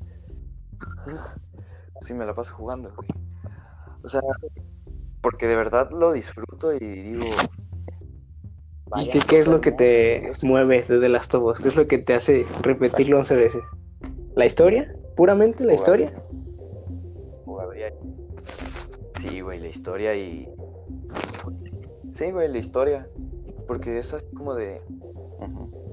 Sí, 2.00 2.12
me 2.12 2.26
la 2.26 2.34
paso 2.34 2.54
jugando, 2.54 2.92
güey. 2.94 3.08
O 4.02 4.08
sea, 4.08 4.20
porque 5.22 5.46
de 5.46 5.56
verdad 5.56 5.90
lo 5.90 6.12
disfruto 6.12 6.74
y 6.74 6.78
digo... 6.80 7.24
¿Y 8.96 9.08
qué, 9.10 9.20
qué 9.28 9.38
es 9.38 9.46
lo 9.46 9.60
que 9.60 9.72
te 9.72 10.32
mueve 10.42 10.82
de 10.82 11.00
The 11.00 11.08
Last 11.08 11.34
of 11.34 11.44
Us? 11.44 11.60
¿Qué 11.60 11.68
es 11.68 11.76
lo 11.76 11.86
que 11.86 11.98
te 11.98 12.14
hace 12.14 12.44
repetirlo 12.62 13.18
11 13.18 13.36
veces? 13.36 13.62
¿La 14.34 14.46
historia? 14.46 14.94
¿Puramente 15.16 15.64
la 15.64 15.74
historia? 15.74 16.12
Sí, 19.18 19.40
güey, 19.40 19.60
la 19.60 19.68
historia 19.68 20.14
y... 20.14 20.48
Sí, 22.12 22.30
güey, 22.30 22.48
la 22.48 22.58
historia. 22.58 23.08
Porque 23.66 23.98
es 23.98 24.12
así 24.12 24.26
como 24.34 24.54
de... 24.54 24.80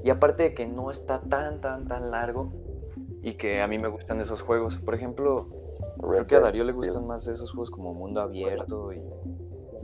Y 0.04 0.10
aparte 0.10 0.44
de 0.44 0.54
que 0.54 0.68
no 0.68 0.92
está 0.92 1.22
tan, 1.22 1.62
tan, 1.62 1.88
tan 1.88 2.12
largo 2.12 2.52
y 3.22 3.36
que 3.36 3.62
a 3.62 3.68
mí 3.68 3.78
me 3.78 3.88
gustan 3.88 4.20
esos 4.20 4.42
juegos. 4.42 4.78
Por 4.78 4.96
ejemplo, 4.96 5.48
creo 6.00 6.26
que 6.26 6.36
a 6.36 6.40
Darío 6.40 6.64
le 6.64 6.72
Steel. 6.72 6.88
gustan 6.88 7.08
más 7.08 7.28
esos 7.28 7.52
juegos 7.52 7.70
como 7.70 7.94
mundo 7.94 8.20
abierto 8.20 8.92
y 8.94 9.02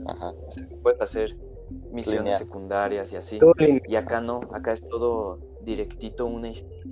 Ajá. 0.06 0.30
o 0.30 0.50
sea, 0.50 0.66
que 0.66 0.74
puedes 0.76 1.00
hacer 1.00 1.36
misiones 1.92 2.22
Lineal. 2.24 2.38
secundarias 2.38 3.12
y 3.12 3.16
así. 3.16 3.38
Y 3.86 3.96
acá 3.96 4.20
no, 4.20 4.40
acá 4.52 4.72
es 4.72 4.86
todo 4.86 5.38
directito 5.62 6.26
una 6.26 6.48
historia. 6.48 6.82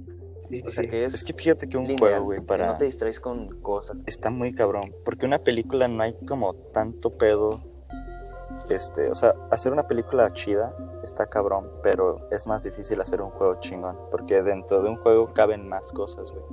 sí, 0.51 0.63
O 0.65 0.71
sea 0.71 0.85
sí. 0.85 0.91
que 0.91 1.05
es, 1.05 1.15
Es 1.15 1.25
que 1.25 1.33
fíjate 1.33 1.69
que 1.69 1.77
un 1.77 1.85
lineal, 1.87 1.99
juego, 1.99 2.25
güey, 2.25 2.41
para... 2.41 2.67
no 2.67 2.77
te 2.77 2.85
distraes 2.87 3.21
con 3.21 3.61
cosas. 3.61 3.99
Está 4.07 4.31
muy 4.31 4.53
cabrón. 4.55 4.95
Porque 5.05 5.27
una 5.27 5.39
película 5.39 5.89
no 5.89 6.03
hay 6.03 6.15
como 6.27 6.55
tanto 6.55 7.17
pedo. 7.17 7.61
Este, 8.71 9.11
o 9.11 9.15
sea, 9.15 9.35
hacer 9.51 9.73
una 9.73 9.87
película 9.87 10.29
chida 10.31 10.75
está 11.03 11.27
cabrón, 11.27 11.71
pero 11.83 12.29
es 12.31 12.47
más 12.47 12.65
difícil 12.65 13.01
hacer 13.01 13.23
un 13.23 13.31
juego 13.31 13.61
chingón. 13.61 13.97
Porque 14.11 14.43
dentro 14.43 14.83
de 14.83 14.91
un 14.91 14.97
juego 14.97 15.33
caben 15.33 15.69
más 15.69 15.93
cosas, 15.93 16.33
güey. 16.33 16.45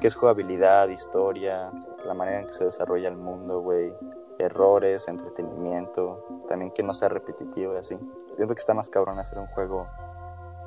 Que 0.00 0.06
es 0.06 0.14
jugabilidad, 0.14 0.88
historia, 0.88 1.70
la 2.06 2.14
manera 2.14 2.40
en 2.40 2.46
que 2.46 2.52
se 2.54 2.64
desarrolla 2.64 3.08
el 3.08 3.16
mundo, 3.16 3.60
güey. 3.60 3.92
Errores, 4.40 5.06
entretenimiento. 5.08 6.24
También 6.48 6.70
que 6.72 6.82
no 6.82 6.92
sea 6.94 7.08
repetitivo 7.08 7.74
y 7.74 7.78
así. 7.78 7.98
Siento 8.36 8.54
que 8.54 8.58
está 8.58 8.74
más 8.74 8.88
cabrón 8.88 9.18
hacer 9.18 9.38
un 9.38 9.46
juego 9.48 9.86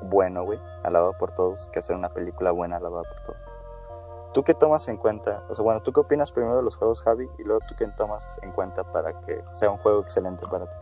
bueno, 0.02 0.44
güey, 0.44 0.58
alabado 0.82 1.14
por 1.18 1.30
todos, 1.32 1.68
que 1.72 1.78
hacer 1.78 1.96
una 1.96 2.12
película 2.12 2.50
buena 2.50 2.76
alabada 2.76 3.04
por 3.04 3.20
todos. 3.22 3.38
¿Tú 4.32 4.42
qué 4.42 4.54
tomas 4.54 4.88
en 4.88 4.96
cuenta? 4.96 5.44
O 5.48 5.54
sea, 5.54 5.62
bueno, 5.62 5.80
¿tú 5.82 5.92
qué 5.92 6.00
opinas 6.00 6.32
primero 6.32 6.56
de 6.56 6.62
los 6.62 6.76
juegos, 6.76 7.02
Javi? 7.02 7.28
Y 7.38 7.44
luego 7.44 7.60
tú 7.68 7.74
qué 7.78 7.86
tomas 7.96 8.38
en 8.42 8.50
cuenta 8.52 8.82
para 8.82 9.12
que 9.20 9.40
sea 9.52 9.70
un 9.70 9.78
juego 9.78 10.00
excelente 10.00 10.44
para 10.50 10.68
ti. 10.68 10.76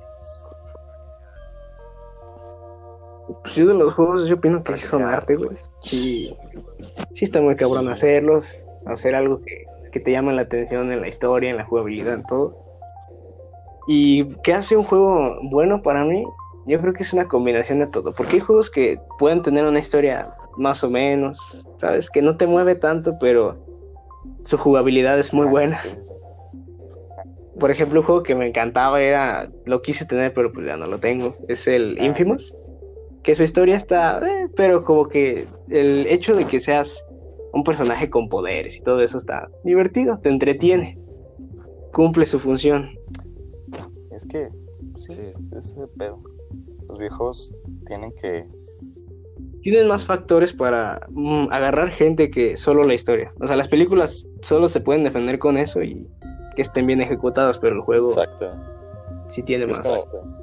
Pues 3.43 3.55
yo 3.55 3.67
de 3.67 3.75
los 3.75 3.95
juegos, 3.95 4.27
yo 4.27 4.37
opino 4.37 4.63
que 4.65 4.73
que 4.73 4.79
son 4.79 5.03
arte, 5.03 5.37
güey. 5.37 5.51
pues. 5.51 5.69
Sí, 5.83 6.37
sí 7.13 7.25
está 7.25 7.41
muy 7.41 7.57
cabrón 7.57 7.89
hacerlos, 7.89 8.65
hacer 8.87 9.15
algo 9.15 9.41
que, 9.43 9.67
que 9.93 10.01
te 10.01 10.13
llame 10.13 10.33
la 10.33 10.43
atención 10.43 10.91
en 10.91 11.01
la 11.01 11.09
historia, 11.09 11.51
en 11.51 11.59
la 11.59 11.65
jugabilidad, 11.65 12.15
en 12.15 12.25
todo. 12.25 12.62
¿Y 13.87 14.27
qué 14.43 14.53
hace 14.53 14.77
un 14.77 14.85
juego 14.85 15.39
bueno 15.51 15.83
para 15.83 16.05
mí? 16.05 16.25
Yo 16.67 16.81
creo 16.81 16.93
que 16.93 17.03
es 17.03 17.13
una 17.13 17.27
combinación 17.27 17.81
de 17.81 17.89
todo, 17.89 18.13
porque 18.13 18.35
hay 18.35 18.41
juegos 18.41 18.71
que 18.71 19.01
pueden 19.19 19.43
tener 19.43 19.65
una 19.65 19.81
historia 19.81 20.29
más 20.57 20.85
o 20.85 20.91
menos, 20.91 21.69
¿sabes? 21.79 22.09
Que 22.09 22.23
no 22.23 22.37
te 22.37 22.47
mueve 22.47 22.77
tanto, 22.77 23.19
pero 23.19 23.57
su 24.45 24.57
jugabilidad 24.57 25.19
es 25.19 25.35
muy 25.35 25.49
buena. 25.49 25.81
Por 27.59 27.71
ejemplo, 27.71 28.01
un 28.01 28.07
juego 28.07 28.23
que 28.23 28.35
me 28.35 28.47
encantaba 28.47 29.01
era, 29.03 29.51
lo 29.67 29.83
quise 29.83 30.05
tener, 30.05 30.33
pero 30.33 30.53
pues 30.53 30.67
ya 30.67 30.77
no 30.77 30.87
lo 30.87 30.99
tengo, 30.99 31.35
es 31.49 31.67
el 31.67 31.97
Ah, 32.01 32.07
Infamous, 32.07 32.57
que 33.25 33.35
su 33.35 33.43
historia 33.43 33.77
está, 33.77 34.19
eh, 34.19 34.49
pero 34.57 34.85
como 34.85 35.09
que 35.09 35.45
el 35.69 36.07
hecho 36.07 36.37
de 36.37 36.47
que 36.47 36.61
seas 36.61 37.05
un 37.53 37.65
personaje 37.65 38.09
con 38.09 38.29
poderes 38.29 38.79
y 38.79 38.83
todo 38.83 39.01
eso 39.01 39.19
está 39.19 39.49
divertido, 39.65 40.19
te 40.19 40.29
entretiene, 40.29 40.99
cumple 41.93 42.25
su 42.25 42.41
función. 42.41 42.91
Es 44.13 44.27
que, 44.27 44.51
sí, 44.97 45.13
Sí. 45.13 45.21
es 45.57 45.77
el 45.77 45.89
pedo. 45.89 46.19
Los 46.89 46.99
viejos 46.99 47.55
tienen 47.87 48.13
que... 48.13 48.47
Tienen 49.63 49.87
más 49.89 50.05
factores 50.05 50.53
para 50.53 50.99
mm, 51.11 51.47
agarrar 51.53 51.89
gente 51.91 52.31
que 52.31 52.57
solo 52.57 52.83
la 52.83 52.95
historia. 52.95 53.33
O 53.41 53.47
sea, 53.47 53.57
las 53.57 53.69
películas 53.69 54.27
solo 54.43 54.69
se 54.69 54.81
pueden 54.81 55.05
defender 55.05 55.39
con 55.39 55.57
eso 55.57 55.83
y 55.83 56.07
que 56.57 56.63
estén 56.63 56.87
bien 56.87 57.01
ejecutadas, 57.01 57.59
pero 57.59 57.77
el 57.77 57.81
juego 57.83 58.09
Exacto. 58.09 58.51
sí 59.29 59.43
tiene 59.43 59.65
Es 59.71 59.77
más 59.79 59.87
como- 59.87 60.43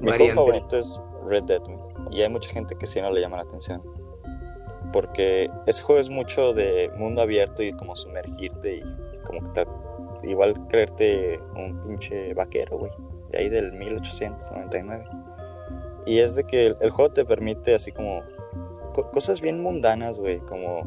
mi 0.00 0.10
juego 0.12 0.34
favorito 0.34 0.76
es 0.78 1.00
Red 1.28 1.44
Dead, 1.44 1.60
y 2.10 2.22
hay 2.22 2.28
mucha 2.28 2.50
gente 2.50 2.74
que 2.74 2.86
sí 2.86 3.00
no 3.00 3.10
le 3.12 3.20
llama 3.20 3.36
la 3.36 3.42
atención. 3.44 3.80
Porque 4.92 5.48
ese 5.66 5.82
juego 5.82 6.00
es 6.00 6.10
mucho 6.10 6.52
de 6.52 6.90
mundo 6.96 7.22
abierto 7.22 7.62
y 7.62 7.72
como 7.72 7.94
sumergirte 7.94 8.78
y 8.78 8.82
como 9.26 9.40
que 9.42 9.48
te- 9.64 9.70
igual 10.30 10.66
creerte 10.68 11.38
un 11.56 11.82
pinche 11.86 12.34
vaquero, 12.34 12.78
güey, 12.78 12.92
de 13.30 13.38
ahí 13.38 13.48
del 13.48 13.72
1899. 13.72 15.04
Y 16.06 16.20
es 16.20 16.34
de 16.34 16.44
que 16.44 16.66
el, 16.68 16.76
el 16.80 16.90
juego 16.90 17.12
te 17.12 17.24
permite 17.24 17.74
así 17.74 17.92
como 17.92 18.22
co- 18.94 19.10
cosas 19.10 19.40
bien 19.40 19.62
mundanas, 19.62 20.18
güey, 20.18 20.38
como 20.40 20.82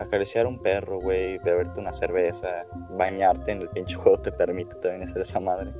acariciar 0.00 0.46
un 0.46 0.60
perro, 0.60 1.00
güey, 1.00 1.38
beberte 1.38 1.80
una 1.80 1.92
cerveza, 1.92 2.66
bañarte 2.96 3.52
en 3.52 3.62
el 3.62 3.68
pinche 3.68 3.96
juego 3.96 4.20
te 4.20 4.32
permite 4.32 4.74
también 4.76 5.02
hacer 5.02 5.22
esa 5.22 5.40
madre. 5.40 5.72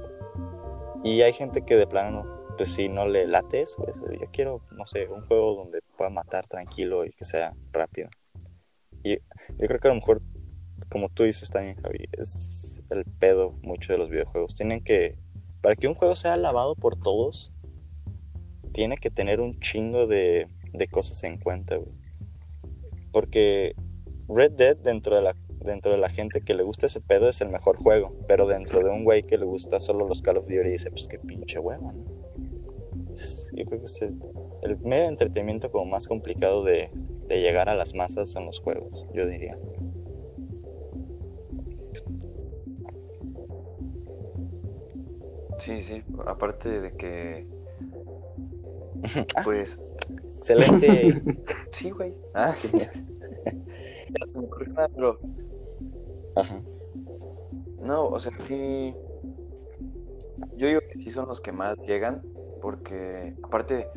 Y 1.05 1.23
hay 1.23 1.33
gente 1.33 1.63
que 1.65 1.77
de 1.77 1.87
plano, 1.87 2.25
pues 2.57 2.75
sí, 2.75 2.89
no 2.89 3.07
le 3.07 3.27
late 3.27 3.63
eso, 3.63 3.83
güey. 3.97 4.19
Yo 4.19 4.27
quiero, 4.33 4.61
no 4.73 4.85
sé, 4.87 5.07
un 5.09 5.25
juego 5.27 5.55
donde 5.55 5.81
pueda 5.97 6.11
matar 6.11 6.47
tranquilo 6.49 7.05
y 7.05 7.13
que 7.13 7.25
sea 7.25 7.55
rápido. 7.73 8.09
Y 9.05 9.17
yo 9.17 9.67
creo 9.69 9.79
que 9.79 9.89
a 9.89 9.93
lo 9.93 9.95
mejor, 9.95 10.21
como 10.89 11.09
tú 11.09 11.25
dices 11.25 11.51
también, 11.51 11.77
Javi, 11.77 12.09
es 12.13 12.83
el 12.91 13.05
pedo 13.05 13.53
mucho 13.63 13.93
de 13.93 13.99
los 13.99 14.11
videojuegos. 14.11 14.55
Tienen 14.55 14.83
que, 14.83 15.19
para 15.61 15.77
que 15.77 15.89
un 15.89 15.95
juego 15.95 16.17
sea 16.17 16.35
alabado 16.35 16.75
por 16.75 16.99
todos, 16.99 17.53
tiene 18.73 18.97
que 18.97 19.11
tener 19.11 19.41
un 19.41 19.59
chingo 19.61 20.07
de, 20.07 20.49
de 20.73 20.89
cosas 20.89 21.23
en 21.25 21.39
cuenta, 21.39 21.77
güey. 21.77 21.93
Porque 23.13 23.75
Red 24.29 24.53
Dead, 24.53 24.77
dentro 24.77 25.17
de 25.17 25.23
la 25.23 25.35
dentro 25.65 25.93
de 25.93 25.99
la 25.99 26.09
gente 26.09 26.41
que 26.41 26.55
le 26.55 26.63
gusta 26.63 26.87
ese 26.87 27.01
pedo 27.01 27.29
es 27.29 27.41
el 27.41 27.49
mejor 27.49 27.77
juego, 27.77 28.15
pero 28.27 28.47
dentro 28.47 28.81
de 28.81 28.91
un 28.91 29.05
güey 29.05 29.25
que 29.25 29.39
le 29.39 29.45
gusta 29.45 29.81
solo 29.81 30.07
los 30.07 30.23
Call 30.23 30.37
of 30.39 30.47
Duty 30.47 30.69
dice, 30.69 30.91
pues 30.91 31.09
qué 31.09 31.19
pinche 31.19 31.59
hueva, 31.59 31.93
¿no? 31.93 32.05
Yo 33.53 33.65
creo 33.65 33.81
que 33.81 33.87
es 33.87 34.03
el, 34.03 34.21
el 34.63 34.79
medio 34.79 35.03
de 35.03 35.09
entretenimiento 35.09 35.73
como 35.73 35.87
más 35.87 36.07
complicado 36.07 36.63
de, 36.63 36.91
de 37.27 37.41
llegar 37.41 37.69
a 37.69 37.75
las 37.75 37.95
masas 37.95 38.31
son 38.31 38.47
los 38.47 38.61
juegos, 38.61 39.07
yo 39.13 39.27
diría. 39.27 39.59
Sí, 45.69 45.83
sí, 45.83 46.03
aparte 46.27 46.81
de 46.81 46.97
que, 46.97 47.47
Ah, 49.37 49.43
pues, 49.45 49.79
excelente. 50.39 51.21
sí, 51.73 51.91
güey. 51.91 52.15
ah, 52.33 52.53
genial. 52.59 52.91
Ya 52.95 54.27
no 54.27 54.33
se 54.33 54.39
me 54.39 54.45
ocurre 54.47 54.69
nada, 54.69 54.89
pero 54.95 55.19
Ajá. 56.37 56.63
no, 57.83 58.07
o 58.07 58.19
sea, 58.19 58.33
sí. 58.39 58.95
Yo 60.57 60.69
digo 60.69 60.81
que 60.91 61.03
sí 61.03 61.11
son 61.11 61.29
los 61.29 61.43
que 61.43 61.53
más 61.53 61.77
llegan, 61.81 62.23
porque 62.63 63.37
aparte 63.43 63.91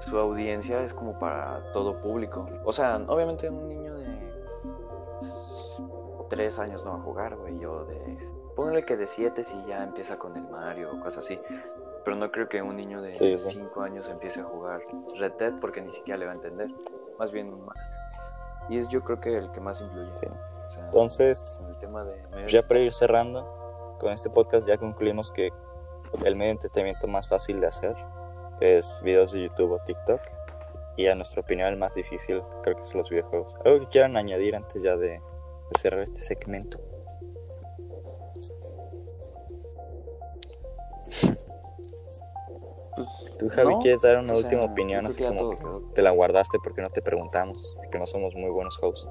su 0.00 0.16
audiencia 0.16 0.82
es 0.82 0.94
como 0.94 1.18
para 1.18 1.72
todo 1.72 2.00
público. 2.00 2.46
O 2.64 2.72
sea, 2.72 2.96
obviamente 3.06 3.50
un 3.50 3.68
niño 3.68 3.96
de 3.98 4.06
tres 6.30 6.58
años 6.58 6.86
no 6.86 6.92
va 6.92 6.96
a 6.96 7.02
jugar, 7.02 7.36
güey, 7.36 7.62
o 7.66 7.84
de... 7.84 8.39
Póngale 8.56 8.84
que 8.84 8.96
de 8.96 9.06
siete 9.06 9.44
si 9.44 9.56
ya 9.66 9.82
empieza 9.82 10.18
con 10.18 10.36
el 10.36 10.42
Mario 10.48 10.92
o 10.92 11.00
cosas 11.00 11.24
así. 11.24 11.40
Pero 12.04 12.16
no 12.16 12.30
creo 12.30 12.48
que 12.48 12.62
un 12.62 12.76
niño 12.76 13.02
de 13.02 13.16
Sí, 13.16 13.36
sí. 13.36 13.50
cinco 13.50 13.82
años 13.82 14.08
empiece 14.08 14.40
a 14.40 14.44
jugar 14.44 14.82
Red 15.18 15.32
Dead 15.38 15.52
porque 15.60 15.80
ni 15.82 15.92
siquiera 15.92 16.18
le 16.18 16.26
va 16.26 16.32
a 16.32 16.34
entender. 16.34 16.68
Más 17.18 17.30
bien 17.30 17.52
un 17.52 17.64
Mario. 17.64 17.82
Y 18.68 18.78
es 18.78 18.88
yo 18.88 19.02
creo 19.02 19.20
que 19.20 19.36
el 19.36 19.50
que 19.52 19.60
más 19.60 19.80
influye. 19.80 20.10
Sí. 20.16 20.26
O 20.26 20.70
sea, 20.70 20.84
Entonces, 20.84 21.62
el 21.68 21.76
tema 21.78 22.04
de... 22.04 22.46
Ya 22.48 22.66
para 22.66 22.80
ir 22.80 22.92
cerrando, 22.92 23.96
con 23.98 24.12
este 24.12 24.30
podcast 24.30 24.66
ya 24.66 24.78
concluimos 24.78 25.30
que 25.32 25.52
el 26.24 26.36
medio 26.36 26.48
de 26.48 26.52
entretenimiento 26.52 27.06
más 27.08 27.28
fácil 27.28 27.60
de 27.60 27.66
hacer 27.66 27.94
es 28.60 29.00
videos 29.02 29.32
de 29.32 29.42
YouTube 29.42 29.72
o 29.72 29.78
TikTok. 29.84 30.20
Y 30.96 31.06
a 31.06 31.14
nuestra 31.14 31.40
opinión 31.40 31.68
el 31.68 31.76
más 31.76 31.94
difícil 31.94 32.42
creo 32.62 32.76
que 32.76 32.84
son 32.84 32.98
los 32.98 33.10
videojuegos. 33.10 33.56
¿Algo 33.64 33.80
que 33.80 33.86
quieran 33.88 34.16
añadir 34.16 34.54
antes 34.54 34.82
ya 34.82 34.96
de, 34.96 35.08
de 35.08 35.20
cerrar 35.78 36.00
este 36.00 36.20
segmento? 36.20 36.78
Pues, 42.94 43.32
¿Tú, 43.38 43.48
Javi, 43.48 43.74
no, 43.74 43.80
quieres 43.80 44.02
dar 44.02 44.18
una 44.18 44.34
última 44.34 44.62
opinión? 44.62 45.06
Así 45.06 45.22
como 45.22 45.50
todo 45.56 45.88
que 45.88 45.94
te 45.94 46.02
la 46.02 46.10
guardaste 46.10 46.58
porque 46.62 46.82
no 46.82 46.88
te 46.88 47.00
preguntamos, 47.00 47.74
porque 47.76 47.98
no 47.98 48.06
somos 48.06 48.34
muy 48.34 48.50
buenos 48.50 48.78
hosts. 48.82 49.10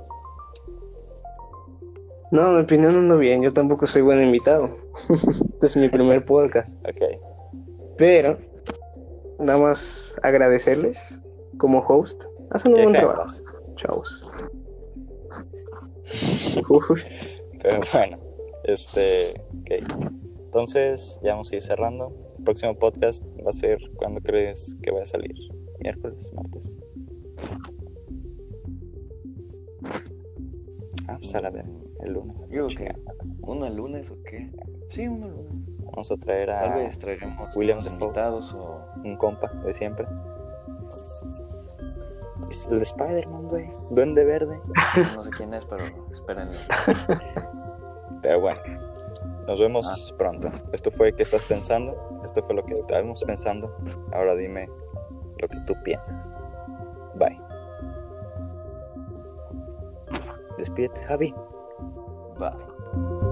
No, 2.31 2.51
mi 2.51 2.61
opinión 2.61 2.95
ando 2.95 3.17
bien, 3.17 3.41
yo 3.41 3.51
tampoco 3.51 3.87
soy 3.87 4.03
buen 4.03 4.21
invitado. 4.21 4.69
este 5.53 5.65
es 5.65 5.75
mi 5.75 5.89
primer 5.89 6.25
podcast. 6.25 6.77
Ok. 6.89 7.19
Pero, 7.97 8.37
nada 9.39 9.57
más 9.59 10.17
agradecerles 10.23 11.19
como 11.57 11.79
host. 11.79 12.25
Hacen 12.51 12.73
un 12.73 12.77
¿Qué 12.77 12.83
buen 12.83 12.95
trabajo. 12.95 13.27
Chavos. 13.75 14.29
Uy, 16.69 17.01
Pero 17.61 17.81
bueno, 17.91 18.17
este. 18.63 19.41
Ok. 19.61 20.09
Entonces, 20.45 21.19
ya 21.23 21.31
vamos 21.31 21.51
a 21.51 21.55
ir 21.55 21.61
cerrando. 21.61 22.13
El 22.37 22.43
próximo 22.43 22.77
podcast 22.77 23.25
va 23.45 23.49
a 23.49 23.53
ser. 23.53 23.79
¿Cuándo 23.95 24.21
crees 24.21 24.75
que 24.81 24.91
va 24.91 25.01
a 25.01 25.05
salir? 25.05 25.35
¿Miércoles? 25.79 26.31
¿Martes? 26.33 26.77
Ah, 31.07 31.17
pues 31.19 31.33
a 31.35 31.41
la 31.41 31.49
el 31.49 32.13
lunes. 32.13 32.47
Yo 32.49 32.67
que 32.67 32.95
uno 33.41 33.65
el 33.65 33.75
lunes 33.75 34.09
o 34.11 34.21
qué. 34.23 34.51
Sí, 34.89 35.07
uno 35.07 35.27
el 35.27 35.33
lunes. 35.33 35.53
Vamos 35.85 36.11
a 36.11 36.17
traer 36.17 36.51
a 36.51 36.59
Tal 36.59 36.73
vez 36.75 36.99
traeremos 36.99 37.55
William 37.55 37.77
unos 37.79 37.85
Dafoe. 37.85 38.03
invitados 38.05 38.53
o 38.53 38.79
un 39.03 39.17
compa 39.17 39.49
de 39.65 39.73
siempre. 39.73 40.07
Es 42.49 42.67
el 42.71 42.77
de 42.77 42.83
Spider-Man, 42.83 43.47
güey. 43.47 43.69
Duende 43.91 44.23
verde. 44.23 44.59
no 45.15 45.23
sé 45.23 45.29
quién 45.31 45.53
es, 45.53 45.65
pero 45.65 45.83
espérenlo. 46.11 46.53
Pero 48.21 48.39
bueno, 48.41 48.59
nos 49.47 49.59
vemos 49.59 50.13
pronto. 50.17 50.49
Esto 50.73 50.91
fue 50.91 51.13
¿Qué 51.13 51.23
estás 51.23 51.45
pensando? 51.45 52.21
Esto 52.23 52.43
fue 52.43 52.55
lo 52.55 52.63
que 52.65 52.73
estábamos 52.73 53.23
pensando. 53.23 53.75
Ahora 54.11 54.35
dime 54.35 54.69
lo 55.39 55.47
que 55.47 55.57
tú 55.65 55.73
piensas. 55.83 56.31
Bye. 57.15 57.39
Despídete, 60.57 61.01
Javi. 61.03 61.33
Bye. 62.37 63.28